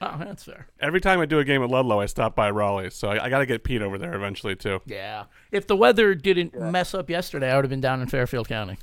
Oh, 0.04 0.16
that's 0.18 0.44
fair. 0.44 0.68
Every 0.80 1.00
time 1.00 1.20
I 1.20 1.28
do 1.28 1.38
a 1.38 1.44
game 1.46 1.62
at 1.62 1.70
Ludlowe, 1.70 2.00
I 2.00 2.08
stop 2.08 2.36
by 2.36 2.50
Rawley's, 2.50 2.96
so 2.96 3.10
I, 3.10 3.26
I 3.26 3.30
got 3.30 3.38
to 3.38 3.46
get 3.46 3.64
Pete 3.64 3.84
over 3.84 4.00
there 4.00 4.16
eventually 4.16 4.56
too. 4.56 4.82
Yeah. 4.88 5.26
If 5.52 5.68
the 5.68 5.76
weather 5.76 6.16
didn't 6.16 6.60
mess 6.60 6.96
up 6.96 7.08
yesterday, 7.08 7.52
I 7.52 7.56
would 7.56 7.66
have 7.66 7.70
been 7.70 7.82
down 7.82 8.02
in 8.02 8.08
Fairfield 8.08 8.48
County. 8.48 8.80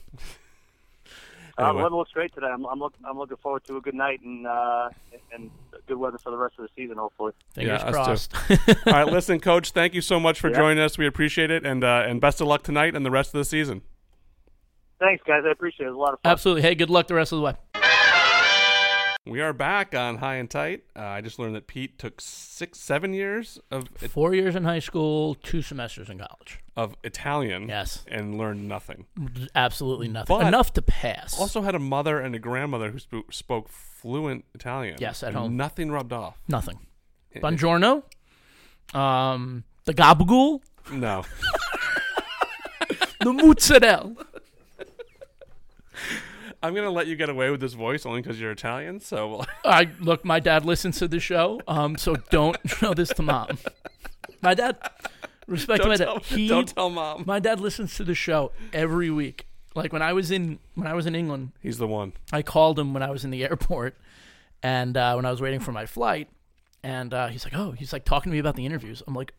Uh, 1.59 1.71
Anyway. 1.71 1.83
the 1.89 1.97
looks 1.97 2.13
great 2.13 2.33
today. 2.35 2.47
I'm, 2.47 2.65
I'm, 2.67 2.79
look, 2.79 2.95
I'm 3.05 3.19
looking 3.19 3.37
forward 3.39 3.65
to 3.65 3.77
a 3.79 3.81
good 3.81 3.95
night 3.95 4.21
and 4.23 4.47
uh, 4.47 4.91
and 5.33 5.51
good 5.87 5.97
weather 5.99 6.19
for 6.19 6.31
the 6.31 6.37
rest 6.37 6.55
of 6.59 6.63
the 6.65 6.69
season, 6.77 6.97
hopefully. 6.99 7.33
Fingers 7.55 7.81
Yeah, 7.83 7.89
us 7.89 7.95
crossed. 7.95 8.35
All 8.87 8.93
right, 8.93 9.07
listen, 9.13 9.41
Coach. 9.41 9.73
Thank 9.73 9.93
you 9.95 10.01
so 10.01 10.21
much 10.21 10.39
for 10.41 10.51
Yeah. 10.51 10.57
joining 10.59 10.79
us. 10.83 10.97
We 10.99 11.07
appreciate 11.07 11.51
it, 11.51 11.67
and 11.67 11.83
uh, 11.83 12.05
and 12.07 12.21
best 12.21 12.41
of 12.41 12.47
luck 12.47 12.63
tonight 12.63 12.95
and 12.95 13.05
the 13.05 13.11
rest 13.11 13.35
of 13.35 13.39
the 13.39 13.45
season. 13.45 13.83
Thanks, 15.01 15.23
guys. 15.27 15.43
I 15.47 15.51
appreciate 15.53 15.87
it. 15.87 15.89
It 15.89 15.93
was 15.93 15.97
a 15.97 16.01
lot 16.01 16.13
of 16.15 16.21
fun. 16.21 16.33
Absolutely. 16.33 16.63
Hey, 16.63 16.75
good 16.75 16.91
luck 16.91 17.07
the 17.07 17.15
rest 17.15 17.33
of 17.33 17.39
the 17.39 17.43
way. 17.45 17.55
We 19.29 19.41
are 19.43 19.53
back 19.53 19.95
on 19.95 20.17
High 20.17 20.37
and 20.37 20.49
Tight. 20.51 20.85
Uh, 20.97 21.01
I 21.03 21.21
just 21.21 21.39
learned 21.39 21.55
that 21.55 21.67
Pete 21.67 21.99
took 21.99 22.21
six, 22.21 22.79
seven 22.81 23.13
years 23.13 23.59
of 23.71 23.89
Four 24.09 24.35
years 24.35 24.57
in 24.57 24.65
high 24.65 24.79
school, 24.79 25.35
two 25.35 25.61
semesters 25.61 26.09
in 26.09 26.19
college. 26.19 26.61
of 26.77 26.95
Italian. 27.05 27.69
Yes. 27.69 28.05
and 28.09 28.39
learned 28.39 28.67
nothing. 28.69 29.05
Absolutely 29.55 30.09
nothing. 30.09 30.39
But- 30.39 30.47
Enough 30.47 30.73
to 30.75 30.83
pass. 30.83 31.39
Also 31.39 31.61
had 31.63 31.75
a 31.75 31.79
mother 31.79 32.21
and 32.21 32.35
a 32.35 32.39
grandmother 32.39 32.91
who 32.91 32.99
sp- 33.03 33.29
spoke 33.31 33.69
fluent 33.69 34.45
Italian. 34.55 34.97
Yes, 35.01 35.23
at 35.23 35.29
and 35.31 35.37
home. 35.37 35.57
Nothing 35.57 35.91
rubbed 35.91 36.13
off. 36.13 36.39
nothing. 36.49 36.79
Buongiorno. 37.37 38.03
Um, 38.95 39.65
the 39.85 39.95
gabagool. 39.95 40.61
No. 40.91 41.25
The 43.21 43.33
mozzarella. 43.33 44.15
I'm 46.63 46.75
gonna 46.75 46.91
let 46.91 47.07
you 47.07 47.17
get 47.17 47.29
away 47.29 47.51
with 47.51 47.61
this 47.61 47.75
voice 47.75 48.05
only 48.07 48.21
because 48.23 48.41
you're 48.41 48.51
Italian. 48.53 49.01
So 49.01 49.45
I 49.65 49.89
look. 50.01 50.25
My 50.25 50.41
dad 50.41 50.65
listens 50.65 50.99
to 50.99 51.09
the 51.09 51.21
show, 51.21 51.61
um, 51.69 51.97
so 51.97 52.17
don't 52.31 52.57
show 52.67 52.95
this 52.95 53.11
to 53.11 53.23
mom. 53.23 53.59
My 54.43 54.55
dad, 54.55 54.77
respect 55.47 55.85
my 55.85 55.97
don't 55.97 55.99
dad. 55.99 56.05
tell, 56.05 56.19
He, 56.21 56.49
don't 56.49 56.69
tell 56.69 56.91
mom. 56.91 57.25
my 57.27 57.39
dad 57.39 57.61
listens 57.61 57.95
to 57.97 58.05
the 58.05 58.15
show 58.15 58.53
every 58.73 59.11
week. 59.11 59.47
Like 59.75 59.93
when 59.93 60.03
I 60.03 60.13
was 60.13 60.31
in 60.31 60.59
when 60.75 60.87
I 60.87 60.95
was 60.95 61.07
in 61.07 61.15
England, 61.15 61.53
He's 61.63 61.79
the 61.79 61.87
one. 61.87 62.13
I 62.33 62.43
called 62.43 62.79
him 62.79 62.93
when 62.95 63.03
I 63.03 63.11
was 63.11 63.25
in 63.25 63.31
the 63.31 63.45
airport, 63.51 63.97
and 64.63 64.97
uh, 64.97 65.15
when 65.15 65.25
I 65.25 65.31
was 65.31 65.41
waiting 65.41 65.61
for 65.61 65.71
my 65.73 65.87
flight, 65.87 66.29
and 66.83 67.15
uh, 67.15 67.29
he's 67.29 67.45
like, 67.45 67.55
"Oh, 67.55 67.71
he's 67.73 67.93
like 67.93 68.05
talking 68.05 68.31
to 68.31 68.35
me 68.35 68.41
about 68.41 68.57
the 68.57 68.67
interviews." 68.67 69.03
I'm 69.07 69.15
like, 69.15 69.33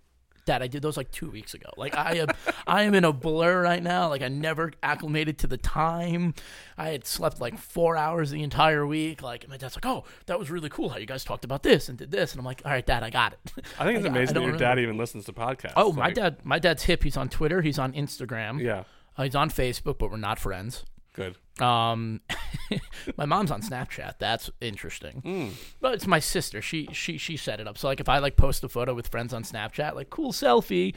"Dad, 0.45 0.62
I 0.62 0.67
did 0.67 0.82
those 0.82 0.97
like 0.97 1.12
two 1.12 1.30
weeks 1.30 1.54
ago. 1.54 1.69
Like 1.78 1.95
I 1.95 2.15
am, 2.17 2.28
I 2.67 2.84
am 2.84 2.93
in 2.93 3.04
a 3.06 3.13
blur 3.13 3.62
right 3.62 3.82
now. 3.84 4.10
Like 4.10 4.21
I 4.21 4.28
never 4.28 4.71
acclimated 4.84 5.38
to 5.39 5.47
the 5.47 5.58
time. 5.58 6.34
I 6.78 6.89
had 6.89 7.06
slept 7.06 7.39
like 7.41 7.58
four 7.58 7.95
hours 7.97 8.32
the 8.32 8.41
entire 8.43 8.86
week. 8.88 9.21
Like 9.21 9.47
my 9.49 9.58
dad's 9.58 9.75
like, 9.75 9.86
"Oh, 9.86 10.04
that 10.28 10.39
was 10.39 10.49
really 10.49 10.69
cool 10.69 10.89
how 10.89 10.97
you 10.97 11.06
guys 11.06 11.23
talked 11.23 11.45
about 11.45 11.63
this 11.63 11.89
and 11.89 11.97
did 11.97 12.12
this," 12.12 12.32
and 12.34 12.39
I'm 12.39 12.45
like, 12.45 12.62
"All 12.65 12.71
right, 12.71 12.86
Dad, 12.86 13.04
I 13.04 13.10
got 13.10 13.34
it." 13.34 13.39
I 13.80 13.86
think 13.86 13.97
it's 13.99 14.06
I- 14.06 14.10
I 14.10 14.12
amazing 14.12 14.34
that 14.36 14.43
your 14.43 14.58
dad 14.58 14.80
even 14.80 14.97
listens 14.97 15.25
to 15.25 15.34
podcasts. 15.34 15.73
Oh, 15.75 15.91
my 15.93 16.12
dad, 16.12 16.38
my 16.43 16.60
dad's 16.60 16.84
hip. 16.84 17.04
He's 17.04 17.17
on 17.17 17.30
Twitter. 17.30 17.62
He's 17.62 17.80
on 17.80 17.93
Instagram. 17.93 18.62
Yeah, 18.62 18.84
Uh, 19.17 19.23
he's 19.23 19.36
on 19.36 19.49
Facebook, 19.49 19.97
but 19.99 20.10
we're 20.12 20.17
not 20.17 20.39
friends. 20.39 20.86
good. 21.13 21.36
Um, 21.62 22.22
my 23.17 23.26
mom's 23.26 23.52
on 23.52 23.62
Snapchat. 23.62 24.15
That's 24.19 24.50
interesting. 24.62 25.22
Hmm. 25.22 25.50
But 25.80 25.93
it's 25.95 26.08
my 26.08 26.19
sister. 26.19 26.62
She 26.62 26.88
she 26.91 27.17
she 27.17 27.38
set 27.38 27.60
it 27.60 27.67
up. 27.67 27.78
So 27.78 27.88
like, 27.88 28.00
if 28.00 28.10
I 28.10 28.19
like 28.19 28.36
post 28.36 28.63
a 28.63 28.69
photo 28.69 28.93
with 28.93 29.08
friends 29.08 29.34
on 29.34 29.43
Snapchat, 29.43 29.95
like 29.95 30.10
cool 30.10 30.32
selfie, 30.32 30.95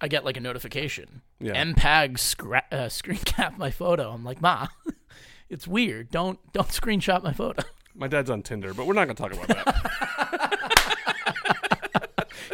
I 0.00 0.08
get 0.08 0.24
like 0.24 0.36
a 0.36 0.40
notification. 0.40 1.22
Yeah. 1.40 1.62
MPAG 1.62 2.14
scra- 2.14 2.72
uh, 2.72 2.88
screen 2.90 3.18
cap 3.18 3.58
my 3.58 3.70
photo. 3.70 4.10
I'm 4.10 4.24
like, 4.24 4.40
ma, 4.40 4.68
it's 5.48 5.66
weird. 5.66 6.10
Don't 6.10 6.38
don't 6.52 6.68
screenshot 6.68 7.22
my 7.22 7.32
photo. 7.32 7.62
My 7.94 8.08
dad's 8.08 8.30
on 8.30 8.42
Tinder, 8.42 8.74
but 8.74 8.86
we're 8.86 8.94
not 8.94 9.06
gonna 9.06 9.14
talk 9.14 9.32
about 9.32 9.48
that. 9.48 9.64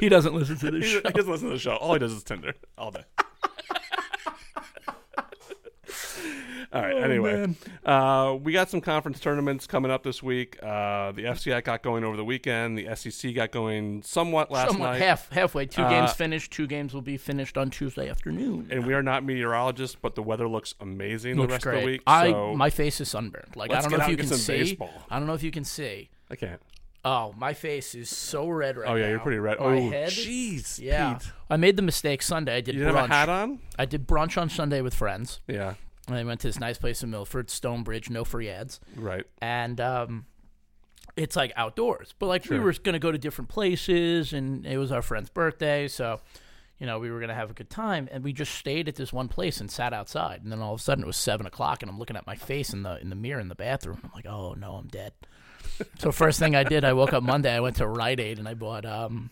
he 0.01 0.09
doesn't 0.09 0.35
listen 0.35 0.59
to 0.59 0.71
this 0.71 0.85
he, 0.85 0.91
show. 0.93 1.01
he 1.07 1.13
doesn't 1.13 1.31
listen 1.31 1.49
to 1.49 1.55
the 1.55 1.61
show. 1.61 1.77
All 1.77 1.95
he 1.95 1.99
does 1.99 2.13
is 2.13 2.23
Tinder 2.23 2.55
all 2.77 2.91
day. 2.91 3.05
All 6.73 6.83
right. 6.83 7.03
anyway, 7.03 7.53
uh, 7.85 8.37
we 8.41 8.53
got 8.53 8.71
some 8.71 8.81
conference 8.81 9.19
tournaments 9.19 9.67
coming 9.67 9.91
up 9.91 10.05
this 10.05 10.23
week. 10.23 10.57
Uh, 10.63 11.11
the 11.11 11.23
FCI 11.25 11.65
got 11.65 11.83
going 11.83 12.05
over 12.05 12.17
the 12.17 12.25
weekend. 12.25 12.79
The 12.79 12.95
SEC 12.95 13.35
got 13.35 13.51
going 13.51 14.03
somewhat 14.03 14.53
last 14.53 14.71
Somewhat 14.71 14.93
night. 14.93 15.01
half 15.01 15.29
halfway. 15.31 15.67
Two 15.67 15.83
Uh, 15.83 15.91
games 15.91 16.13
finished. 16.13 16.53
Two 16.53 16.69
games 16.69 16.95
will 16.95 17.03
be 17.03 17.17
finished 17.17 17.59
on 17.59 17.71
Tuesday 17.71 18.09
afternoon. 18.09 18.69
And 18.71 18.87
we 18.87 18.95
are 18.95 19.03
not 19.03 19.25
meteorologists, 19.25 19.97
but 20.01 20.15
the 20.15 20.23
weather 20.23 20.47
looks 20.49 20.75
amazing 20.81 21.37
the 21.37 21.49
rest 21.49 21.65
great. 21.65 21.75
of 21.79 21.81
the 21.81 21.87
week. 21.87 22.03
I 22.07 22.31
so 22.31 22.55
my 22.55 22.71
face 22.71 23.01
is 23.01 23.09
sunburned. 23.09 23.57
Like 23.57 23.73
I 23.73 23.81
don't 23.81 23.91
know 23.91 23.99
if 24.05 24.09
you 24.09 24.17
can 24.17 24.29
see. 24.29 24.59
baseball. 24.59 24.93
I 25.11 25.19
don't 25.19 25.27
know 25.27 25.35
if 25.35 25.43
you 25.43 25.51
can 25.51 25.65
see. 25.65 26.11
I 26.31 26.37
can't. 26.37 26.63
Oh, 27.05 27.35
my 27.37 27.55
face 27.55 27.95
is 27.95 28.11
so 28.11 28.47
red 28.47 28.77
right 28.77 28.87
now. 28.87 28.93
Oh 28.93 28.97
yeah, 28.97 29.09
you're 29.09 29.19
pretty 29.21 29.39
red. 29.39 29.59
My 29.59 29.65
oh, 29.65 29.91
head. 29.91 30.11
jeez. 30.11 30.79
Yeah, 30.79 31.15
Pete. 31.15 31.33
I 31.49 31.57
made 31.57 31.77
the 31.77 31.83
mistake 31.83 32.23
Sunday. 32.23 32.57
I 32.57 32.61
did 32.61 32.75
You 32.75 32.83
didn't 32.85 32.95
have 32.97 33.11
a 33.11 33.13
hat 33.13 33.29
on? 33.29 33.59
I 33.79 33.87
did 33.87 34.07
brunch 34.07 34.41
on 34.41 34.51
Sunday 34.51 34.83
with 34.83 34.95
friends. 34.95 35.41
Yeah. 35.49 35.75
And 36.11 36.19
I 36.19 36.25
went 36.25 36.41
to 36.41 36.49
this 36.49 36.59
nice 36.61 36.79
place 36.79 37.03
in 37.03 37.11
Milford, 37.11 37.51
Stonebridge, 37.51 38.11
no 38.11 38.25
free 38.25 38.49
ads, 38.49 38.81
Right. 38.97 39.25
and 39.41 39.81
um, 39.81 40.27
it's 41.17 41.37
like 41.37 41.53
outdoors. 41.57 42.15
But 42.19 42.27
like 42.27 42.49
we 42.51 42.59
were 42.59 42.73
gonna 42.73 42.99
go 42.99 43.13
to 43.13 43.19
different 43.19 43.49
places, 43.49 44.33
and 44.33 44.67
it 44.67 44.79
was 44.79 44.93
our 44.93 45.03
friend's 45.03 45.31
birthday, 45.31 45.89
so 45.89 46.21
you 46.79 46.87
know 46.87 46.99
we 46.99 47.11
were 47.11 47.21
gonna 47.21 47.35
have 47.35 47.51
a 47.51 47.55
good 47.55 47.71
time. 47.71 48.09
And 48.11 48.25
we 48.25 48.33
just 48.33 48.55
stayed 48.55 48.89
at 48.89 48.97
this 48.97 49.13
one 49.13 49.29
place 49.29 49.61
and 49.61 49.71
sat 49.71 49.93
outside. 49.93 50.43
And 50.43 50.51
then 50.51 50.61
all 50.61 50.75
of 50.75 50.81
a 50.81 50.83
sudden 50.83 51.05
it 51.05 51.07
was 51.07 51.17
seven 51.17 51.47
o'clock, 51.47 51.83
and 51.83 51.91
I'm 51.91 51.99
looking 51.99 52.17
at 52.17 52.27
my 52.27 52.37
face 52.37 52.73
in 52.73 52.83
the 52.83 53.01
in 53.01 53.11
the 53.11 53.17
mirror 53.17 53.41
in 53.41 53.49
the 53.49 53.55
bathroom. 53.55 54.01
I'm 54.05 54.11
like, 54.15 54.27
oh 54.27 54.55
no, 54.55 54.73
I'm 54.75 54.89
dead. 54.89 55.13
so 55.99 56.11
first 56.13 56.39
thing 56.39 56.55
I 56.57 56.65
did, 56.65 56.85
I 56.85 56.93
woke 56.93 57.13
up 57.13 57.23
Monday. 57.23 57.55
I 57.55 57.61
went 57.61 57.77
to 57.77 57.87
Rite 57.87 58.21
Aid 58.21 58.39
and 58.39 58.49
I 58.49 58.55
bought 58.55 58.85
um, 58.87 59.31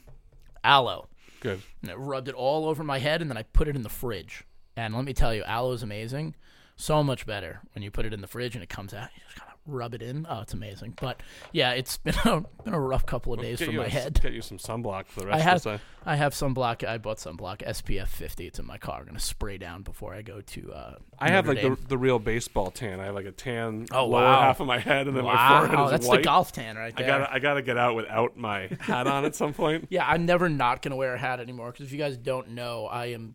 aloe. 0.64 1.08
Good. 1.40 1.62
and 1.82 1.90
I 1.90 1.94
rubbed 1.94 2.28
it 2.28 2.34
all 2.34 2.66
over 2.68 2.82
my 2.82 2.98
head, 2.98 3.20
and 3.22 3.30
then 3.30 3.36
I 3.38 3.42
put 3.44 3.68
it 3.68 3.76
in 3.76 3.82
the 3.82 3.88
fridge. 3.88 4.44
And 4.76 4.94
let 4.94 5.04
me 5.04 5.12
tell 5.12 5.34
you, 5.34 5.42
aloe 5.44 5.72
is 5.72 5.82
amazing. 5.82 6.34
So 6.80 7.02
much 7.02 7.26
better 7.26 7.60
when 7.74 7.82
you 7.82 7.90
put 7.90 8.06
it 8.06 8.14
in 8.14 8.20
the 8.20 8.28
fridge 8.28 8.54
and 8.54 8.62
it 8.62 8.68
comes 8.68 8.94
out. 8.94 9.08
You 9.16 9.22
just 9.26 9.34
kind 9.36 9.50
of 9.50 9.58
rub 9.66 9.94
it 9.94 10.00
in. 10.00 10.28
Oh, 10.30 10.42
it's 10.42 10.54
amazing. 10.54 10.94
But 11.00 11.20
yeah, 11.50 11.72
it's 11.72 11.96
been 12.04 12.14
a, 12.24 12.40
been 12.62 12.72
a 12.72 12.78
rough 12.80 13.04
couple 13.04 13.32
of 13.34 13.40
days 13.40 13.58
Get 13.58 13.66
for 13.66 13.72
my 13.72 13.86
a- 13.86 13.88
head. 13.88 14.20
Get 14.22 14.32
you 14.32 14.42
some 14.42 14.58
sunblock 14.58 15.06
for 15.08 15.20
the 15.22 15.26
rest 15.26 15.40
I 15.40 15.42
have 15.42 15.56
of 15.56 15.62
the 15.64 15.70
day. 15.78 15.80
I 16.06 16.14
have 16.14 16.34
sunblock. 16.34 16.86
I 16.86 16.98
bought 16.98 17.16
sunblock 17.16 17.66
SPF 17.66 18.06
50. 18.06 18.46
It's 18.46 18.60
in 18.60 18.64
my 18.64 18.78
car. 18.78 19.00
I'm 19.00 19.06
gonna 19.06 19.18
spray 19.18 19.58
down 19.58 19.82
before 19.82 20.14
I 20.14 20.22
go 20.22 20.40
to. 20.40 20.72
Uh, 20.72 20.94
I 21.18 21.30
have 21.30 21.46
Notre 21.46 21.68
like 21.70 21.80
the, 21.80 21.86
the 21.88 21.98
real 21.98 22.20
baseball 22.20 22.70
tan. 22.70 23.00
I 23.00 23.06
have 23.06 23.14
like 23.16 23.26
a 23.26 23.32
tan 23.32 23.86
Oh, 23.92 24.06
lower 24.06 24.22
wow. 24.22 24.40
half 24.42 24.60
of 24.60 24.68
my 24.68 24.78
head, 24.78 25.08
and 25.08 25.16
then 25.16 25.24
my 25.24 25.34
Wow, 25.34 25.66
forehead 25.66 25.84
is 25.86 25.90
that's 25.90 26.06
white. 26.06 26.16
the 26.18 26.22
golf 26.22 26.52
tan 26.52 26.76
right 26.76 26.94
there. 26.96 27.04
I 27.04 27.08
gotta 27.18 27.34
I 27.34 27.38
gotta 27.40 27.62
get 27.62 27.76
out 27.76 27.96
without 27.96 28.36
my 28.36 28.70
hat 28.78 29.08
on 29.08 29.24
at 29.24 29.34
some 29.34 29.52
point. 29.52 29.86
Yeah, 29.90 30.06
I'm 30.08 30.26
never 30.26 30.48
not 30.48 30.80
gonna 30.80 30.96
wear 30.96 31.14
a 31.14 31.18
hat 31.18 31.40
anymore 31.40 31.72
because 31.72 31.86
if 31.86 31.92
you 31.92 31.98
guys 31.98 32.16
don't 32.16 32.50
know, 32.50 32.86
I 32.86 33.06
am. 33.06 33.34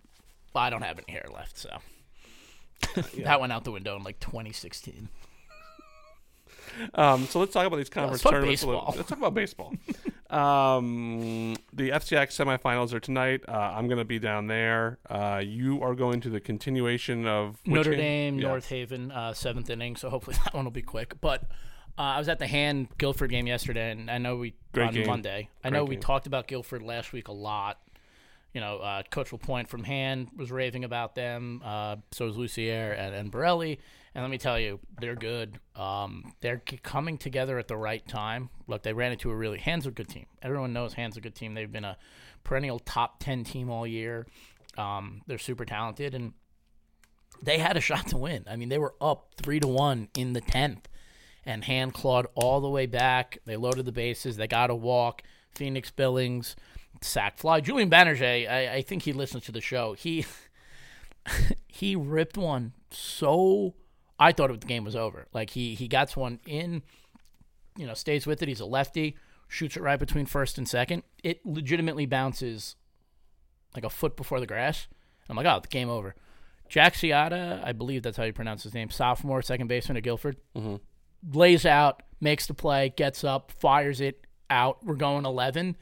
I 0.56 0.69
don't 0.69 0.82
have 0.84 0.97
any 0.99 1.12
hair 1.12 1.25
left, 1.34 1.58
so 1.58 1.69
that 3.24 3.39
went 3.41 3.52
out 3.54 3.63
the 3.63 3.72
window 3.72 3.96
in 3.96 4.04
like 4.04 4.19
2016. 4.19 5.10
Um, 6.96 7.26
so 7.28 7.39
let's 7.39 7.54
talk 7.54 7.67
about 7.67 7.78
these 7.78 7.89
conference 7.89 8.24
tournaments. 8.24 8.63
a 8.63 8.67
little- 8.67 8.93
Let's 8.96 9.10
talk 9.10 9.17
about 9.17 9.34
baseball. 9.34 9.74
Um, 10.30 11.54
the 11.74 11.91
FCX 11.91 12.30
semifinals 12.43 12.91
are 12.91 13.00
tonight. 13.00 13.41
Uh, 13.48 13.52
I'm 13.52 13.86
going 13.88 14.00
to 14.00 14.04
be 14.06 14.17
down 14.17 14.48
there. 14.48 14.98
Uh, 15.08 15.43
you 15.46 15.84
are 15.84 15.93
going 15.93 16.22
to 16.22 16.30
the 16.32 16.39
continuation 16.39 17.28
of 17.28 17.60
Notre 17.67 17.91
game? 17.91 18.00
Dame, 18.00 18.39
Yeah. 18.39 18.48
North 18.48 18.67
Haven, 18.69 19.12
uh, 19.12 19.34
seventh 19.36 19.69
inning. 19.69 19.96
So 19.96 20.10
hopefully 20.10 20.36
that 20.43 20.56
one 20.56 20.63
will 20.63 20.72
be 20.72 20.82
quick. 20.82 21.22
But 21.22 21.43
uh, 22.00 22.02
I 22.02 22.17
was 22.17 22.30
at 22.30 22.39
the 22.39 22.48
Hand 22.48 22.88
Guilford 22.98 23.30
game 23.30 23.46
yesterday, 23.46 23.91
and 23.91 24.10
I 24.10 24.17
know 24.17 24.38
we 24.38 24.56
Great 24.72 24.88
on 24.88 24.93
game. 24.96 25.06
Monday. 25.06 25.50
I 25.63 25.69
Great 25.69 25.78
know 25.78 25.84
we 25.86 25.98
game. 25.98 26.02
talked 26.02 26.26
about 26.26 26.48
Guilford 26.48 26.82
last 26.82 27.13
week 27.13 27.28
a 27.28 27.32
lot. 27.32 27.78
You 28.54 28.62
know, 28.62 28.78
uh, 28.78 29.04
Coach 29.10 29.34
LaPointe 29.34 29.68
from 29.68 29.84
Hand 29.84 30.30
was 30.36 30.52
raving 30.52 30.84
about 30.84 31.16
them. 31.16 31.62
Uh, 31.66 31.96
so 32.12 32.26
was 32.26 32.38
Lucier 32.38 32.92
and, 32.92 33.16
and 33.16 33.32
Borelli. 33.32 33.80
And 34.13 34.24
let 34.24 34.30
me 34.30 34.38
tell 34.38 34.60
you, 34.60 34.80
they're 35.02 35.16
good. 35.16 35.60
Um, 35.76 36.34
they're 36.42 36.62
coming 36.84 37.18
together 37.18 37.58
at 37.58 37.68
the 37.68 37.76
right 37.76 38.08
time. 38.08 38.50
Look, 38.68 38.84
they 38.84 38.94
ran 38.94 39.12
into 39.12 39.32
a 39.32 39.36
really 39.36 39.58
Hand's 39.58 39.88
a 39.88 39.92
good 39.92 40.08
team. 40.08 40.28
Everyone 40.44 40.72
knows 40.72 40.94
Hand's 40.94 41.18
a 41.18 41.22
good 41.22 41.34
team. 41.34 41.56
They've 41.56 41.72
been 41.72 41.84
a 41.84 41.98
perennial 42.44 42.78
top 42.78 43.20
ten 43.20 43.44
team 43.44 43.72
all 43.72 43.88
year. 43.88 44.28
Um, 44.78 45.22
they're 45.26 45.39
super 45.39 45.66
talented, 45.66 46.13
and 46.13 46.34
they 47.42 47.58
had 47.58 47.76
a 47.76 47.82
shot 47.82 48.08
to 48.10 48.18
win. 48.18 48.46
I 48.48 48.56
mean, 48.56 48.70
they 48.70 48.78
were 48.78 48.94
up 49.02 49.34
three 49.42 49.60
to 49.60 49.68
one 49.68 50.10
in 50.16 50.34
the 50.34 50.42
tenth, 50.42 50.88
and 51.44 51.63
hand 51.63 51.96
clawed 51.96 52.28
all 52.36 52.62
the 52.62 52.70
way 52.70 52.86
back. 52.86 53.39
They 53.46 53.58
loaded 53.58 53.86
the 53.86 53.92
bases. 53.92 54.38
They 54.38 54.48
got 54.48 54.70
a 54.70 54.76
walk. 54.76 55.24
Phoenix 55.56 55.92
Billings, 55.92 56.56
sack 57.01 57.38
fly. 57.38 57.60
Julian 57.60 57.89
Banerjee, 57.89 58.49
I, 58.49 58.75
I 58.75 58.82
think 58.82 59.03
he 59.03 59.13
listens 59.13 59.43
to 59.45 59.51
the 59.51 59.62
show. 59.62 59.93
He 59.93 60.25
he 61.67 61.95
ripped 61.95 62.38
one 62.38 62.73
so 62.91 63.73
I 64.19 64.32
thought 64.32 64.49
the 64.60 64.67
game 64.67 64.84
was 64.84 64.95
over. 64.95 65.27
Like 65.34 65.51
he 65.51 65.75
he 65.75 65.88
gets 65.88 66.15
one 66.15 66.39
in, 66.45 66.84
you 67.77 67.88
know, 67.88 67.93
stays 67.93 68.25
with 68.25 68.41
it. 68.41 68.47
He's 68.47 68.60
a 68.60 68.65
lefty, 68.65 69.17
shoots 69.47 69.75
it 69.75 69.82
right 69.82 69.99
between 69.99 70.25
first 70.25 70.58
and 70.58 70.67
second. 70.67 71.03
It 71.23 71.45
legitimately 71.45 72.06
bounces 72.06 72.75
like 73.75 73.84
a 73.84 73.89
foot 73.89 74.15
before 74.15 74.39
the 74.39 74.47
grass. 74.47 74.88
I'm 75.29 75.36
like, 75.36 75.45
oh, 75.45 75.60
the 75.62 75.67
game 75.67 75.89
over. 75.89 76.15
Jack 76.69 76.93
Ciata, 76.93 77.63
I 77.63 77.71
believe 77.71 78.03
that's 78.03 78.17
how 78.17 78.23
you 78.23 78.34
pronounce 78.34 78.63
his 78.63 78.73
name, 78.73 78.89
sophomore, 78.89 79.41
second 79.41 79.67
baseman 79.67 79.97
at 79.97 80.03
Guilford, 80.03 80.38
mm-hmm. 80.56 80.77
lays 81.38 81.65
out, 81.65 82.01
makes 82.19 82.47
the 82.47 82.53
play, 82.53 82.89
gets 82.89 83.23
up, 83.23 83.51
fires 83.51 84.01
it 84.01 84.25
out. 84.49 84.84
We're 84.84 84.95
going 84.95 85.25
11. 85.25 85.77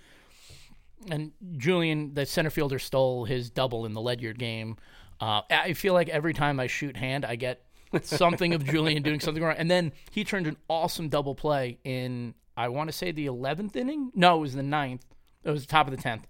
And 1.10 1.32
Julian, 1.58 2.14
the 2.14 2.26
center 2.26 2.50
fielder, 2.50 2.80
stole 2.80 3.26
his 3.26 3.50
double 3.50 3.86
in 3.86 3.94
the 3.94 4.02
Ledyard 4.02 4.38
game. 4.38 4.78
Uh, 5.20 5.42
I 5.50 5.74
feel 5.74 5.94
like 5.94 6.10
every 6.10 6.34
time 6.34 6.60
I 6.60 6.68
shoot 6.68 6.98
hand, 6.98 7.26
I 7.26 7.36
get 7.36 7.64
something 8.04 8.54
of 8.54 8.66
Julian 8.66 9.04
doing 9.04 9.20
something 9.20 9.44
wrong. 9.44 9.56
And 9.58 9.70
then 9.70 9.92
he 10.12 10.24
turned 10.24 10.48
an 10.48 10.58
awesome 10.70 11.10
double 11.10 11.36
play 11.36 11.78
in, 11.84 12.34
I 12.56 12.70
want 12.70 12.90
to 12.90 12.96
say 12.96 13.12
the 13.12 13.28
11th 13.28 13.76
inning? 13.76 14.12
No, 14.16 14.38
it 14.38 14.42
was 14.42 14.54
the 14.56 14.64
ninth. 14.64 15.06
It 15.44 15.50
was 15.50 15.62
the 15.66 15.72
top 15.72 15.88
of 15.88 15.96
the 15.96 16.02
10th. 16.02 16.24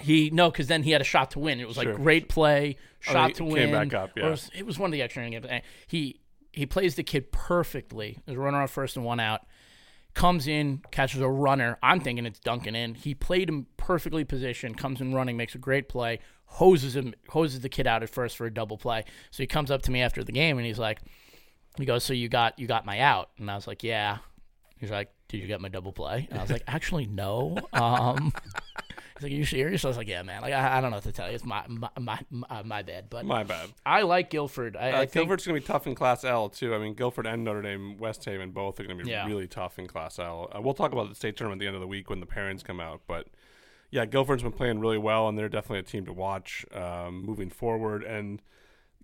He 0.00 0.30
no, 0.30 0.50
because 0.50 0.66
then 0.66 0.82
he 0.82 0.90
had 0.90 1.00
a 1.00 1.04
shot 1.04 1.30
to 1.32 1.38
win. 1.38 1.58
It 1.58 1.66
was 1.66 1.76
like 1.78 1.86
Sure. 1.88 1.96
great 1.96 2.28
play, 2.28 2.76
shot 3.00 3.28
he 3.28 3.34
to 3.34 3.42
came 3.44 3.70
win. 3.70 3.88
back 3.88 3.94
up, 3.94 4.10
yeah. 4.16 4.26
it, 4.26 4.30
was, 4.30 4.50
it 4.54 4.66
was 4.66 4.78
one 4.78 4.88
of 4.88 4.92
the 4.92 5.00
extra 5.00 5.24
inning 5.24 5.40
games. 5.40 5.62
He 5.86 6.20
he 6.52 6.66
plays 6.66 6.94
the 6.94 7.02
kid 7.02 7.32
perfectly. 7.32 8.18
There's 8.26 8.36
a 8.36 8.40
runner 8.40 8.60
on 8.60 8.68
first 8.68 8.96
and 8.96 9.04
one 9.04 9.20
out. 9.20 9.42
Comes 10.16 10.48
in, 10.48 10.80
catches 10.90 11.20
a 11.20 11.28
runner. 11.28 11.78
I'm 11.82 12.00
thinking 12.00 12.24
it's 12.24 12.40
Duncan 12.40 12.74
in. 12.74 12.94
He 12.94 13.14
played 13.14 13.50
him 13.50 13.66
perfectly 13.76 14.24
positioned. 14.24 14.78
Comes 14.78 15.02
in 15.02 15.14
running, 15.14 15.36
makes 15.36 15.54
a 15.54 15.58
great 15.58 15.90
play. 15.90 16.20
Hoses 16.46 16.96
him, 16.96 17.14
hoses 17.28 17.60
the 17.60 17.68
kid 17.68 17.86
out 17.86 18.02
at 18.02 18.08
first 18.08 18.34
for 18.34 18.46
a 18.46 18.50
double 18.50 18.78
play. 18.78 19.04
So 19.30 19.42
he 19.42 19.46
comes 19.46 19.70
up 19.70 19.82
to 19.82 19.90
me 19.90 20.00
after 20.00 20.24
the 20.24 20.32
game 20.32 20.56
and 20.56 20.66
he's 20.66 20.78
like, 20.78 21.00
he 21.76 21.84
goes, 21.84 22.02
"So 22.02 22.14
you 22.14 22.30
got 22.30 22.58
you 22.58 22.66
got 22.66 22.86
my 22.86 23.00
out?" 23.00 23.28
And 23.36 23.50
I 23.50 23.56
was 23.56 23.66
like, 23.66 23.82
"Yeah." 23.84 24.18
He's 24.78 24.90
like, 24.90 25.10
"Did 25.28 25.42
you 25.42 25.46
get 25.46 25.60
my 25.60 25.68
double 25.68 25.92
play?" 25.92 26.26
And 26.30 26.38
I 26.38 26.42
was 26.42 26.50
like, 26.50 26.62
"Actually, 26.66 27.04
no." 27.06 27.58
Um, 27.74 28.32
he's 29.16 29.22
like, 29.24 29.32
"Are 29.32 29.34
you 29.34 29.44
serious?" 29.44 29.84
I 29.84 29.88
was 29.88 29.96
like, 29.96 30.08
"Yeah, 30.08 30.22
man. 30.22 30.42
Like, 30.42 30.52
I, 30.54 30.78
I 30.78 30.80
don't 30.80 30.90
know 30.90 30.98
what 30.98 31.04
to 31.04 31.12
tell 31.12 31.28
you. 31.28 31.34
It's 31.34 31.44
my 31.44 31.64
my 31.68 31.88
my, 31.98 32.18
my, 32.30 32.62
my 32.62 32.82
bad." 32.82 33.10
But 33.10 33.24
My 33.24 33.42
bad. 33.44 33.70
I 33.84 34.02
like 34.02 34.30
Guilford. 34.30 34.76
I, 34.76 34.90
Uh, 34.92 34.96
I 34.96 34.98
think 35.06 35.12
Guilford's 35.12 35.46
going 35.46 35.60
to 35.60 35.66
be 35.66 35.66
tough 35.66 35.86
in 35.86 35.94
Class 35.94 36.24
L 36.24 36.48
too. 36.48 36.74
I 36.74 36.78
mean, 36.78 36.94
Guilford 36.94 37.26
and 37.26 37.44
Notre 37.44 37.62
Dame, 37.62 37.96
West 37.98 38.24
Haven, 38.24 38.50
both 38.50 38.78
are 38.80 38.84
going 38.84 38.98
to 38.98 39.04
be 39.04 39.10
Yeah. 39.10 39.26
really 39.26 39.46
tough 39.46 39.78
in 39.78 39.86
Class 39.86 40.18
L. 40.18 40.50
Uh, 40.54 40.60
we'll 40.60 40.74
talk 40.74 40.92
about 40.92 41.08
the 41.08 41.14
state 41.14 41.36
tournament 41.36 41.60
at 41.60 41.64
the 41.64 41.66
end 41.68 41.76
of 41.76 41.80
the 41.80 41.86
week 41.86 42.08
when 42.10 42.20
the 42.20 42.26
parents 42.26 42.62
come 42.62 42.80
out. 42.80 43.02
But 43.06 43.26
yeah, 43.90 44.04
Guilford's 44.04 44.42
been 44.42 44.52
playing 44.52 44.80
really 44.80 44.98
well, 44.98 45.28
and 45.28 45.38
they're 45.38 45.48
definitely 45.48 45.78
a 45.80 45.82
team 45.82 46.04
to 46.06 46.12
watch 46.12 46.64
um, 46.74 47.24
moving 47.24 47.50
forward. 47.50 48.02
And 48.02 48.42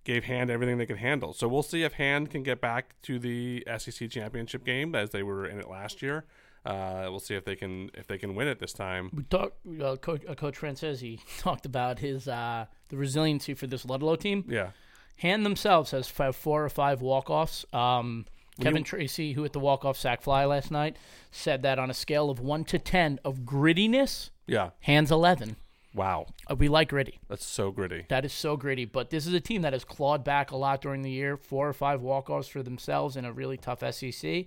gave 0.05 0.25
Hand 0.25 0.49
everything 0.49 0.77
they 0.77 0.85
could 0.85 0.97
handle. 0.97 1.31
So 1.31 1.47
we'll 1.47 1.63
see 1.63 1.83
if 1.83 1.93
Hand 1.93 2.29
can 2.29 2.43
get 2.43 2.59
back 2.59 2.93
to 3.03 3.17
the 3.17 3.65
SEC 3.77 4.09
championship 4.09 4.65
game 4.65 4.95
as 4.95 5.11
they 5.11 5.23
were 5.23 5.47
in 5.47 5.59
it 5.61 5.69
last 5.69 6.01
year. 6.01 6.25
Uh, 6.65 7.07
we'll 7.09 7.19
see 7.19 7.35
if 7.35 7.43
they 7.43 7.55
can 7.55 7.91
if 7.93 8.07
they 8.07 8.17
can 8.17 8.35
win 8.35 8.47
it 8.47 8.59
this 8.59 8.71
time. 8.73 9.09
we 9.13 9.23
talked. 9.23 9.55
Uh, 9.81 9.95
Coach, 9.97 10.21
uh, 10.27 10.33
Coach 10.35 10.57
Francesi 10.59 11.19
talked 11.39 11.65
about 11.65 11.99
his 11.99 12.27
uh, 12.27 12.65
the 12.89 12.95
resiliency 12.97 13.53
for 13.53 13.67
this 13.67 13.83
Ludlowe 13.85 14.15
team. 14.15 14.45
Yeah, 14.47 14.69
Hand 15.17 15.45
themselves 15.45 15.91
has 15.91 16.07
five, 16.07 16.35
four 16.35 16.63
or 16.63 16.69
five 16.69 17.01
walk 17.01 17.29
offs. 17.29 17.65
Um, 17.73 18.25
Kevin 18.61 18.83
Tracy, 18.83 19.33
who 19.33 19.43
hit 19.43 19.51
the 19.53 19.59
walk 19.59 19.83
off 19.83 19.97
sack 19.97 20.21
fly 20.21 20.45
last 20.45 20.69
night, 20.71 20.95
said 21.31 21.63
that 21.63 21.79
on 21.79 21.89
a 21.89 21.93
scale 21.93 22.29
of 22.29 22.39
one 22.39 22.63
to 22.65 22.77
ten 22.79 23.19
of 23.25 23.39
grittiness, 23.39 24.29
yeah. 24.47 24.69
hands 24.81 25.11
eleven. 25.11 25.55
Wow, 25.95 26.25
Uh, 26.49 26.55
we 26.55 26.69
like 26.69 26.89
gritty. 26.89 27.19
that's 27.27 27.45
so 27.45 27.69
gritty. 27.71 28.05
That 28.09 28.25
is 28.25 28.33
so 28.33 28.57
gritty. 28.57 28.85
But 28.85 29.11
this 29.11 29.27
is 29.27 29.33
a 29.33 29.39
team 29.39 29.61
that 29.61 29.73
has 29.73 29.83
clawed 29.85 30.23
back 30.23 30.49
a 30.49 30.55
lot 30.57 30.81
during 30.81 31.03
the 31.03 31.11
year. 31.11 31.37
Four 31.37 31.67
or 31.69 31.73
five 31.73 32.01
walk 32.01 32.29
offs 32.31 32.47
for 32.47 32.63
themselves 32.63 33.15
in 33.15 33.25
a 33.25 33.31
really 33.33 33.57
tough 33.57 33.83
SEC. 33.93 34.45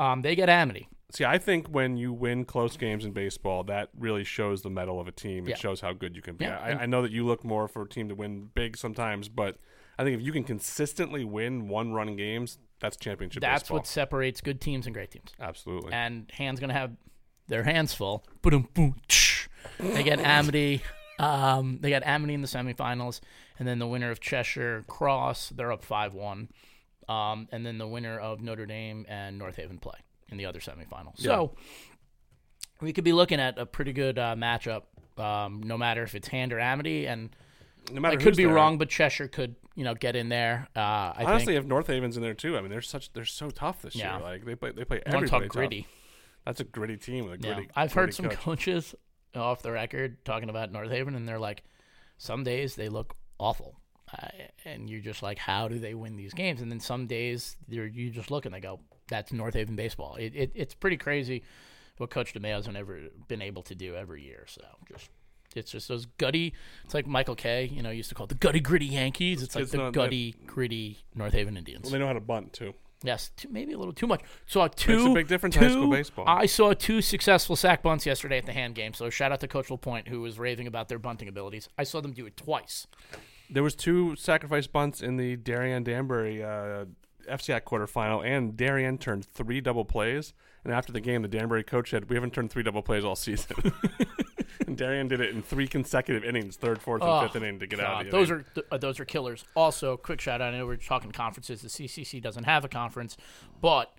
Um, 0.00 0.22
they 0.22 0.34
get 0.34 0.48
Amity. 0.48 0.88
See, 1.10 1.24
I 1.24 1.38
think 1.38 1.68
when 1.68 1.96
you 1.96 2.12
win 2.12 2.44
close 2.44 2.76
games 2.76 3.04
in 3.06 3.12
baseball, 3.12 3.64
that 3.64 3.88
really 3.98 4.24
shows 4.24 4.60
the 4.62 4.68
mettle 4.68 5.00
of 5.00 5.08
a 5.08 5.12
team. 5.12 5.46
It 5.46 5.50
Yeah. 5.50 5.56
shows 5.56 5.80
how 5.80 5.94
good 5.94 6.14
you 6.14 6.20
can 6.20 6.36
be. 6.36 6.44
Yeah, 6.44 6.58
I, 6.58 6.82
I 6.82 6.86
know 6.86 7.00
that 7.02 7.12
you 7.12 7.24
look 7.24 7.44
more 7.44 7.66
for 7.66 7.82
a 7.82 7.88
team 7.88 8.08
to 8.10 8.14
win 8.14 8.50
big 8.54 8.76
sometimes, 8.76 9.28
but 9.30 9.56
I 9.98 10.04
think 10.04 10.18
if 10.20 10.24
you 10.24 10.32
can 10.32 10.44
consistently 10.44 11.24
win 11.24 11.68
one 11.68 11.92
run 11.92 12.14
games, 12.16 12.58
that's 12.78 12.96
championship 12.98 13.40
That's 13.40 13.62
baseball. 13.64 13.78
what 13.78 13.86
separates 13.86 14.40
good 14.42 14.60
teams 14.60 14.86
and 14.86 14.94
great 14.94 15.10
teams. 15.10 15.32
Absolutely. 15.40 15.92
and 15.92 16.30
hands 16.30 16.60
gonna 16.60 16.74
have 16.74 16.92
their 17.48 17.62
hands 17.64 17.94
full. 17.94 18.24
Boom, 18.42 18.68
boom, 18.74 18.96
tsh. 19.08 19.48
They 19.80 20.02
get 20.02 20.20
Amity. 20.20 20.82
Um, 21.18 21.78
they 21.80 21.88
got 21.90 22.02
Amity 22.06 22.34
in 22.34 22.42
the 22.42 22.46
semifinals, 22.46 23.20
and 23.58 23.66
then 23.66 23.78
the 23.80 23.88
winner 23.88 24.10
of 24.10 24.20
Cheshire 24.20 24.84
Cross, 24.86 25.48
they're 25.56 25.72
up 25.72 25.82
five 25.82 26.12
one, 26.14 26.48
um, 27.08 27.48
and 27.50 27.64
then 27.66 27.78
the 27.78 27.88
winner 27.88 28.18
of 28.18 28.40
Notre 28.42 28.66
Dame 28.66 29.04
and 29.08 29.36
North 29.38 29.56
Haven 29.56 29.78
play 29.78 29.98
in 30.30 30.36
the 30.38 30.46
other 30.46 30.60
semifinal. 30.60 31.18
So 31.18 31.54
we 32.80 32.92
could 32.92 33.04
be 33.04 33.12
looking 33.12 33.40
at 33.40 33.58
a 33.58 33.66
pretty 33.66 33.92
good 33.92 34.18
uh, 34.18 34.34
matchup, 34.36 34.82
um, 35.18 35.62
no 35.64 35.76
matter 35.76 36.02
if 36.02 36.14
it's 36.14 36.28
Hand 36.28 36.52
or 36.52 36.60
Amity, 36.60 37.06
and 37.06 37.30
no 37.92 38.00
matter 38.00 38.18
I 38.18 38.22
could 38.22 38.36
be 38.36 38.44
there. 38.44 38.54
wrong, 38.54 38.78
but 38.78 38.88
Cheshire 38.88 39.28
could 39.28 39.56
you 39.74 39.84
know 39.84 39.94
get 39.94 40.14
in 40.16 40.28
there. 40.28 40.68
Uh, 40.76 40.80
I 40.80 41.24
Honestly, 41.26 41.54
think 41.54 41.64
if 41.64 41.66
North 41.68 41.86
Haven's 41.88 42.16
in 42.16 42.22
there 42.22 42.34
too, 42.34 42.56
I 42.56 42.60
mean, 42.60 42.70
they're 42.70 42.82
such 42.82 43.12
they're 43.12 43.24
so 43.24 43.50
tough 43.50 43.82
this 43.82 43.96
Yeah. 43.96 44.16
year. 44.18 44.22
Like 44.24 44.44
they 44.44 44.54
play 44.54 44.72
they 44.72 44.84
play 44.84 45.00
I 45.06 45.14
want 45.14 45.26
to 45.26 45.26
everybody 45.26 45.30
talk 45.30 45.42
tough. 45.42 45.48
gritty. 45.52 45.86
That's 46.44 46.60
a 46.60 46.64
gritty 46.64 46.96
team 46.96 47.28
with 47.28 47.44
a 47.44 47.46
Yeah. 47.48 47.60
I've 47.74 47.92
heard 47.92 48.14
some 48.14 48.26
coach. 48.28 48.38
coaches 48.38 48.94
off 49.34 49.62
the 49.62 49.70
record 49.72 50.24
talking 50.24 50.48
about 50.50 50.72
North 50.72 50.90
Haven, 50.90 51.14
and 51.14 51.28
they're 51.28 51.38
like, 51.38 51.62
some 52.16 52.42
days 52.44 52.74
they 52.74 52.88
look 52.88 53.14
awful, 53.38 53.77
uh, 54.12 54.28
and 54.64 54.88
you're 54.88 55.00
just 55.00 55.22
like, 55.22 55.38
how 55.38 55.68
do 55.68 55.78
they 55.78 55.94
win 55.94 56.16
these 56.16 56.34
games? 56.34 56.60
And 56.60 56.70
then 56.70 56.80
some 56.80 57.06
days 57.06 57.56
you're 57.68 57.86
you 57.86 58.10
just 58.10 58.30
look 58.30 58.46
and 58.46 58.54
they 58.54 58.60
go, 58.60 58.80
that's 59.08 59.32
North 59.32 59.54
Haven 59.54 59.76
baseball. 59.76 60.16
It, 60.16 60.34
it 60.34 60.52
it's 60.54 60.74
pretty 60.74 60.96
crazy 60.96 61.42
what 61.96 62.10
Coach 62.10 62.34
DeMayo's 62.34 62.68
never 62.68 63.00
been 63.26 63.42
able 63.42 63.62
to 63.64 63.74
do 63.74 63.94
every 63.94 64.22
year. 64.22 64.44
So 64.46 64.62
just. 64.90 65.10
It's 65.56 65.70
just 65.70 65.88
those 65.88 66.04
gutty. 66.18 66.52
It's 66.84 66.92
like 66.92 67.06
Michael 67.06 67.34
Kay. 67.34 67.70
you 67.72 67.82
know, 67.82 67.88
used 67.88 68.10
to 68.10 68.14
call 68.14 68.24
it 68.24 68.28
the 68.28 68.34
gutty 68.34 68.60
gritty 68.60 68.84
Yankees. 68.84 69.42
It's 69.42 69.56
like 69.56 69.68
the 69.68 69.90
gutty 69.90 70.34
gritty 70.46 70.98
North 71.14 71.32
Haven 71.32 71.56
Indians. 71.56 71.84
Well, 71.84 71.92
they 71.92 71.98
know 71.98 72.06
how 72.06 72.12
to 72.12 72.20
bunt 72.20 72.52
too. 72.52 72.74
Yes, 73.04 73.30
too, 73.36 73.48
maybe 73.50 73.72
a 73.72 73.78
little 73.78 73.92
too 73.92 74.08
much. 74.08 74.22
Saw 74.46 74.66
two. 74.66 75.12
a 75.12 75.14
big 75.14 75.28
difference 75.28 75.56
in 75.56 75.62
high 75.62 75.70
school 75.70 75.90
baseball. 75.90 76.24
I 76.26 76.46
saw 76.46 76.72
two 76.72 77.00
successful 77.00 77.54
sack 77.54 77.82
bunts 77.82 78.04
yesterday 78.04 78.38
at 78.38 78.46
the 78.46 78.52
hand 78.52 78.74
game. 78.74 78.92
So 78.92 79.08
shout 79.08 79.30
out 79.30 79.40
to 79.40 79.48
Coach 79.48 79.70
LaPointe 79.70 80.08
who 80.08 80.20
was 80.20 80.38
raving 80.38 80.66
about 80.66 80.88
their 80.88 80.98
bunting 80.98 81.28
abilities. 81.28 81.68
I 81.78 81.84
saw 81.84 82.00
them 82.00 82.12
do 82.12 82.26
it 82.26 82.36
twice. 82.36 82.86
There 83.50 83.62
was 83.62 83.74
two 83.74 84.14
sacrifice 84.16 84.66
bunts 84.66 85.00
in 85.02 85.16
the 85.16 85.36
Darien 85.36 85.82
Danbury 85.82 86.42
uh, 86.42 86.84
FCAC 87.28 87.62
quarterfinal, 87.62 88.24
and 88.26 88.56
Darien 88.56 88.98
turned 88.98 89.24
three 89.24 89.60
double 89.60 89.84
plays. 89.84 90.34
And 90.64 90.72
after 90.72 90.92
the 90.92 91.00
game, 91.00 91.22
the 91.22 91.28
Danbury 91.28 91.62
coach 91.64 91.90
said, 91.90 92.10
"We 92.10 92.16
haven't 92.16 92.34
turned 92.34 92.50
three 92.50 92.62
double 92.62 92.82
plays 92.82 93.04
all 93.04 93.16
season." 93.16 93.56
and 94.66 94.76
Darien 94.76 95.08
did 95.08 95.20
it 95.20 95.30
in 95.34 95.40
three 95.42 95.66
consecutive 95.68 96.24
innings, 96.24 96.56
third, 96.56 96.82
fourth, 96.82 97.00
and 97.02 97.10
Oh, 97.10 97.22
fifth 97.22 97.36
inning 97.36 97.58
to 97.60 97.66
get 97.66 97.78
God, 97.78 97.86
out. 97.86 98.00
of 98.06 98.10
the 98.10 98.16
those 98.18 98.30
inning. 98.30 98.40
are 98.44 98.54
th- 98.54 98.66
uh, 98.72 98.76
those 98.78 99.00
are 99.00 99.04
killers. 99.06 99.44
Also, 99.56 99.96
quick 99.96 100.20
shout 100.20 100.40
out. 100.42 100.52
I 100.52 100.58
know 100.58 100.66
we're 100.66 100.76
talking 100.76 101.10
conferences. 101.12 101.62
The 101.62 101.68
CCC 101.68 102.20
doesn't 102.22 102.44
have 102.44 102.64
a 102.64 102.68
conference, 102.68 103.16
but 103.62 103.92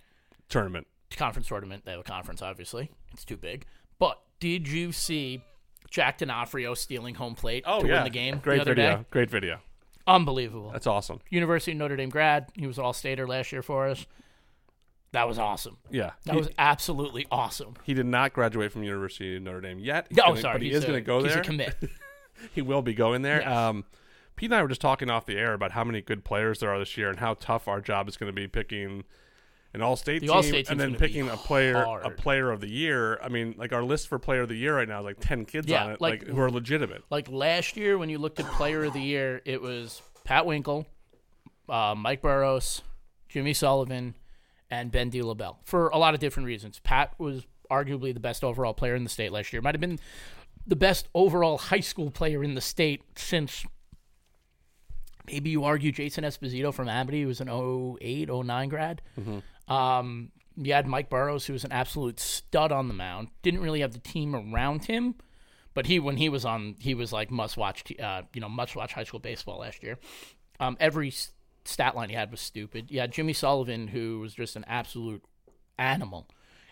tournament. 0.50 0.86
conference 1.16 1.48
tournament 1.48 1.86
they 1.86 1.92
have 1.92 2.02
a 2.02 2.04
conference. 2.04 2.42
Obviously, 2.44 2.92
it's 3.14 3.26
too 3.26 3.38
big. 3.38 3.66
But 3.98 4.20
did 4.40 4.68
you 4.68 4.92
see 4.92 5.42
Jack 5.90 6.18
D'Onofrio 6.20 6.74
stealing 6.74 7.16
home 7.16 7.36
plate 7.36 7.64
Oh 7.68 7.82
to 7.82 7.88
yeah, 7.88 7.96
win 7.96 8.04
the 8.04 8.10
game 8.10 8.40
Great 8.40 8.58
the 8.58 8.62
other 8.62 8.76
video. 8.76 8.98
day? 8.98 9.06
Great 9.12 9.30
video. 9.30 9.60
Unbelievable. 10.08 10.72
That's 10.72 10.88
awesome. 10.88 11.20
University 11.30 11.72
of 11.74 11.78
Notre 11.78 11.96
Dame 11.96 12.10
grad. 12.10 12.48
He 12.56 12.66
was 12.68 12.80
all 12.80 12.94
stater 12.94 13.28
last 13.28 13.52
year 13.52 13.62
for 13.62 13.88
us. 13.88 14.06
That 15.12 15.28
was 15.28 15.40
awesome. 15.40 15.78
Yeah, 15.90 16.12
That 16.26 16.34
he, 16.34 16.38
was 16.40 16.50
absolutely 16.60 17.26
awesome. 17.32 17.74
he 17.84 17.96
did 17.96 18.06
not 18.06 18.32
graduate 18.34 18.72
from 18.72 18.84
University 18.84 19.36
of 19.38 19.42
Notre 19.44 19.62
Dame 19.62 19.80
yet. 19.80 20.06
He's 20.10 20.20
Oh, 20.20 20.28
gonna- 20.30 20.42
sorry. 20.42 20.54
but 20.56 20.62
he 20.62 20.68
he's 20.70 20.78
is 20.80 20.86
going 20.86 20.98
to 20.98 21.02
go 21.02 21.24
he's 21.24 21.34
there. 21.34 21.42
a 21.42 21.46
commit. 21.46 21.76
he 22.54 22.62
will 22.62 22.82
be 22.84 22.94
going 22.94 23.24
there. 23.24 23.42
Yes. 23.42 23.56
Um, 23.56 23.86
Pete 24.36 24.52
and 24.52 24.56
I 24.56 24.62
were 24.62 24.68
just 24.70 24.82
talking 24.82 25.10
off 25.10 25.26
the 25.26 25.36
air 25.38 25.54
about 25.54 25.72
how 25.72 25.84
many 25.84 26.02
good 26.02 26.24
players 26.24 26.60
there 26.60 26.70
are 26.72 26.80
this 26.80 26.96
year 26.96 27.10
and 27.10 27.20
how 27.20 27.34
tough 27.34 27.68
our 27.68 27.82
job 27.82 28.08
is 28.08 28.18
going 28.18 28.30
to 28.32 28.34
be 28.36 28.48
picking 28.48 29.04
an 29.74 29.82
all-state 29.82 30.20
The 30.22 30.28
team 30.28 30.36
All-State 30.36 30.70
and 30.70 30.80
then 30.80 30.96
picking 30.96 31.30
a 31.30 31.38
player 31.38 31.76
a 31.76 32.10
player 32.10 32.50
of 32.52 32.60
the 32.62 32.70
year. 32.70 33.20
I 33.22 33.30
mean, 33.30 33.54
like 33.58 33.72
our 33.72 33.84
list 33.84 34.08
for 34.08 34.18
player 34.18 34.42
of 34.42 34.50
the 34.50 34.56
year 34.56 34.76
right 34.76 34.88
now 34.88 35.00
is 35.00 35.06
like 35.06 35.20
ten 35.20 35.46
kids 35.46 35.68
Yeah, 35.68 35.86
on 35.86 35.92
it, 35.92 36.02
like- 36.02 36.22
like, 36.26 36.28
who 36.30 36.40
are 36.42 36.50
legitimate. 36.50 37.04
Like 37.10 37.30
last 37.30 37.78
year, 37.78 37.98
when 37.98 38.10
you 38.10 38.18
looked 38.18 38.40
at 38.40 38.46
Player 38.48 38.84
of 38.86 38.94
the 38.94 39.02
Year, 39.02 39.42
it 39.46 39.62
was 39.62 40.02
Pat 40.24 40.46
Winkle, 40.46 40.88
uh, 41.68 41.94
Mike 41.96 42.22
Burrows, 42.22 42.82
Jimmy 43.28 43.54
Sullivan, 43.54 44.16
and 44.72 44.92
Ben 44.92 45.10
D. 45.10 45.22
LaBelle 45.22 45.60
for 45.64 45.90
a 45.90 45.98
lot 45.98 46.14
of 46.16 46.20
different 46.20 46.48
reasons. 46.48 46.80
Pat 46.80 47.14
was 47.20 47.46
arguably 47.72 48.12
the 48.14 48.20
best 48.20 48.44
overall 48.44 48.74
player 48.74 48.96
in 48.96 49.04
the 49.04 49.10
state 49.10 49.32
last 49.32 49.54
year. 49.54 49.62
Might 49.62 49.76
have 49.76 49.82
been 49.82 50.00
the 50.66 50.76
best 50.76 51.08
overall 51.14 51.58
high 51.60 51.80
school 51.80 52.10
player 52.10 52.44
in 52.44 52.56
the 52.56 52.62
state 52.62 53.04
since 53.16 53.66
maybe 55.28 55.50
you 55.52 55.64
argue 55.64 55.92
Jason 55.92 56.24
Esposito 56.24 56.74
from 56.74 56.90
Amity, 56.90 57.22
who 57.22 57.28
was 57.28 57.42
an 57.42 57.50
08, 57.50 58.30
09 58.30 58.70
grad. 58.70 59.02
Um, 59.70 60.32
you 60.56 60.74
had 60.74 60.88
Mike 60.88 61.10
Burrows, 61.10 61.46
who 61.46 61.54
was 61.54 61.64
an 61.64 61.72
absolute 61.72 62.20
stud 62.20 62.72
on 62.72 62.88
the 62.88 62.94
mound. 62.94 63.30
Didn't 63.42 63.62
really 63.62 63.82
have 63.82 63.94
the 63.94 64.00
team 64.00 64.36
around 64.36 64.86
him, 64.86 65.16
but 65.74 65.86
he 65.86 66.00
when 66.00 66.18
he 66.18 66.28
was 66.28 66.44
on, 66.44 66.76
he 66.80 66.94
was 66.94 67.14
like 67.14 67.32
must 67.32 67.56
watch, 67.56 67.84
uh, 68.00 68.24
you 68.34 68.42
know, 68.42 68.50
must 68.50 68.76
watch 68.76 68.94
high 68.94 69.04
school 69.04 69.20
baseball 69.20 69.60
last 69.60 69.84
year. 69.84 69.98
Um, 70.60 70.76
every 70.80 71.14
stat 71.64 71.96
line 71.96 72.10
he 72.10 72.16
had 72.16 72.32
was 72.32 72.42
stupid. 72.42 72.90
Had 72.92 73.12
Jimmy 73.12 73.34
Sullivan, 73.34 73.88
who 73.88 74.20
was 74.20 74.34
just 74.34 74.56
an 74.56 74.66
absolute 74.68 75.24
animal, 75.78 76.28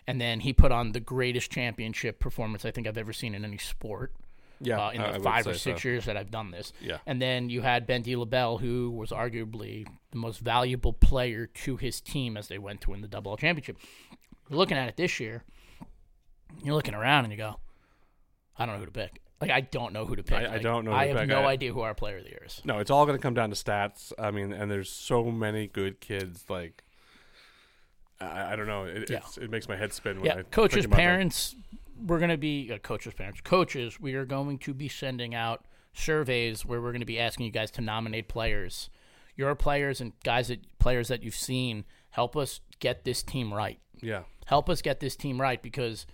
and 0.06 0.20
then 0.20 0.40
he 0.40 0.52
put 0.52 0.72
on 0.72 0.92
the 0.92 1.00
greatest 1.00 1.50
championship 1.50 2.18
performance 2.18 2.64
I 2.64 2.70
think 2.70 2.86
I've 2.86 2.98
ever 2.98 3.12
seen 3.14 3.34
in 3.34 3.44
any 3.44 3.58
sport 3.58 4.12
Yeah, 4.60 4.86
uh, 4.86 4.90
in 4.90 5.00
the 5.00 5.08
I 5.14 5.18
five 5.20 5.46
or 5.46 5.54
six 5.54 5.82
so. 5.82 5.88
years 5.88 6.04
that 6.06 6.16
I've 6.16 6.30
done 6.30 6.50
this. 6.50 6.72
Yeah. 6.80 6.98
And 7.06 7.22
then 7.22 7.48
you 7.48 7.62
had 7.62 7.86
Ben 7.86 8.02
D. 8.02 8.16
LaBelle, 8.16 8.58
who 8.58 8.90
was 8.90 9.10
arguably 9.10 9.86
the 10.10 10.16
most 10.18 10.40
valuable 10.40 10.92
player 10.92 11.46
to 11.46 11.76
his 11.76 12.00
team 12.00 12.36
as 12.36 12.48
they 12.48 12.58
went 12.58 12.80
to 12.82 12.90
win 12.90 13.00
the 13.00 13.08
double 13.08 13.36
championship. 13.36 13.76
You're 14.48 14.58
looking 14.58 14.76
at 14.76 14.88
it 14.88 14.96
this 14.96 15.20
year, 15.20 15.44
you're 16.64 16.74
looking 16.74 16.94
around 16.94 17.24
and 17.24 17.32
you 17.32 17.36
go, 17.38 17.60
I 18.58 18.66
don't 18.66 18.74
know 18.74 18.80
who 18.80 18.86
to 18.86 18.92
pick. 18.92 19.20
Like, 19.40 19.50
I 19.52 19.60
don't 19.60 19.92
know 19.92 20.04
who 20.04 20.16
to 20.16 20.22
pick. 20.24 20.38
I- 20.38 20.54
I 20.54 20.58
don't 20.58 20.84
know 20.84 20.90
who 20.90 20.96
I 20.96 21.06
have 21.06 21.28
no 21.28 21.42
I- 21.42 21.52
idea 21.52 21.72
who 21.72 21.80
our 21.82 21.94
player 21.94 22.16
of 22.18 22.24
the 22.24 22.30
year 22.30 22.42
is. 22.44 22.60
No, 22.64 22.80
it's 22.80 22.90
all 22.90 23.06
going 23.06 23.16
to 23.16 23.22
come 23.22 23.34
down 23.34 23.50
to 23.50 23.56
stats. 23.56 24.12
I 24.18 24.32
mean, 24.32 24.52
and 24.52 24.68
there's 24.68 24.90
so 24.90 25.24
many 25.30 25.68
good 25.68 26.00
kids. 26.00 26.46
Like, 26.48 26.82
I, 28.20 28.54
I 28.54 28.56
don't 28.56 28.66
know. 28.66 28.84
It, 28.84 29.08
Yeah. 29.08 29.20
it 29.40 29.48
makes 29.50 29.68
my 29.68 29.76
head 29.76 29.92
spin. 29.92 30.16
When 30.16 30.24
Yeah, 30.26 30.38
I 30.38 30.42
coaches, 30.42 30.74
think 30.76 30.86
about 30.86 30.96
parents, 30.96 31.54
we're 32.06 32.18
going 32.18 32.30
to 32.30 32.36
be 32.36 32.70
uh, 32.72 32.78
coaches, 32.78 33.14
parents, 33.14 33.40
coaches. 33.42 34.00
We 34.00 34.14
are 34.14 34.24
going 34.24 34.58
to 34.58 34.74
be 34.74 34.88
sending 34.88 35.34
out 35.34 35.64
surveys 35.92 36.64
where 36.64 36.80
we're 36.80 36.92
going 36.92 37.00
to 37.00 37.06
be 37.06 37.18
asking 37.18 37.46
you 37.46 37.52
guys 37.52 37.70
to 37.72 37.80
nominate 37.80 38.28
players. 38.28 38.90
Your 39.36 39.54
players 39.54 40.00
and 40.00 40.12
guys 40.24 40.48
that 40.48 40.78
players 40.78 41.08
that 41.08 41.22
you've 41.22 41.34
seen 41.34 41.84
help 42.10 42.36
us 42.36 42.60
get 42.80 43.04
this 43.04 43.22
team 43.22 43.52
right. 43.52 43.78
Yeah, 44.00 44.22
Help 44.46 44.70
us 44.70 44.80
get 44.82 45.00
this 45.00 45.16
team 45.16 45.40
right 45.40 45.60
because 45.62 46.06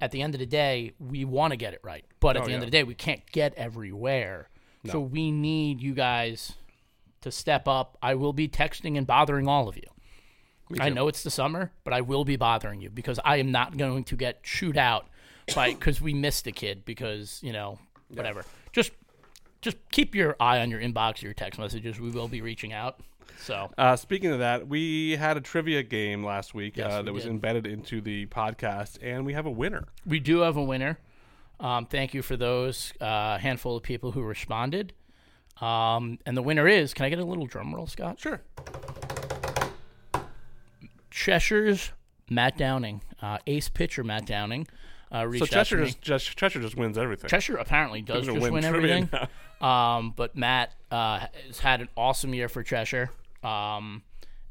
at 0.00 0.10
the 0.10 0.22
end 0.22 0.34
of 0.34 0.40
the 0.40 0.46
day, 0.46 0.92
we 0.98 1.24
want 1.24 1.52
to 1.52 1.56
get 1.56 1.74
it 1.74 1.80
right. 1.82 2.04
But 2.18 2.36
at 2.36 2.42
Oh, 2.42 2.46
the 2.46 2.52
end 2.52 2.62
yeah. 2.62 2.66
of 2.66 2.70
the 2.70 2.78
day, 2.78 2.84
we 2.84 2.94
can't 2.94 3.24
get 3.30 3.54
everywhere. 3.54 4.48
So 4.90 4.98
we 4.98 5.30
need 5.30 5.82
you 5.82 5.92
guys 5.92 6.54
to 7.20 7.30
step 7.30 7.68
up. 7.68 7.98
I 8.02 8.14
will 8.14 8.32
be 8.32 8.48
texting 8.48 8.96
and 8.96 9.06
bothering 9.06 9.46
all 9.46 9.68
of 9.68 9.76
you. 9.76 9.82
I 10.78 10.88
know 10.88 11.06
it's 11.08 11.22
the 11.22 11.30
summer, 11.30 11.72
but 11.84 11.92
I 11.92 12.00
will 12.00 12.24
be 12.24 12.36
bothering 12.36 12.80
you 12.80 12.88
because 12.88 13.20
I 13.24 13.36
am 13.36 13.50
not 13.52 13.76
going 13.76 14.04
to 14.04 14.16
get 14.16 14.42
chewed 14.42 14.78
out 14.78 15.06
by 15.54 15.70
because 15.74 16.00
we 16.00 16.14
missed 16.14 16.46
a 16.46 16.52
kid 16.52 16.84
because 16.84 17.40
you 17.42 17.52
know 17.52 17.78
whatever. 18.08 18.44
Just 18.72 18.92
just 19.62 19.76
keep 19.90 20.14
your 20.14 20.36
eye 20.40 20.60
on 20.60 20.70
your 20.70 20.80
inbox 20.80 21.22
or 21.22 21.26
your 21.26 21.34
text 21.34 21.58
messages. 21.60 22.00
We 22.00 22.10
will 22.10 22.28
be 22.28 22.40
reaching 22.42 22.72
out. 22.72 23.00
So 23.38 23.70
Uh, 23.78 23.96
speaking 23.96 24.30
of 24.32 24.38
that, 24.40 24.68
we 24.68 25.16
had 25.16 25.36
a 25.36 25.40
trivia 25.40 25.82
game 25.82 26.22
last 26.24 26.54
week 26.54 26.76
Yes, 26.76 26.92
uh, 26.92 26.98
we 26.98 27.04
that 27.06 27.12
was 27.12 27.22
did. 27.24 27.30
embedded 27.30 27.66
into 27.66 28.00
the 28.00 28.26
podcast, 28.26 28.98
and 29.02 29.24
we 29.24 29.32
have 29.32 29.46
a 29.46 29.50
winner. 29.50 29.84
we 30.06 30.20
do 30.20 30.40
have 30.40 30.56
a 30.56 30.62
winner. 30.64 30.98
Um, 31.58 31.86
thank 31.86 32.12
you 32.14 32.22
for 32.22 32.36
those 32.36 32.92
uh, 33.00 33.38
handful 33.38 33.76
of 33.76 33.82
people 33.82 34.12
who 34.12 34.22
responded. 34.22 34.92
Um, 35.60 36.18
and 36.24 36.34
the 36.36 36.42
winner 36.42 36.66
is. 36.66 36.94
Can 36.94 37.04
I 37.04 37.10
get 37.10 37.18
a 37.18 37.24
little 37.24 37.44
drum 37.46 37.74
roll, 37.74 37.86
Scott? 37.86 38.18
Sure. 38.18 38.40
Cheshire's 41.10 41.92
Matt 42.28 42.56
Downing, 42.56 43.02
uh, 43.20 43.38
ace 43.46 43.68
pitcher 43.68 44.04
Matt 44.04 44.26
Downing, 44.26 44.66
uh, 45.10 45.22
So 45.22 45.26
reached 45.26 45.42
out 45.42 45.48
to 45.48 45.54
Cheshire 45.54 45.84
just, 45.84 46.02
just 46.02 46.36
Cheshire 46.36 46.60
just 46.60 46.76
wins 46.76 46.98
everything. 46.98 47.28
Cheshire 47.28 47.56
apparently 47.56 48.02
does 48.02 48.26
just 48.26 48.38
win 48.40 48.52
win 48.52 48.64
everything. 48.64 49.08
Um, 49.60 50.14
but 50.16 50.34
Matt 50.34 50.72
uh, 50.90 51.26
has 51.46 51.60
had 51.60 51.82
an 51.82 51.90
awesome 51.94 52.32
year 52.32 52.48
for 52.48 52.62
Cheshire. 52.62 53.10
Um, 53.44 54.02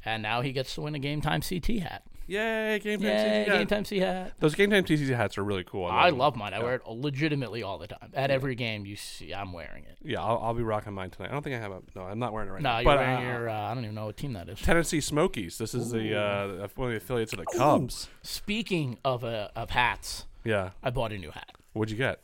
and 0.05 0.21
now 0.21 0.41
he 0.41 0.51
gets 0.51 0.75
to 0.75 0.81
win 0.81 0.93
a 0.93 0.99
game 0.99 1.19
time 1.19 1.41
CT 1.41 1.79
hat. 1.79 2.03
Yay! 2.27 2.77
Game 2.77 2.99
time. 2.99 3.07
Yay, 3.09 3.15
TCT 3.15 3.47
hat. 3.47 3.57
game 3.57 3.67
time 3.67 3.83
CT 3.83 3.97
hat. 4.03 4.33
Those 4.39 4.53
game 4.53 4.69
time 4.69 4.83
TCT 4.83 5.15
hats 5.15 5.39
are 5.39 5.43
really 5.43 5.63
cool. 5.63 5.85
I 5.85 6.11
them. 6.11 6.19
love 6.19 6.35
mine. 6.35 6.53
I 6.53 6.59
wear 6.59 6.75
it 6.75 6.85
legitimately 6.85 7.63
all 7.63 7.79
the 7.79 7.87
time. 7.87 8.11
At 8.13 8.29
every 8.29 8.53
game, 8.53 8.85
you 8.85 8.95
see, 8.95 9.33
I'm 9.33 9.51
wearing 9.51 9.85
it. 9.85 9.97
Yeah, 10.03 10.21
I'll, 10.21 10.37
I'll 10.37 10.53
be 10.53 10.61
rocking 10.61 10.93
mine 10.93 11.09
tonight. 11.09 11.29
I 11.29 11.33
don't 11.33 11.41
think 11.41 11.55
I 11.55 11.59
have 11.59 11.71
a. 11.71 11.81
No, 11.95 12.03
I'm 12.03 12.19
not 12.19 12.31
wearing 12.31 12.49
it 12.49 12.51
right 12.51 12.61
No, 12.61 12.69
now. 12.69 12.77
you're 12.77 12.85
but, 12.85 12.97
wearing 12.99 13.17
uh, 13.25 13.31
your. 13.31 13.49
Uh, 13.49 13.71
I 13.71 13.73
don't 13.73 13.83
even 13.83 13.95
know 13.95 14.05
what 14.05 14.17
team 14.17 14.33
that 14.33 14.47
is. 14.47 14.61
Tennessee 14.61 15.01
Smokies. 15.01 15.57
This 15.57 15.73
is 15.73 15.89
the 15.89 16.15
uh, 16.15 16.67
one 16.75 16.89
of 16.89 16.91
the 16.91 16.97
affiliates 16.97 17.33
of 17.33 17.39
the 17.39 17.45
Cubs. 17.45 18.09
Speaking 18.21 18.99
of 19.03 19.23
uh, 19.23 19.47
of 19.55 19.71
hats, 19.71 20.25
Yeah. 20.49 20.71
I 20.83 20.89
bought 20.89 21.11
a 21.11 21.17
new 21.17 21.31
hat. 21.31 21.51
What'd 21.73 21.91
you 21.91 21.97
get? 21.97 22.21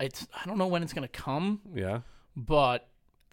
It's 0.00 0.26
I 0.34 0.46
don't 0.46 0.58
know 0.58 0.66
when 0.66 0.82
it's 0.82 0.92
gonna 0.92 1.08
come, 1.08 1.60
Yeah. 1.74 2.00
but 2.36 2.88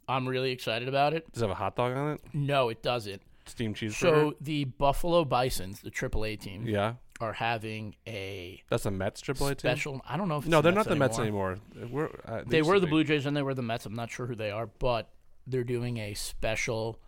I'm 0.08 0.28
really 0.28 0.52
excited 0.52 0.88
about 0.88 1.14
it. 1.14 1.32
Does 1.32 1.42
it 1.42 1.46
have 1.46 1.52
a 1.52 1.56
hot 1.60 1.76
dog 1.76 1.96
on 1.96 2.14
it? 2.14 2.22
No, 2.34 2.70
it 2.70 2.82
doesn't. 2.84 3.22
Steamed 3.46 3.76
cheeseburger. 3.76 3.94
So 3.96 4.36
the 4.42 4.66
Buffalo 4.66 5.24
Bisons, 5.26 5.82
the 5.82 5.92
AAA 5.92 6.40
team, 6.40 6.68
yeah, 6.68 6.96
are 7.20 7.34
having 7.34 7.96
a 8.08 8.62
that's 8.70 8.86
a 8.86 8.92
Mets 8.92 9.22
AAA 9.22 9.50
team. 9.50 9.58
special. 9.60 10.02
I 10.08 10.18
don't 10.18 10.28
know 10.28 10.38
if 10.38 10.44
it's 10.46 10.52
No, 10.52 10.58
the 10.58 10.64
they're 10.70 10.72
not 10.74 10.88
the 10.88 10.96
Mets 10.96 11.18
anymore. 11.20 11.58
anymore. 11.76 11.90
We're, 11.92 12.10
uh, 12.34 12.44
They 12.46 12.58
used 12.58 12.68
were 12.70 12.76
to 12.76 12.80
the 12.80 12.88
be. 12.88 12.92
Blue 12.92 13.04
Jays 13.04 13.26
and 13.26 13.36
they 13.36 13.42
were 13.44 13.54
the 13.54 13.62
Mets. 13.62 13.86
I'm 13.86 13.96
not 13.96 14.10
sure 14.12 14.26
who 14.28 14.36
they 14.36 14.52
are, 14.52 14.68
but 14.68 15.10
they're 15.48 15.64
doing 15.64 15.98
a 15.98 16.14
special 16.14 17.00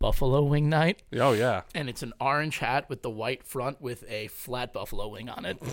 buffalo 0.00 0.42
wing 0.42 0.68
night, 0.68 1.02
Oh 1.14 1.32
yeah. 1.32 1.62
and 1.74 1.88
it's 1.88 2.02
an 2.02 2.12
orange 2.20 2.58
hat 2.58 2.88
with 2.88 3.02
the 3.02 3.10
white 3.10 3.44
front 3.44 3.80
with 3.80 4.02
a 4.08 4.26
flat 4.28 4.72
buffalo 4.72 5.06
wing 5.08 5.28
on 5.28 5.44
it. 5.44 5.58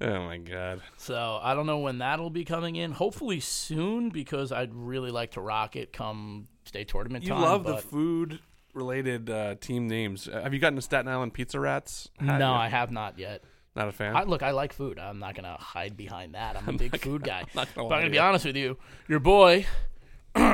Oh 0.00 0.24
my 0.24 0.38
god. 0.38 0.82
So 0.98 1.38
I 1.40 1.54
don't 1.54 1.66
know 1.66 1.78
when 1.78 1.98
that'll 1.98 2.28
be 2.28 2.44
coming 2.44 2.74
in. 2.76 2.90
Hopefully 2.90 3.38
soon, 3.40 4.10
because 4.10 4.50
I'd 4.52 4.74
really 4.74 5.10
like 5.10 5.30
to 5.32 5.40
rock 5.40 5.76
it 5.76 5.92
come 5.92 6.48
state 6.64 6.88
tournament 6.88 7.24
You 7.24 7.30
time. 7.30 7.40
love 7.40 7.64
the 7.64 7.76
food 7.78 8.40
related 8.74 9.30
uh, 9.30 9.54
team 9.60 9.86
names. 9.86 10.28
Uh, 10.28 10.42
have 10.42 10.52
you 10.52 10.58
gotten 10.58 10.76
a 10.76 10.82
Staten 10.82 11.08
Island 11.08 11.32
Pizza 11.32 11.60
Rats? 11.60 12.08
No, 12.20 12.32
yet? 12.32 12.42
I 12.42 12.68
have 12.68 12.90
not 12.90 13.18
yet. 13.20 13.44
not 13.76 13.88
a 13.88 13.92
fan. 13.92 14.16
I, 14.16 14.24
look, 14.24 14.42
I 14.42 14.50
like 14.50 14.72
food. 14.72 14.98
I'm 14.98 15.20
not 15.20 15.36
gonna 15.36 15.56
hide 15.58 15.96
behind 15.96 16.34
that. 16.34 16.56
I'm 16.56 16.68
a 16.68 16.72
big 16.78 17.00
food 17.00 17.22
guy. 17.22 17.44
not 17.54 17.72
gonna 17.74 17.88
but 17.88 17.94
I'm 17.94 18.00
gonna 18.02 18.10
be 18.10 18.18
honest 18.18 18.44
with 18.44 18.56
you. 18.56 18.76
Your 19.08 19.20
boy 19.20 19.64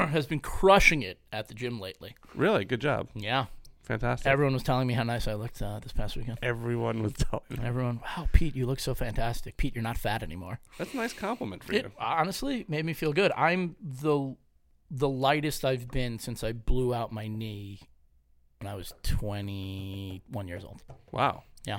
has 0.07 0.27
been 0.27 0.41
crushing 0.41 1.03
it 1.03 1.19
at 1.33 1.49
the 1.49 1.55
gym 1.55 1.81
lately. 1.81 2.15
really 2.35 2.65
good 2.65 2.81
job. 2.81 3.09
Yeah, 3.15 3.47
Fantastic. 3.83 4.27
everyone 4.31 4.55
was 4.55 4.63
telling 4.63 4.87
me 4.87 4.95
how 4.95 5.03
nice 5.03 5.27
I 5.29 5.35
looked 5.35 5.61
uh, 5.63 5.81
this 5.81 5.93
past 5.93 6.17
weekend. 6.17 6.39
Everyone 6.43 7.03
was 7.03 7.13
telling. 7.15 7.45
me. 7.51 7.59
Everyone, 7.63 8.01
wow, 8.17 8.29
Pete, 8.33 8.55
you 8.57 8.67
look 8.67 8.81
so 8.81 8.95
fantastic. 8.95 9.57
Pete, 9.57 9.75
you're 9.75 9.83
not 9.83 9.99
fat 9.99 10.23
anymore. 10.23 10.61
That's 10.79 10.95
a 10.95 10.97
nice 10.97 11.13
compliment 11.13 11.65
for 11.65 11.73
It 11.73 11.85
you. 11.85 11.93
honestly 11.99 12.65
made 12.69 12.85
me 12.85 12.93
feel 12.93 13.13
good. 13.13 13.33
I'm 13.37 13.77
the 13.81 14.37
the 14.93 15.09
lightest 15.09 15.65
I've 15.65 15.89
been 15.89 16.19
since 16.19 16.43
I 16.43 16.53
blew 16.53 16.93
out 16.93 17.13
my 17.13 17.29
knee 17.29 17.81
when 18.59 18.71
I 18.73 18.75
was 18.75 18.93
21 19.05 20.49
years 20.49 20.65
old. 20.65 20.83
Wow. 21.13 21.45
Yeah. 21.65 21.79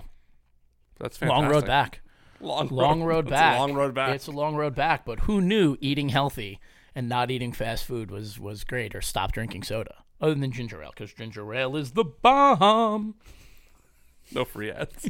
That's 0.99 1.17
fantastic. 1.17 1.41
Long 1.43 1.51
road 1.51 1.65
back. 1.65 2.01
Long, 2.39 2.67
Long 2.69 3.03
road 3.03 3.25
It's 3.25 3.31
back. 3.31 3.57
A 3.57 3.59
long 3.59 3.73
road 3.73 3.93
back. 3.93 4.15
It's 4.15 4.27
a 4.27 4.31
long 4.31 4.55
road 4.55 4.73
back, 4.75 5.05
but 5.05 5.21
who 5.21 5.41
knew 5.41 5.77
eating 5.79 6.09
healthy 6.09 6.59
and 6.95 7.07
not 7.09 7.31
eating 7.31 7.51
fast 7.53 7.85
food 7.85 8.11
was 8.11 8.39
was 8.39 8.63
great 8.63 8.93
or 8.95 9.01
stop 9.01 9.31
drinking 9.31 9.63
soda 9.63 10.03
other 10.19 10.35
than 10.35 10.51
ginger 10.51 10.81
ale 10.83 10.91
cuz 10.95 11.13
ginger 11.13 11.53
ale 11.53 11.75
is 11.75 11.91
the 11.91 12.03
bomb. 12.05 13.15
no 14.31 14.45
free 14.45 14.71
ads. 14.71 15.09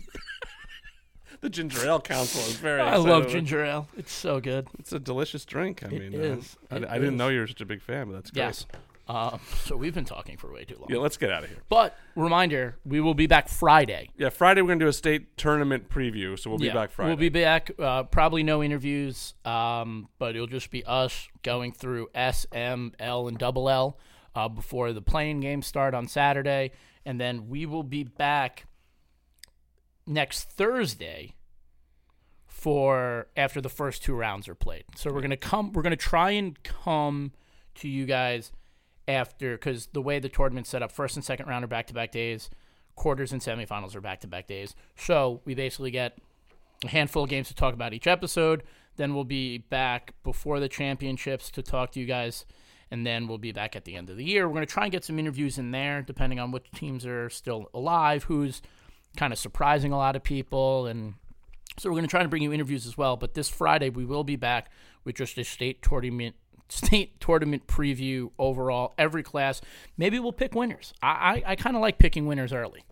the 1.42 1.50
ginger 1.50 1.86
ale 1.86 2.00
council 2.02 2.42
is 2.42 2.56
very. 2.58 2.82
I 2.82 2.98
love 2.98 3.28
ginger 3.28 3.64
ale. 3.66 3.88
It's 3.98 4.12
so 4.14 4.40
good. 4.40 4.68
It's 4.80 4.94
a 4.94 5.00
delicious 5.00 5.44
drink. 5.46 5.84
I 5.84 5.88
It 5.88 5.92
mean, 6.12 6.16
uh, 6.16 6.24
is. 6.38 6.58
I, 6.70 6.76
It 6.78 6.86
I 6.90 6.94
didn't 7.00 7.16
is. 7.16 7.18
know 7.18 7.30
you 7.30 7.40
were 7.40 7.48
such 7.48 7.62
a 7.62 7.66
big 7.66 7.82
fan, 7.82 8.08
but 8.08 8.14
that's 8.14 8.32
great. 8.32 8.44
Yes. 8.44 8.66
Um, 9.12 9.42
so 9.66 9.76
we've 9.76 9.94
been 9.94 10.06
talking 10.06 10.38
for 10.38 10.54
way 10.54 10.64
too 10.64 10.78
long. 10.80 10.88
Yeah, 10.90 11.00
let's 11.00 11.18
get 11.18 11.32
out 11.32 11.44
of 11.44 11.50
here. 11.50 11.60
But 11.68 11.98
reminder, 12.16 12.78
we 12.86 13.02
will 13.02 13.14
be 13.14 13.28
back 13.28 13.50
Friday. 13.50 14.10
Yeah, 14.16 14.30
Friday 14.30 14.62
we're 14.62 14.70
gonna 14.70 14.80
do 14.80 14.88
a 14.88 14.94
state 14.94 15.36
tournament 15.36 15.90
preview, 15.90 16.40
so 16.40 16.50
we'll 16.50 16.60
be 16.60 16.68
Yeah, 16.68 16.76
back 16.76 16.92
Friday. 16.92 17.10
We'll 17.10 17.18
be 17.18 17.28
back. 17.28 17.72
Uh, 17.78 18.04
probably 18.04 18.42
no 18.42 18.64
interviews, 18.64 19.34
um, 19.44 20.08
but 20.18 20.36
it'll 20.36 20.48
just 20.48 20.72
be 20.72 20.86
us 20.86 21.28
going 21.44 21.74
through 21.74 22.08
S, 22.16 22.46
M, 22.54 22.94
L, 23.00 23.28
and 23.28 23.38
double 23.38 23.70
L 23.70 23.98
uh, 24.34 24.48
before 24.48 24.94
the 24.94 25.02
playing 25.02 25.42
games 25.42 25.68
start 25.68 25.94
on 25.94 26.08
Saturday, 26.08 26.72
and 27.06 27.20
then 27.20 27.50
we 27.50 27.66
will 27.66 27.84
be 27.84 28.04
back 28.04 28.66
next 30.08 30.50
Thursday 30.52 31.36
for 32.48 33.28
after 33.36 33.60
the 33.60 33.70
first 33.70 34.04
two 34.04 34.14
rounds 34.14 34.48
are 34.48 34.56
played. 34.56 34.86
So 34.96 35.12
we're 35.12 35.22
gonna 35.22 35.36
come. 35.36 35.74
We're 35.74 35.82
gonna 35.82 35.98
try 35.98 36.32
and 36.32 36.62
come 36.64 37.34
to 37.76 37.90
you 37.90 38.06
guys 38.06 38.54
after 39.08 39.54
because 39.54 39.88
the 39.88 40.02
way 40.02 40.20
the 40.20 40.30
tournament's 40.30 40.70
set 40.70 40.84
up, 40.84 40.92
first 40.92 41.16
and 41.16 41.26
second 41.26 41.48
round 41.48 41.64
are 41.64 41.68
back 41.68 41.88
to 41.88 41.94
back 41.94 42.12
days, 42.12 42.50
quarters 42.96 43.32
and 43.32 43.42
semifinals 43.42 43.96
are 43.96 44.02
back 44.02 44.22
to 44.22 44.28
back 44.28 44.48
days. 44.48 44.76
So 44.96 45.42
we 45.46 45.56
basically 45.56 45.92
get 45.92 46.18
a 46.84 46.90
handful 46.90 47.24
of 47.24 47.30
games 47.30 47.48
to 47.50 47.56
talk 47.56 47.74
about 47.74 47.94
each 47.94 48.08
episode. 48.08 48.64
Then 48.98 49.16
we'll 49.16 49.24
be 49.24 49.60
back 49.60 50.14
before 50.24 50.60
the 50.60 50.70
championships 50.70 51.50
to 51.52 51.64
talk 51.64 51.92
to 51.94 52.00
you 52.00 52.06
guys, 52.06 52.46
and 52.90 53.06
then 53.06 53.28
we'll 53.28 53.38
be 53.38 53.52
back 53.52 53.76
at 53.76 53.86
the 53.86 53.96
end 53.96 54.10
of 54.10 54.18
the 54.18 54.26
year. 54.26 54.48
We're 54.48 54.56
going 54.56 54.68
to 54.68 54.74
try 54.74 54.84
and 54.84 54.92
get 54.92 55.06
some 55.06 55.18
interviews 55.18 55.58
in 55.58 55.72
there, 55.72 56.02
depending 56.02 56.40
on 56.40 56.52
which 56.52 56.70
teams 56.76 57.06
are 57.06 57.30
still 57.30 57.70
alive, 57.74 58.26
who's 58.26 58.62
kind 59.16 59.34
of 59.34 59.40
surprising 59.40 59.92
a 59.92 59.98
lot 59.98 60.16
of 60.16 60.24
people, 60.24 60.88
and 60.88 61.14
so 61.78 61.90
we're 61.90 61.96
going 61.96 62.06
to 62.06 62.10
try 62.10 62.24
to 62.24 62.30
bring 62.30 62.44
you 62.44 62.52
interviews 62.52 62.86
as 62.86 62.98
well. 62.98 63.16
But 63.18 63.34
this 63.34 63.50
Friday 63.50 63.90
we 63.90 64.06
will 64.06 64.24
be 64.24 64.36
back 64.36 64.70
with 65.04 65.16
just 65.16 65.38
a 65.38 65.44
state 65.44 65.82
tournament 65.82 66.36
state 66.72 67.20
tournament 67.20 67.68
preview 67.68 68.32
overall 68.40 68.94
every 68.98 69.24
class. 69.24 69.62
Maybe 69.98 70.18
we'll 70.20 70.32
pick 70.34 70.56
winners. 70.56 70.94
I 71.04 71.08
I, 71.46 71.52
I 71.52 71.56
kind 71.56 71.76
of 71.76 71.82
like 71.82 71.98
picking 72.00 72.26
winners 72.26 72.54
early. 72.54 72.84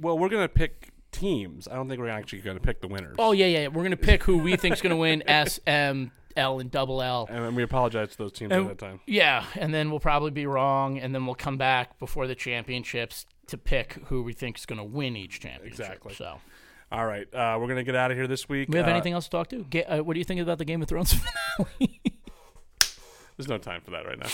Well, 0.00 0.18
we're 0.18 0.28
gonna 0.28 0.48
pick 0.48 0.90
teams. 1.10 1.66
I 1.66 1.74
don't 1.74 1.88
think 1.88 2.00
we're 2.00 2.08
actually 2.08 2.40
gonna 2.40 2.60
pick 2.60 2.80
the 2.80 2.88
winners. 2.88 3.16
Oh 3.18 3.32
yeah 3.32 3.46
yeah. 3.46 3.68
We're 3.68 3.82
going 3.82 3.90
to 3.90 3.96
pick 3.96 4.22
who 4.24 4.38
we 4.38 4.56
think's 4.56 4.80
going 4.82 4.90
to 4.90 4.96
win 4.96 5.22
S 5.26 5.58
M 5.66 6.12
L 6.36 6.60
and 6.60 6.70
double 6.70 7.02
L. 7.02 7.26
and 7.30 7.56
we 7.56 7.62
apologize 7.64 8.10
to 8.12 8.18
those 8.18 8.32
teams 8.32 8.52
And- 8.52 8.68
at 8.70 8.78
that 8.78 8.86
time. 8.86 9.00
Yeah, 9.06 9.44
and 9.56 9.74
then 9.74 9.90
we'll 9.90 9.98
probably 10.00 10.30
be 10.30 10.46
wrong, 10.46 10.98
and 10.98 11.12
then 11.14 11.26
we'll 11.26 11.34
come 11.34 11.56
back 11.56 11.98
before 11.98 12.26
the 12.28 12.34
championships 12.36 13.26
to 13.48 13.58
pick 13.58 13.94
who 14.06 14.22
we 14.22 14.32
think 14.34 14.58
is 14.58 14.66
going 14.66 14.76
to 14.78 14.84
win 14.84 15.16
each 15.16 15.40
championship. 15.40 15.80
Exactly. 15.80 16.14
So, 16.14 16.38
All 16.92 17.06
right, 17.06 17.26
uh, 17.34 17.56
we're 17.58 17.66
gonna 17.66 17.82
get 17.82 17.96
out 17.96 18.10
of 18.12 18.16
here 18.16 18.28
this 18.28 18.48
week. 18.48 18.68
we 18.68 18.76
have 18.78 18.86
Uh, 18.86 18.90
anything 18.92 19.14
else 19.14 19.24
to 19.24 19.30
talk 19.30 19.48
to? 19.48 19.64
Ga- 19.64 19.84
uh, 19.86 20.02
what 20.04 20.12
do 20.12 20.20
you 20.20 20.24
think 20.24 20.40
about 20.40 20.58
the 20.58 20.64
Game 20.64 20.80
of 20.82 20.86
Thrones 20.88 21.12
finale? 21.58 21.97
There's 23.38 23.48
no 23.48 23.56
time 23.56 23.80
for 23.80 23.92
that 23.92 24.04
right 24.04 24.18
now. 24.18 24.28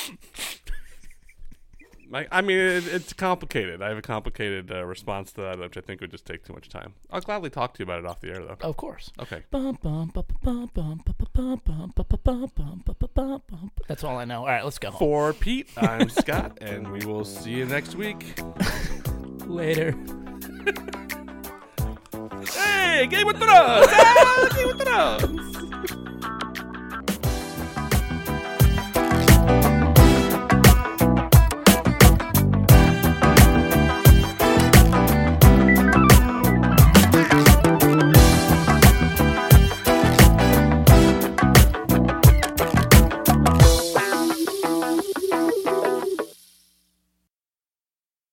My, 2.09 2.27
I 2.31 2.41
mean, 2.43 2.59
it, 2.59 2.87
it's 2.87 3.13
complicated. 3.13 3.83
I 3.83 3.89
have 3.89 3.99
a 3.99 4.03
complicated 4.03 4.71
uh, 4.73 4.85
response 4.85 5.33
to 5.33 5.43
that, 5.43 5.59
which 5.59 5.77
I 5.77 5.81
think 5.81 6.01
would 6.01 6.11
just 6.11 6.25
take 6.25 6.45
too 6.45 6.53
much 6.53 6.69
time. 6.69 6.95
I'll 7.11 7.21
gladly 7.21 7.51
talk 7.51 7.75
to 7.75 7.81
you 7.81 7.85
about 7.85 7.99
it 7.99 8.07
off 8.07 8.21
the 8.21 8.29
air, 8.29 8.41
though. 8.41 8.57
Of 8.61 8.77
course. 8.77 9.11
Okay. 9.21 9.43
That's 13.89 14.05
all 14.05 14.17
I 14.17 14.25
know. 14.25 14.41
All 14.41 14.47
right, 14.47 14.65
let's 14.65 14.79
go. 14.79 14.91
For 14.91 15.33
Pete, 15.35 15.69
I'm 15.77 16.09
Scott, 16.09 16.59
and 16.63 16.91
we 16.91 17.05
will 17.05 17.25
see 17.25 17.51
you 17.51 17.67
next 17.67 17.95
week. 17.95 18.41
Later. 19.47 19.93
Hey, 22.53 23.07
Game 23.07 23.29
of 23.29 23.37
Thrones! 23.37 24.55
Game 24.55 24.71
of 24.71 24.81
Thrones! 24.81 25.54